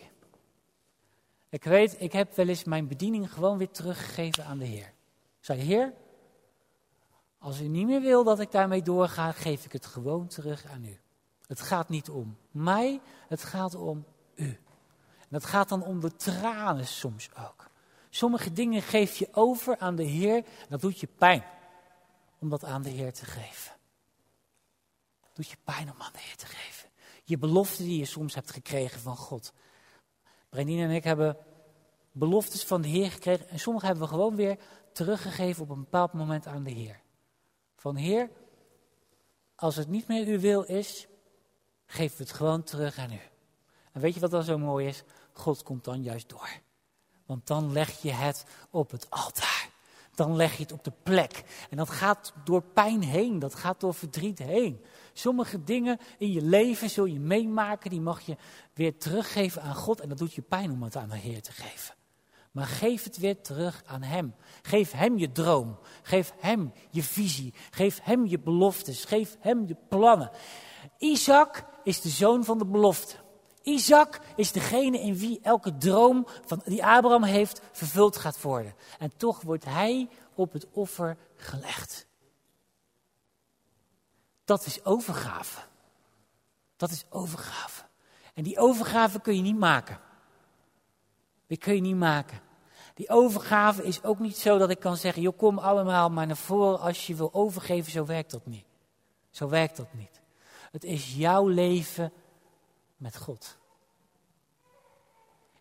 Ik 1.49 1.65
weet, 1.65 2.01
ik 2.01 2.13
heb 2.13 2.37
wel 2.37 2.49
eens 2.49 2.65
mijn 2.65 2.89
bediening 2.89 3.33
gewoon 3.33 3.59
weer 3.59 3.71
teruggegeven 3.71 4.45
aan 4.45 4.59
de 4.59 4.65
Heer. 4.65 4.93
Ik 5.39 5.45
zei, 5.45 5.61
Heer, 5.61 5.93
als 7.45 7.61
u 7.61 7.69
niet 7.69 7.87
meer 7.87 8.01
wil 8.01 8.25
dat 8.25 8.41
ik 8.41 8.51
daarmee 8.51 8.83
doorga, 8.83 9.33
geef 9.33 9.65
ik 9.65 9.73
het 9.73 9.87
gewoon 9.87 10.27
terug 10.27 10.65
aan 10.65 10.85
u. 10.85 11.01
Het 11.47 11.61
gaat 11.61 11.89
niet 11.89 12.11
om 12.11 12.37
mij, 12.51 13.01
het 13.29 13.43
gaat 13.43 13.75
om 13.75 14.05
u. 14.35 14.49
En 15.19 15.29
dat 15.31 15.45
gaat 15.45 15.69
dan 15.69 15.83
om 15.83 16.01
de 16.01 16.17
tranen 16.17 16.87
soms 16.87 17.31
ook. 17.39 17.71
Sommige 18.11 18.53
dingen 18.53 18.83
geef 18.83 19.17
je 19.17 19.29
over 19.33 19.79
aan 19.79 19.97
de 19.97 20.03
Heer 20.03 20.37
en 20.37 20.67
dat 20.69 20.81
doet 20.81 21.01
je 21.01 21.07
pijn 21.07 21.45
om 22.39 22.49
dat 22.49 22.65
aan 22.65 22.83
de 22.83 22.91
Heer 22.91 23.13
te 23.13 23.25
geven. 23.25 23.73
Het 25.21 25.35
doet 25.35 25.49
je 25.49 25.57
pijn 25.65 25.91
om 25.93 26.03
aan 26.03 26.13
de 26.13 26.21
Heer 26.21 26.37
te 26.37 26.47
geven. 26.47 26.89
Je 27.25 27.39
belofte 27.39 27.83
die 27.83 27.99
je 27.99 28.05
soms 28.05 28.35
hebt 28.35 28.51
gekregen 28.51 29.01
van 29.01 29.17
God. 29.17 29.53
Brendine 30.49 30.83
en 30.83 30.91
ik 30.91 31.05
hebben 31.05 31.37
beloftes 32.13 32.65
van 32.65 32.83
de 32.83 32.89
Heer 32.89 33.11
gekregen 33.11 33.49
en 33.49 33.59
sommige 33.59 33.87
hebben 33.87 34.05
we 34.05 34.11
gewoon 34.11 34.37
weer 34.37 34.59
teruggegeven 34.93 35.63
op 35.63 35.71
een 35.71 35.81
bepaald 35.81 36.13
moment 36.13 36.47
aan 36.47 36.63
de 36.63 36.71
Heer. 36.71 37.03
Van 37.85 37.97
Heer, 37.97 38.31
als 39.55 39.77
het 39.77 39.89
niet 39.89 40.09
meer 40.09 40.27
uw 40.27 40.39
wil 40.39 40.63
is, 40.63 41.07
geef 41.87 42.17
het 42.17 42.33
gewoon 42.33 42.63
terug 42.63 42.99
aan 42.99 43.13
u. 43.13 43.21
En 43.93 44.01
weet 44.01 44.15
je 44.15 44.21
wat 44.21 44.31
dan 44.31 44.43
zo 44.43 44.59
mooi 44.59 44.87
is? 44.87 45.03
God 45.33 45.63
komt 45.63 45.85
dan 45.85 46.03
juist 46.03 46.29
door. 46.29 46.49
Want 47.27 47.47
dan 47.47 47.73
leg 47.73 48.03
je 48.03 48.13
het 48.13 48.45
op 48.71 48.91
het 48.91 49.11
altaar. 49.11 49.69
dan 50.15 50.37
leg 50.37 50.57
je 50.57 50.63
het 50.63 50.73
op 50.73 50.85
de 50.85 50.93
plek. 51.03 51.45
En 51.71 51.77
dat 51.77 51.91
gaat 51.91 52.33
door 52.45 52.63
pijn 52.63 53.03
heen, 53.03 53.39
dat 53.39 53.55
gaat 53.55 53.81
door 53.81 53.95
verdriet 53.95 54.39
heen. 54.39 54.85
Sommige 55.13 55.65
dingen 55.65 55.99
in 56.19 56.33
je 56.33 56.43
leven 56.43 56.91
zul 56.91 57.05
je 57.05 57.21
meemaken, 57.21 57.91
die 57.91 58.01
mag 58.01 58.21
je 58.21 58.37
weer 58.75 58.99
teruggeven 58.99 59.63
aan 59.63 59.75
God. 59.75 60.01
En 60.01 60.09
dat 60.09 60.19
doet 60.19 60.35
je 60.35 60.43
pijn 60.43 60.71
om 60.71 60.83
het 60.83 60.97
aan 60.97 61.09
de 61.09 61.17
Heer 61.17 61.43
te 61.43 61.53
geven. 61.53 61.95
Maar 62.55 62.67
geef 62.67 63.05
het 63.05 63.17
weer 63.17 63.41
terug 63.41 63.83
aan 63.87 64.03
Hem. 64.03 64.35
Geef 64.63 64.93
Hem 64.93 65.19
je 65.19 65.33
droom. 65.33 65.79
Geef 66.03 66.33
Hem 66.37 66.73
je 66.91 67.03
visie. 67.03 67.55
Geef 67.71 68.01
Hem 68.03 68.27
je 68.27 68.39
beloftes. 68.39 69.05
Geef 69.05 69.37
Hem 69.41 69.67
je 69.67 69.77
plannen. 69.89 70.31
Isaac 70.99 71.65
is 71.85 72.01
de 72.01 72.09
zoon 72.09 72.45
van 72.45 72.59
de 72.59 72.67
belofte. 72.67 73.17
Isaac 73.63 74.21
is 74.37 74.53
degene 74.53 75.01
in 75.01 75.17
wie 75.17 75.41
elke 75.43 75.77
droom 75.77 76.27
van, 76.47 76.63
die 76.65 76.85
Abraham 76.85 77.23
heeft 77.23 77.61
vervuld 77.73 78.17
gaat 78.17 78.41
worden. 78.43 78.75
En 78.99 79.17
toch 79.17 79.41
wordt 79.41 79.65
hij 79.65 80.09
op 80.35 80.53
het 80.53 80.67
offer 80.71 81.17
gelegd. 81.37 82.07
Dat 84.45 84.67
is 84.67 84.85
overgave. 84.85 85.61
Dat 86.77 86.91
is 86.91 87.05
overgave. 87.11 87.83
En 88.35 88.43
die 88.43 88.59
overgave 88.59 89.21
kun 89.21 89.37
je 89.37 89.43
niet 89.43 89.59
maken. 89.59 90.01
Die 91.47 91.59
kun 91.59 91.75
je 91.75 91.81
niet 91.81 91.97
maken. 91.97 92.41
Die 92.95 93.09
overgave 93.09 93.85
is 93.85 94.03
ook 94.03 94.19
niet 94.19 94.37
zo 94.37 94.59
dat 94.59 94.71
ik 94.71 94.79
kan 94.79 94.97
zeggen, 94.97 95.23
joh 95.23 95.39
kom 95.39 95.59
allemaal 95.59 96.11
maar 96.11 96.27
naar 96.27 96.37
voren 96.37 96.81
als 96.81 97.07
je 97.07 97.15
wil 97.15 97.35
overgeven. 97.35 97.93
Zo 97.93 98.05
werkt 98.05 98.31
dat 98.31 98.47
niet. 98.47 98.67
Zo 99.31 99.49
werkt 99.49 99.77
dat 99.77 99.95
niet. 99.95 100.21
Het 100.71 100.85
is 100.85 101.15
jouw 101.15 101.47
leven 101.47 102.13
met 102.97 103.17
God. 103.17 103.59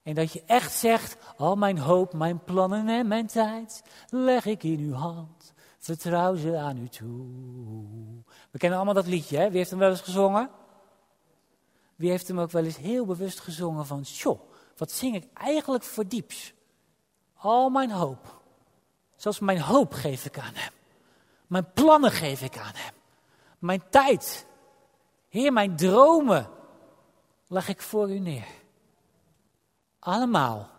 En 0.03 0.13
dat 0.13 0.33
je 0.33 0.43
echt 0.45 0.73
zegt, 0.73 1.17
al 1.37 1.55
mijn 1.55 1.77
hoop, 1.77 2.13
mijn 2.13 2.43
plannen 2.43 2.87
en 2.87 3.07
mijn 3.07 3.27
tijd 3.27 3.83
leg 4.09 4.45
ik 4.45 4.63
in 4.63 4.79
uw 4.79 4.93
hand. 4.93 5.53
Vertrouw 5.79 6.35
ze 6.35 6.57
aan 6.57 6.77
u 6.77 6.87
toe. 6.87 7.25
We 8.51 8.57
kennen 8.57 8.77
allemaal 8.77 9.03
dat 9.03 9.07
liedje, 9.07 9.37
hè? 9.37 9.47
Wie 9.47 9.57
heeft 9.57 9.69
hem 9.69 9.79
wel 9.79 9.89
eens 9.89 10.01
gezongen? 10.01 10.49
Wie 11.95 12.09
heeft 12.09 12.27
hem 12.27 12.39
ook 12.39 12.51
wel 12.51 12.63
eens 12.63 12.77
heel 12.77 13.05
bewust 13.05 13.39
gezongen 13.39 13.85
van, 13.85 14.01
joh, 14.01 14.39
wat 14.77 14.91
zing 14.91 15.15
ik 15.15 15.27
eigenlijk 15.33 15.83
voor 15.83 16.07
dieps? 16.07 16.53
Al 17.35 17.69
mijn 17.69 17.91
hoop. 17.91 18.41
Zelfs 19.15 19.39
mijn 19.39 19.61
hoop 19.61 19.93
geef 19.93 20.25
ik 20.25 20.39
aan 20.39 20.53
hem. 20.53 20.71
Mijn 21.47 21.73
plannen 21.73 22.11
geef 22.11 22.41
ik 22.41 22.57
aan 22.57 22.75
hem. 22.75 22.93
Mijn 23.59 23.83
tijd. 23.89 24.45
Heer, 25.29 25.53
mijn 25.53 25.75
dromen 25.75 26.49
leg 27.47 27.67
ik 27.67 27.81
voor 27.81 28.11
u 28.11 28.19
neer. 28.19 28.47
Allemaal 29.99 30.69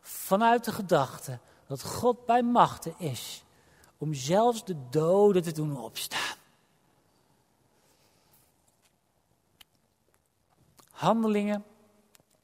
vanuit 0.00 0.64
de 0.64 0.72
gedachte 0.72 1.38
dat 1.66 1.82
God 1.82 2.26
bij 2.26 2.42
machten 2.42 2.94
is 2.98 3.44
om 3.98 4.14
zelfs 4.14 4.64
de 4.64 4.88
doden 4.90 5.42
te 5.42 5.52
doen 5.52 5.78
opstaan. 5.78 6.36
Handelingen 10.90 11.64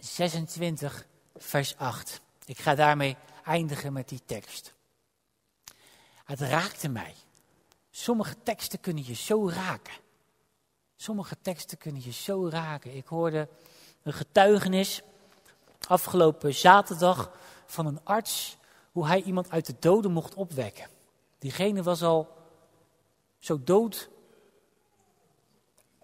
26, 0.07 1.07
vers 1.36 1.76
8. 1.76 2.20
Ik 2.44 2.59
ga 2.59 2.74
daarmee 2.74 3.16
eindigen 3.44 3.92
met 3.92 4.09
die 4.09 4.20
tekst. 4.26 4.74
Het 6.24 6.40
raakte 6.40 6.88
mij. 6.88 7.14
Sommige 7.90 8.34
teksten 8.42 8.80
kunnen 8.80 9.07
je 9.07 9.14
zo 9.14 9.48
raken. 9.48 9.94
Sommige 10.96 11.36
teksten 11.42 11.78
kunnen 11.78 12.02
je 12.04 12.12
zo 12.12 12.48
raken. 12.48 12.96
Ik 12.96 13.07
hoorde 13.07 13.48
een 14.02 14.12
getuigenis 14.12 15.02
afgelopen 15.88 16.54
zaterdag 16.54 17.30
van 17.66 17.86
een 17.86 18.04
arts 18.04 18.57
hoe 18.92 19.07
hij 19.07 19.22
iemand 19.22 19.50
uit 19.50 19.66
de 19.66 19.74
doden 19.78 20.12
mocht 20.12 20.34
opwekken. 20.34 20.88
Diegene 21.38 21.82
was 21.82 22.02
al 22.02 22.36
zo 23.38 23.62
dood 23.62 24.09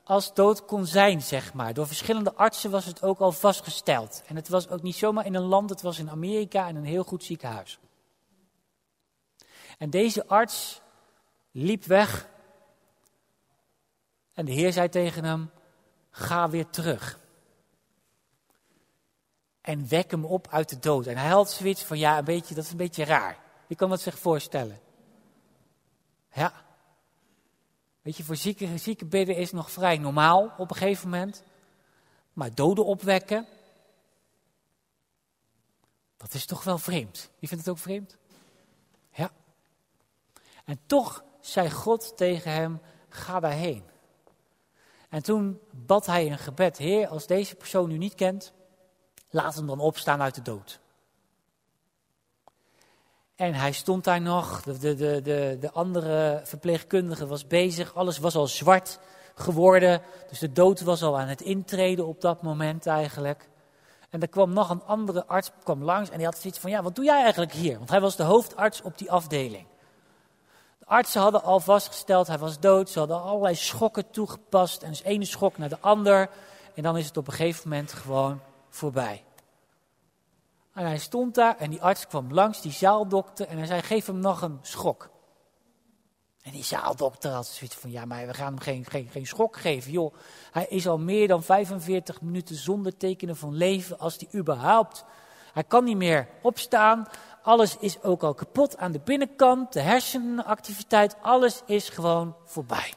als 0.04 0.34
dood 0.34 0.64
kon 0.64 0.86
zijn, 0.86 1.22
zeg 1.22 1.54
maar. 1.54 1.74
Door 1.74 1.86
verschillende 1.86 2.34
artsen 2.34 2.70
was 2.70 2.84
het 2.84 3.02
ook 3.02 3.18
al 3.18 3.32
vastgesteld. 3.32 4.22
En 4.26 4.36
het 4.36 4.48
was 4.48 4.68
ook 4.68 4.82
niet 4.82 4.96
zomaar 4.96 5.26
in 5.26 5.34
een 5.34 5.42
land, 5.42 5.70
het 5.70 5.82
was 5.82 5.98
in 5.98 6.10
Amerika 6.10 6.68
in 6.68 6.76
een 6.76 6.84
heel 6.84 7.04
goed 7.04 7.24
ziekenhuis. 7.24 7.78
En 9.78 9.90
deze 9.90 10.26
arts 10.26 10.80
liep 11.50 11.84
weg. 11.84 12.28
En 14.34 14.44
de 14.44 14.52
Heer 14.52 14.72
zei 14.72 14.88
tegen 14.88 15.24
hem: 15.24 15.50
Ga 16.10 16.48
weer 16.48 16.70
terug. 16.70 17.20
En 19.60 19.88
wek 19.88 20.10
hem 20.10 20.24
op 20.24 20.48
uit 20.48 20.68
de 20.68 20.78
dood. 20.78 21.06
En 21.06 21.16
hij 21.16 21.30
had 21.30 21.50
zoiets 21.50 21.82
van: 21.82 21.98
Ja, 21.98 22.18
een 22.18 22.24
beetje, 22.24 22.54
dat 22.54 22.64
is 22.64 22.70
een 22.70 22.76
beetje 22.76 23.04
raar. 23.04 23.38
Wie 23.66 23.76
kan 23.76 23.90
dat 23.90 24.00
zich 24.00 24.18
voorstellen? 24.18 24.80
Ja. 26.32 26.52
Weet 28.02 28.16
je, 28.16 28.24
voor 28.24 28.36
zieke, 28.36 28.78
zieke 28.78 29.04
bidden 29.04 29.36
is 29.36 29.52
nog 29.52 29.70
vrij 29.70 29.98
normaal 29.98 30.52
op 30.56 30.70
een 30.70 30.76
gegeven 30.76 31.08
moment. 31.08 31.42
Maar 32.32 32.54
doden 32.54 32.84
opwekken, 32.84 33.46
dat 36.16 36.34
is 36.34 36.46
toch 36.46 36.64
wel 36.64 36.78
vreemd. 36.78 37.30
Wie 37.38 37.48
vindt 37.48 37.64
het 37.64 37.74
ook 37.74 37.80
vreemd? 37.80 38.16
Ja. 39.10 39.30
En 40.64 40.80
toch 40.86 41.24
zei 41.40 41.70
God 41.70 42.16
tegen 42.16 42.52
hem, 42.52 42.80
ga 43.08 43.40
daarheen. 43.40 43.84
En 45.08 45.22
toen 45.22 45.60
bad 45.70 46.06
hij 46.06 46.30
een 46.30 46.38
gebed, 46.38 46.78
Heer, 46.78 47.08
als 47.08 47.26
deze 47.26 47.54
persoon 47.54 47.90
u 47.90 47.98
niet 47.98 48.14
kent, 48.14 48.52
laat 49.30 49.54
hem 49.54 49.66
dan 49.66 49.80
opstaan 49.80 50.22
uit 50.22 50.34
de 50.34 50.42
dood. 50.42 50.80
En 53.42 53.54
hij 53.54 53.72
stond 53.72 54.04
daar 54.04 54.20
nog, 54.20 54.62
de, 54.62 54.78
de, 54.78 54.94
de, 55.22 55.56
de, 55.60 55.70
andere 55.72 56.40
verpleegkundige 56.44 57.26
was 57.26 57.46
bezig, 57.46 57.94
alles 57.94 58.18
was 58.18 58.34
al 58.34 58.46
zwart 58.46 58.98
geworden. 59.34 60.02
Dus 60.28 60.38
de 60.38 60.52
dood 60.52 60.80
was 60.80 61.02
al 61.02 61.18
aan 61.18 61.28
het 61.28 61.40
intreden 61.40 62.06
op 62.06 62.20
dat 62.20 62.42
moment 62.42 62.86
eigenlijk. 62.86 63.48
En 64.10 64.20
er 64.20 64.28
kwam 64.28 64.52
nog 64.52 64.70
een 64.70 64.82
andere 64.86 65.26
arts 65.26 65.50
kwam 65.62 65.82
langs 65.82 66.10
en 66.10 66.16
die 66.16 66.26
had 66.26 66.38
zoiets 66.38 66.58
van, 66.58 66.70
ja, 66.70 66.82
wat 66.82 66.94
doe 66.94 67.04
jij 67.04 67.22
eigenlijk 67.22 67.52
hier? 67.52 67.78
Want 67.78 67.90
hij 67.90 68.00
was 68.00 68.16
de 68.16 68.22
hoofdarts 68.22 68.82
op 68.82 68.98
die 68.98 69.10
afdeling. 69.10 69.66
De 70.78 70.86
artsen 70.86 71.20
hadden 71.20 71.42
al 71.42 71.60
vastgesteld, 71.60 72.26
hij 72.26 72.38
was 72.38 72.60
dood. 72.60 72.90
Ze 72.90 72.98
hadden 72.98 73.22
allerlei 73.22 73.54
schokken 73.54 74.10
toegepast 74.10 74.82
en 74.82 74.88
dus 74.90 75.02
ene 75.02 75.24
schok 75.24 75.58
naar 75.58 75.68
de 75.68 75.80
ander. 75.80 76.28
En 76.74 76.82
dan 76.82 76.96
is 76.96 77.06
het 77.06 77.16
op 77.16 77.26
een 77.26 77.32
gegeven 77.32 77.68
moment 77.68 77.92
gewoon 77.92 78.40
voorbij. 78.70 79.22
En 80.74 80.86
hij 80.86 80.98
stond 80.98 81.34
daar 81.34 81.56
en 81.56 81.70
die 81.70 81.82
arts 81.82 82.06
kwam 82.06 82.32
langs, 82.32 82.60
die 82.60 82.72
zaaldokter, 82.72 83.46
en 83.46 83.56
hij 83.56 83.66
zei, 83.66 83.82
geef 83.82 84.06
hem 84.06 84.18
nog 84.18 84.42
een 84.42 84.58
schok. 84.62 85.10
En 86.42 86.52
die 86.52 86.64
zaaldokter 86.64 87.30
had 87.30 87.46
zoiets 87.46 87.76
van, 87.76 87.90
ja, 87.90 88.04
maar 88.04 88.26
we 88.26 88.34
gaan 88.34 88.46
hem 88.46 88.60
geen, 88.60 88.84
geen, 88.84 89.08
geen 89.08 89.26
schok 89.26 89.56
geven, 89.56 89.92
joh. 89.92 90.14
Hij 90.50 90.66
is 90.68 90.88
al 90.88 90.98
meer 90.98 91.28
dan 91.28 91.42
45 91.42 92.20
minuten 92.20 92.56
zonder 92.56 92.96
tekenen 92.96 93.36
van 93.36 93.54
leven, 93.54 93.98
als 93.98 94.18
die 94.18 94.28
überhaupt. 94.34 95.04
Hij 95.52 95.64
kan 95.64 95.84
niet 95.84 95.96
meer 95.96 96.28
opstaan, 96.42 97.08
alles 97.42 97.76
is 97.76 98.02
ook 98.02 98.22
al 98.22 98.34
kapot 98.34 98.76
aan 98.76 98.92
de 98.92 99.00
binnenkant, 99.04 99.72
de 99.72 99.80
hersenactiviteit, 99.80 101.16
alles 101.22 101.62
is 101.66 101.88
gewoon 101.88 102.36
voorbij. 102.44 102.92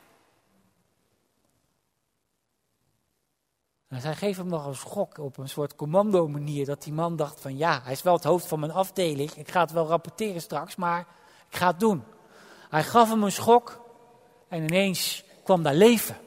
En 3.95 4.01
zij 4.01 4.15
geven 4.15 4.41
hem 4.41 4.51
nog 4.51 4.65
een 4.65 4.75
schok 4.75 5.17
op 5.17 5.37
een 5.37 5.49
soort 5.49 5.75
commando 5.75 6.27
manier. 6.27 6.65
Dat 6.65 6.83
die 6.83 6.93
man 6.93 7.15
dacht 7.15 7.41
van 7.41 7.57
ja, 7.57 7.81
hij 7.83 7.91
is 7.91 8.01
wel 8.01 8.13
het 8.13 8.23
hoofd 8.23 8.45
van 8.45 8.59
mijn 8.59 8.71
afdeling. 8.71 9.31
Ik 9.31 9.51
ga 9.51 9.61
het 9.61 9.71
wel 9.71 9.87
rapporteren 9.87 10.41
straks, 10.41 10.75
maar 10.75 10.99
ik 11.49 11.55
ga 11.55 11.67
het 11.67 11.79
doen. 11.79 12.03
Hij 12.69 12.83
gaf 12.83 13.09
hem 13.09 13.23
een 13.23 13.31
schok 13.31 13.81
en 14.47 14.63
ineens 14.63 15.23
kwam 15.43 15.63
daar 15.63 15.73
leven. 15.73 16.17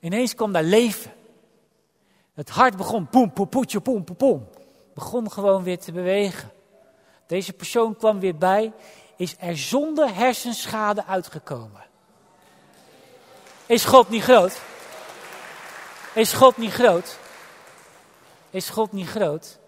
Ineens 0.00 0.34
kwam 0.34 0.52
daar 0.52 0.62
leven. 0.62 1.12
Het 2.34 2.50
hart 2.50 2.76
begon 2.76 3.08
poem, 3.08 3.32
poem, 3.32 3.48
poetje, 3.48 3.80
poem, 3.80 4.04
poem, 4.04 4.16
poem. 4.16 4.48
Begon 4.94 5.32
gewoon 5.32 5.62
weer 5.62 5.78
te 5.78 5.92
bewegen. 5.92 6.50
Deze 7.26 7.52
persoon 7.52 7.96
kwam 7.96 8.20
weer 8.20 8.36
bij, 8.36 8.72
is 9.16 9.36
er 9.38 9.58
zonder 9.58 10.14
hersenschade 10.14 11.06
uitgekomen. 11.06 11.84
Is 13.66 13.84
God 13.84 14.08
niet 14.08 14.22
groot? 14.22 14.60
Is 16.14 16.32
God 16.32 16.56
niet 16.56 16.72
groot? 16.72 17.18
Is 18.50 18.68
God 18.68 18.92
niet 18.92 19.08
groot? 19.08 19.58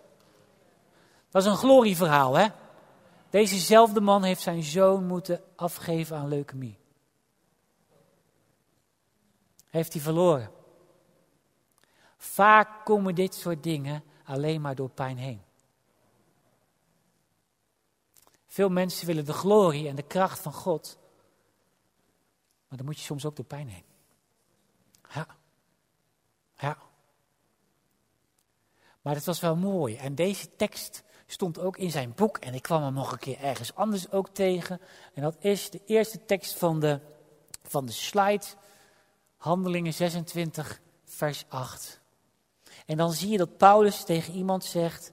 Dat 1.31 1.43
is 1.43 1.49
een 1.49 1.57
glorieverhaal, 1.57 2.35
hè? 2.35 2.49
Dezezelfde 3.31 4.01
man 4.01 4.23
heeft 4.23 4.43
zijn 4.43 4.63
zoon 4.63 5.07
moeten 5.07 5.43
afgeven 5.57 6.17
aan 6.17 6.29
leukemie. 6.29 6.79
Heeft 9.71 9.93
hij 9.93 10.03
verloren. 10.03 10.51
Vaak 12.17 12.85
komen 12.85 13.15
dit 13.15 13.35
soort 13.35 13.63
dingen 13.63 14.05
alleen 14.25 14.61
maar 14.61 14.75
door 14.75 14.91
pijn 14.91 15.17
heen. 15.17 15.43
Veel 18.47 18.69
mensen 18.69 19.07
willen 19.07 19.25
de 19.25 19.33
glorie 19.33 19.89
en 19.89 19.97
de 19.97 20.03
kracht 20.03 20.39
van 20.39 20.53
God. 20.53 20.99
Maar 22.69 22.79
dan 22.79 22.87
moet 22.87 22.99
je 22.99 23.05
soms 23.05 23.25
ook 23.25 23.37
door 23.37 23.45
pijn 23.45 23.69
heen. 23.69 23.85
Ja. 25.15 25.27
Ja. 26.59 26.79
Maar 29.03 29.15
het 29.15 29.25
was 29.25 29.41
wel 29.41 29.57
mooi. 29.57 29.97
En 29.97 30.15
deze 30.15 30.57
tekst 30.57 31.03
stond 31.27 31.59
ook 31.59 31.77
in 31.77 31.91
zijn 31.91 32.13
boek 32.15 32.39
en 32.39 32.55
ik 32.55 32.63
kwam 32.63 32.83
hem 32.83 32.95
nog 32.95 33.13
een 33.13 33.19
keer 33.19 33.39
ergens 33.39 33.75
anders 33.75 34.11
ook 34.11 34.29
tegen. 34.29 34.81
En 35.15 35.23
dat 35.23 35.37
is 35.39 35.71
de 35.71 35.81
eerste 35.87 36.25
tekst 36.25 36.59
van 36.59 36.81
de, 36.81 37.01
van 37.63 37.87
de 37.87 37.93
slide, 37.93 38.45
Handelingen 39.37 39.95
26, 39.95 40.81
vers 41.05 41.45
8. 41.49 42.01
En 42.87 42.97
dan 42.97 43.13
zie 43.13 43.31
je 43.31 43.39
dat 43.39 43.57
Paulus 43.57 44.05
tegen 44.05 44.35
iemand 44.35 44.65
zegt, 44.65 45.13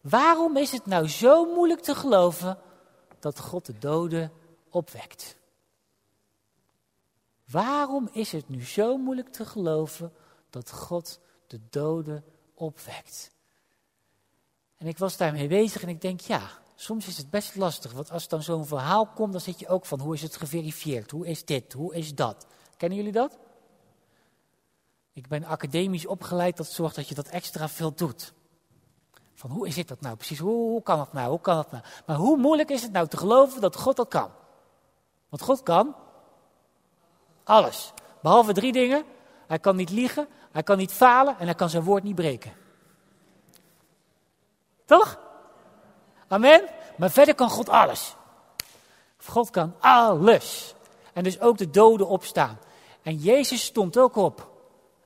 waarom 0.00 0.56
is 0.56 0.72
het 0.72 0.86
nou 0.86 1.08
zo 1.08 1.54
moeilijk 1.54 1.80
te 1.80 1.94
geloven 1.94 2.58
dat 3.18 3.40
God 3.40 3.66
de 3.66 3.78
doden 3.78 4.32
opwekt? 4.70 5.36
Waarom 7.50 8.08
is 8.12 8.32
het 8.32 8.48
nu 8.48 8.64
zo 8.64 8.96
moeilijk 8.96 9.28
te 9.28 9.46
geloven 9.46 10.12
dat 10.52 10.70
God 10.70 11.20
de 11.46 11.60
doden 11.70 12.24
opwekt? 12.54 13.30
En 14.76 14.86
ik 14.86 14.98
was 14.98 15.16
daarmee 15.16 15.48
bezig 15.48 15.82
en 15.82 15.88
ik 15.88 16.00
denk, 16.00 16.20
ja, 16.20 16.40
soms 16.74 17.06
is 17.06 17.16
het 17.16 17.30
best 17.30 17.56
lastig. 17.56 17.92
Want 17.92 18.10
als 18.10 18.28
dan 18.28 18.42
zo'n 18.42 18.66
verhaal 18.66 19.06
komt, 19.06 19.32
dan 19.32 19.40
zit 19.40 19.58
je 19.58 19.68
ook 19.68 19.86
van, 19.86 20.00
hoe 20.00 20.14
is 20.14 20.22
het 20.22 20.36
geverifieerd? 20.36 21.10
Hoe 21.10 21.26
is 21.26 21.44
dit? 21.44 21.72
Hoe 21.72 21.94
is 21.94 22.14
dat? 22.14 22.46
Kennen 22.76 22.98
jullie 22.98 23.12
dat? 23.12 23.38
Ik 25.12 25.28
ben 25.28 25.44
academisch 25.44 26.06
opgeleid, 26.06 26.56
dat 26.56 26.66
zorgt 26.66 26.96
dat 26.96 27.08
je 27.08 27.14
dat 27.14 27.28
extra 27.28 27.68
veel 27.68 27.94
doet. 27.94 28.32
Van 29.34 29.50
hoe 29.50 29.66
is 29.66 29.86
dat 29.86 30.00
nou 30.00 30.16
precies? 30.16 30.38
Hoe, 30.38 30.70
hoe 30.70 30.82
kan 30.82 30.98
dat 30.98 31.12
nou? 31.12 31.30
Hoe 31.30 31.40
kan 31.40 31.56
dat 31.56 31.70
nou? 31.70 31.84
Maar 32.06 32.16
hoe 32.16 32.36
moeilijk 32.36 32.70
is 32.70 32.82
het 32.82 32.92
nou 32.92 33.08
te 33.08 33.16
geloven 33.16 33.60
dat 33.60 33.76
God 33.76 33.96
dat 33.96 34.08
kan? 34.08 34.30
Want 35.28 35.42
God 35.42 35.62
kan 35.62 35.94
alles. 37.44 37.92
Behalve 38.22 38.52
drie 38.52 38.72
dingen. 38.72 39.04
Hij 39.46 39.58
kan 39.58 39.76
niet 39.76 39.90
liegen, 39.90 40.28
hij 40.52 40.62
kan 40.62 40.76
niet 40.76 40.92
falen 40.92 41.38
en 41.38 41.44
hij 41.44 41.54
kan 41.54 41.70
zijn 41.70 41.82
woord 41.82 42.02
niet 42.02 42.14
breken. 42.14 42.52
Toch? 44.84 45.18
Amen? 46.28 46.64
Maar 46.96 47.10
verder 47.10 47.34
kan 47.34 47.50
God 47.50 47.68
alles. 47.68 48.16
God 49.24 49.50
kan 49.50 49.74
alles. 49.80 50.74
En 51.12 51.24
dus 51.24 51.40
ook 51.40 51.58
de 51.58 51.70
doden 51.70 52.08
opstaan. 52.08 52.58
En 53.02 53.16
Jezus 53.16 53.64
stond 53.64 53.98
ook 53.98 54.16
op 54.16 54.50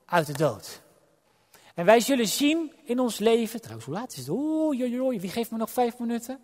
uit 0.06 0.26
de 0.26 0.32
dood. 0.32 0.80
En 1.74 1.84
wij 1.84 2.00
zullen 2.00 2.28
zien 2.28 2.72
in 2.84 2.98
ons 2.98 3.18
leven, 3.18 3.60
trouwens 3.60 3.86
hoe 3.86 3.94
laat 3.94 4.12
is 4.12 4.18
het? 4.18 4.28
Oei, 4.28 5.20
wie 5.20 5.30
geeft 5.30 5.50
me 5.50 5.56
nog 5.56 5.70
vijf 5.70 5.98
minuten? 5.98 6.40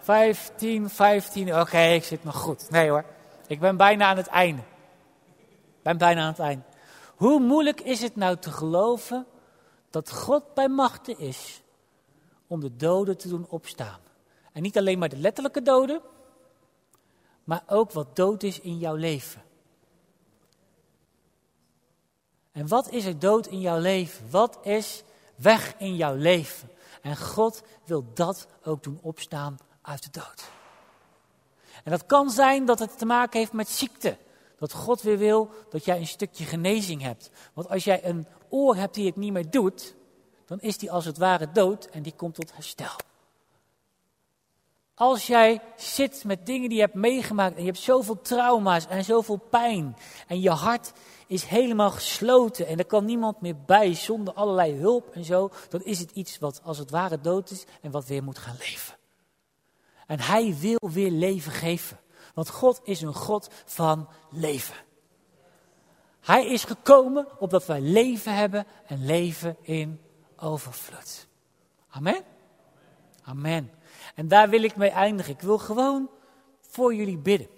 Vijftien, 0.00 0.90
vijftien, 0.90 1.60
oké, 1.60 1.78
ik 1.78 2.04
zit 2.04 2.24
nog 2.24 2.36
goed. 2.36 2.70
Nee 2.70 2.90
hoor, 2.90 3.04
ik 3.46 3.60
ben 3.60 3.76
bijna 3.76 4.06
aan 4.06 4.16
het 4.16 4.26
einde. 4.26 4.62
Ik 5.76 5.82
ben 5.82 5.98
bijna 5.98 6.20
aan 6.20 6.28
het 6.28 6.38
einde. 6.38 6.62
Hoe 7.20 7.40
moeilijk 7.40 7.80
is 7.80 8.00
het 8.02 8.16
nou 8.16 8.36
te 8.36 8.50
geloven 8.50 9.26
dat 9.90 10.10
God 10.10 10.54
bij 10.54 10.68
machten 10.68 11.18
is 11.18 11.62
om 12.46 12.60
de 12.60 12.76
doden 12.76 13.18
te 13.18 13.28
doen 13.28 13.46
opstaan? 13.48 14.00
En 14.52 14.62
niet 14.62 14.78
alleen 14.78 14.98
maar 14.98 15.08
de 15.08 15.16
letterlijke 15.16 15.62
doden, 15.62 16.00
maar 17.44 17.62
ook 17.66 17.92
wat 17.92 18.16
dood 18.16 18.42
is 18.42 18.60
in 18.60 18.78
jouw 18.78 18.94
leven. 18.94 19.42
En 22.52 22.68
wat 22.68 22.90
is 22.90 23.04
er 23.04 23.18
dood 23.18 23.46
in 23.46 23.60
jouw 23.60 23.78
leven? 23.78 24.30
Wat 24.30 24.58
is 24.62 25.02
weg 25.34 25.74
in 25.78 25.96
jouw 25.96 26.14
leven? 26.14 26.70
En 27.02 27.16
God 27.16 27.62
wil 27.84 28.04
dat 28.14 28.46
ook 28.64 28.82
doen 28.82 28.98
opstaan 29.02 29.58
uit 29.82 30.02
de 30.02 30.20
dood. 30.20 30.50
En 31.84 31.90
dat 31.90 32.06
kan 32.06 32.30
zijn 32.30 32.64
dat 32.64 32.78
het 32.78 32.98
te 32.98 33.06
maken 33.06 33.38
heeft 33.38 33.52
met 33.52 33.68
ziekte. 33.68 34.16
Dat 34.60 34.72
God 34.72 35.02
weer 35.02 35.18
wil 35.18 35.50
dat 35.70 35.84
jij 35.84 35.98
een 35.98 36.06
stukje 36.06 36.44
genezing 36.44 37.02
hebt. 37.02 37.30
Want 37.54 37.68
als 37.68 37.84
jij 37.84 38.04
een 38.04 38.26
oor 38.48 38.76
hebt 38.76 38.94
die 38.94 39.06
het 39.06 39.16
niet 39.16 39.32
meer 39.32 39.50
doet, 39.50 39.94
dan 40.46 40.60
is 40.60 40.78
die 40.78 40.92
als 40.92 41.04
het 41.04 41.18
ware 41.18 41.50
dood 41.52 41.84
en 41.84 42.02
die 42.02 42.14
komt 42.16 42.34
tot 42.34 42.54
herstel. 42.54 42.96
Als 44.94 45.26
jij 45.26 45.60
zit 45.76 46.24
met 46.24 46.46
dingen 46.46 46.68
die 46.68 46.78
je 46.78 46.84
hebt 46.84 46.94
meegemaakt 46.94 47.54
en 47.54 47.60
je 47.60 47.66
hebt 47.66 47.82
zoveel 47.82 48.20
trauma's 48.20 48.86
en 48.86 49.04
zoveel 49.04 49.36
pijn 49.36 49.96
en 50.26 50.40
je 50.40 50.50
hart 50.50 50.92
is 51.26 51.44
helemaal 51.44 51.90
gesloten 51.90 52.66
en 52.66 52.78
er 52.78 52.86
kan 52.86 53.04
niemand 53.04 53.40
meer 53.40 53.56
bij 53.66 53.94
zonder 53.94 54.34
allerlei 54.34 54.74
hulp 54.74 55.08
en 55.14 55.24
zo, 55.24 55.50
dan 55.68 55.82
is 55.82 55.98
het 55.98 56.10
iets 56.10 56.38
wat 56.38 56.60
als 56.64 56.78
het 56.78 56.90
ware 56.90 57.20
dood 57.20 57.50
is 57.50 57.64
en 57.80 57.90
wat 57.90 58.06
weer 58.06 58.22
moet 58.22 58.38
gaan 58.38 58.56
leven. 58.58 58.96
En 60.06 60.20
hij 60.20 60.56
wil 60.60 60.90
weer 60.92 61.10
leven 61.10 61.52
geven, 61.52 61.98
want 62.34 62.48
God 62.48 62.80
is 62.84 63.00
een 63.00 63.14
God 63.14 63.48
van 63.64 64.08
leven. 64.30 64.76
Hij 66.20 66.46
is 66.46 66.64
gekomen 66.64 67.26
opdat 67.38 67.66
wij 67.66 67.80
leven 67.80 68.34
hebben 68.34 68.66
en 68.86 69.04
leven 69.04 69.56
in 69.60 70.00
overvloed. 70.36 71.26
Amen. 71.88 72.22
Amen. 73.22 73.70
En 74.14 74.28
daar 74.28 74.48
wil 74.48 74.62
ik 74.62 74.76
mee 74.76 74.90
eindigen. 74.90 75.32
Ik 75.32 75.40
wil 75.40 75.58
gewoon 75.58 76.10
voor 76.60 76.94
jullie 76.94 77.18
bidden. 77.18 77.48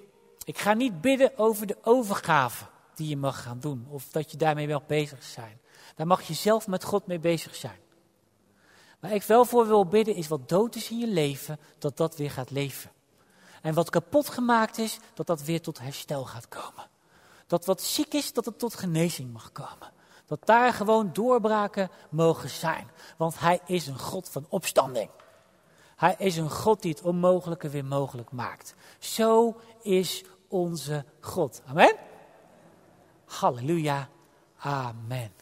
Ik 0.45 0.59
ga 0.59 0.75
niet 0.75 1.01
bidden 1.01 1.39
over 1.39 1.66
de 1.66 1.77
overgave 1.83 2.64
die 2.95 3.09
je 3.09 3.16
mag 3.16 3.43
gaan 3.43 3.61
doen. 3.61 3.87
Of 3.89 4.09
dat 4.11 4.31
je 4.31 4.37
daarmee 4.37 4.66
wel 4.66 4.83
bezig 4.87 5.23
zijn. 5.23 5.61
Daar 5.95 6.07
mag 6.07 6.23
je 6.23 6.35
zelf 6.35 6.66
met 6.66 6.85
God 6.85 7.07
mee 7.07 7.18
bezig 7.18 7.55
zijn. 7.55 7.79
Maar 9.01 9.12
ik 9.12 9.23
wel 9.23 9.45
voor 9.45 9.66
wil 9.66 9.87
bidden 9.87 10.14
is 10.14 10.29
wat 10.29 10.49
dood 10.49 10.75
is 10.75 10.91
in 10.91 10.99
je 10.99 11.07
leven, 11.07 11.59
dat 11.79 11.97
dat 11.97 12.16
weer 12.16 12.31
gaat 12.31 12.51
leven. 12.51 12.91
En 13.62 13.74
wat 13.74 13.90
kapot 13.90 14.28
gemaakt 14.28 14.78
is, 14.78 14.98
dat 15.14 15.26
dat 15.26 15.42
weer 15.42 15.60
tot 15.60 15.78
herstel 15.78 16.24
gaat 16.24 16.48
komen. 16.48 16.90
Dat 17.46 17.64
wat 17.64 17.82
ziek 17.82 18.14
is, 18.14 18.32
dat 18.32 18.44
het 18.44 18.58
tot 18.58 18.74
genezing 18.74 19.32
mag 19.32 19.52
komen. 19.52 19.92
Dat 20.26 20.46
daar 20.46 20.72
gewoon 20.72 21.12
doorbraken 21.12 21.90
mogen 22.10 22.48
zijn. 22.48 22.90
Want 23.16 23.38
Hij 23.38 23.60
is 23.66 23.86
een 23.86 23.98
God 23.98 24.28
van 24.28 24.46
opstanding. 24.48 25.10
Hij 25.96 26.14
is 26.18 26.36
een 26.36 26.50
God 26.50 26.82
die 26.82 26.90
het 26.90 27.02
onmogelijke 27.02 27.68
weer 27.68 27.84
mogelijk 27.84 28.30
maakt. 28.30 28.74
Zo 28.98 29.60
is 29.82 30.24
onze 30.48 31.04
God. 31.20 31.62
Amen. 31.66 31.96
Halleluja. 33.24 34.08
Amen. 34.58 35.41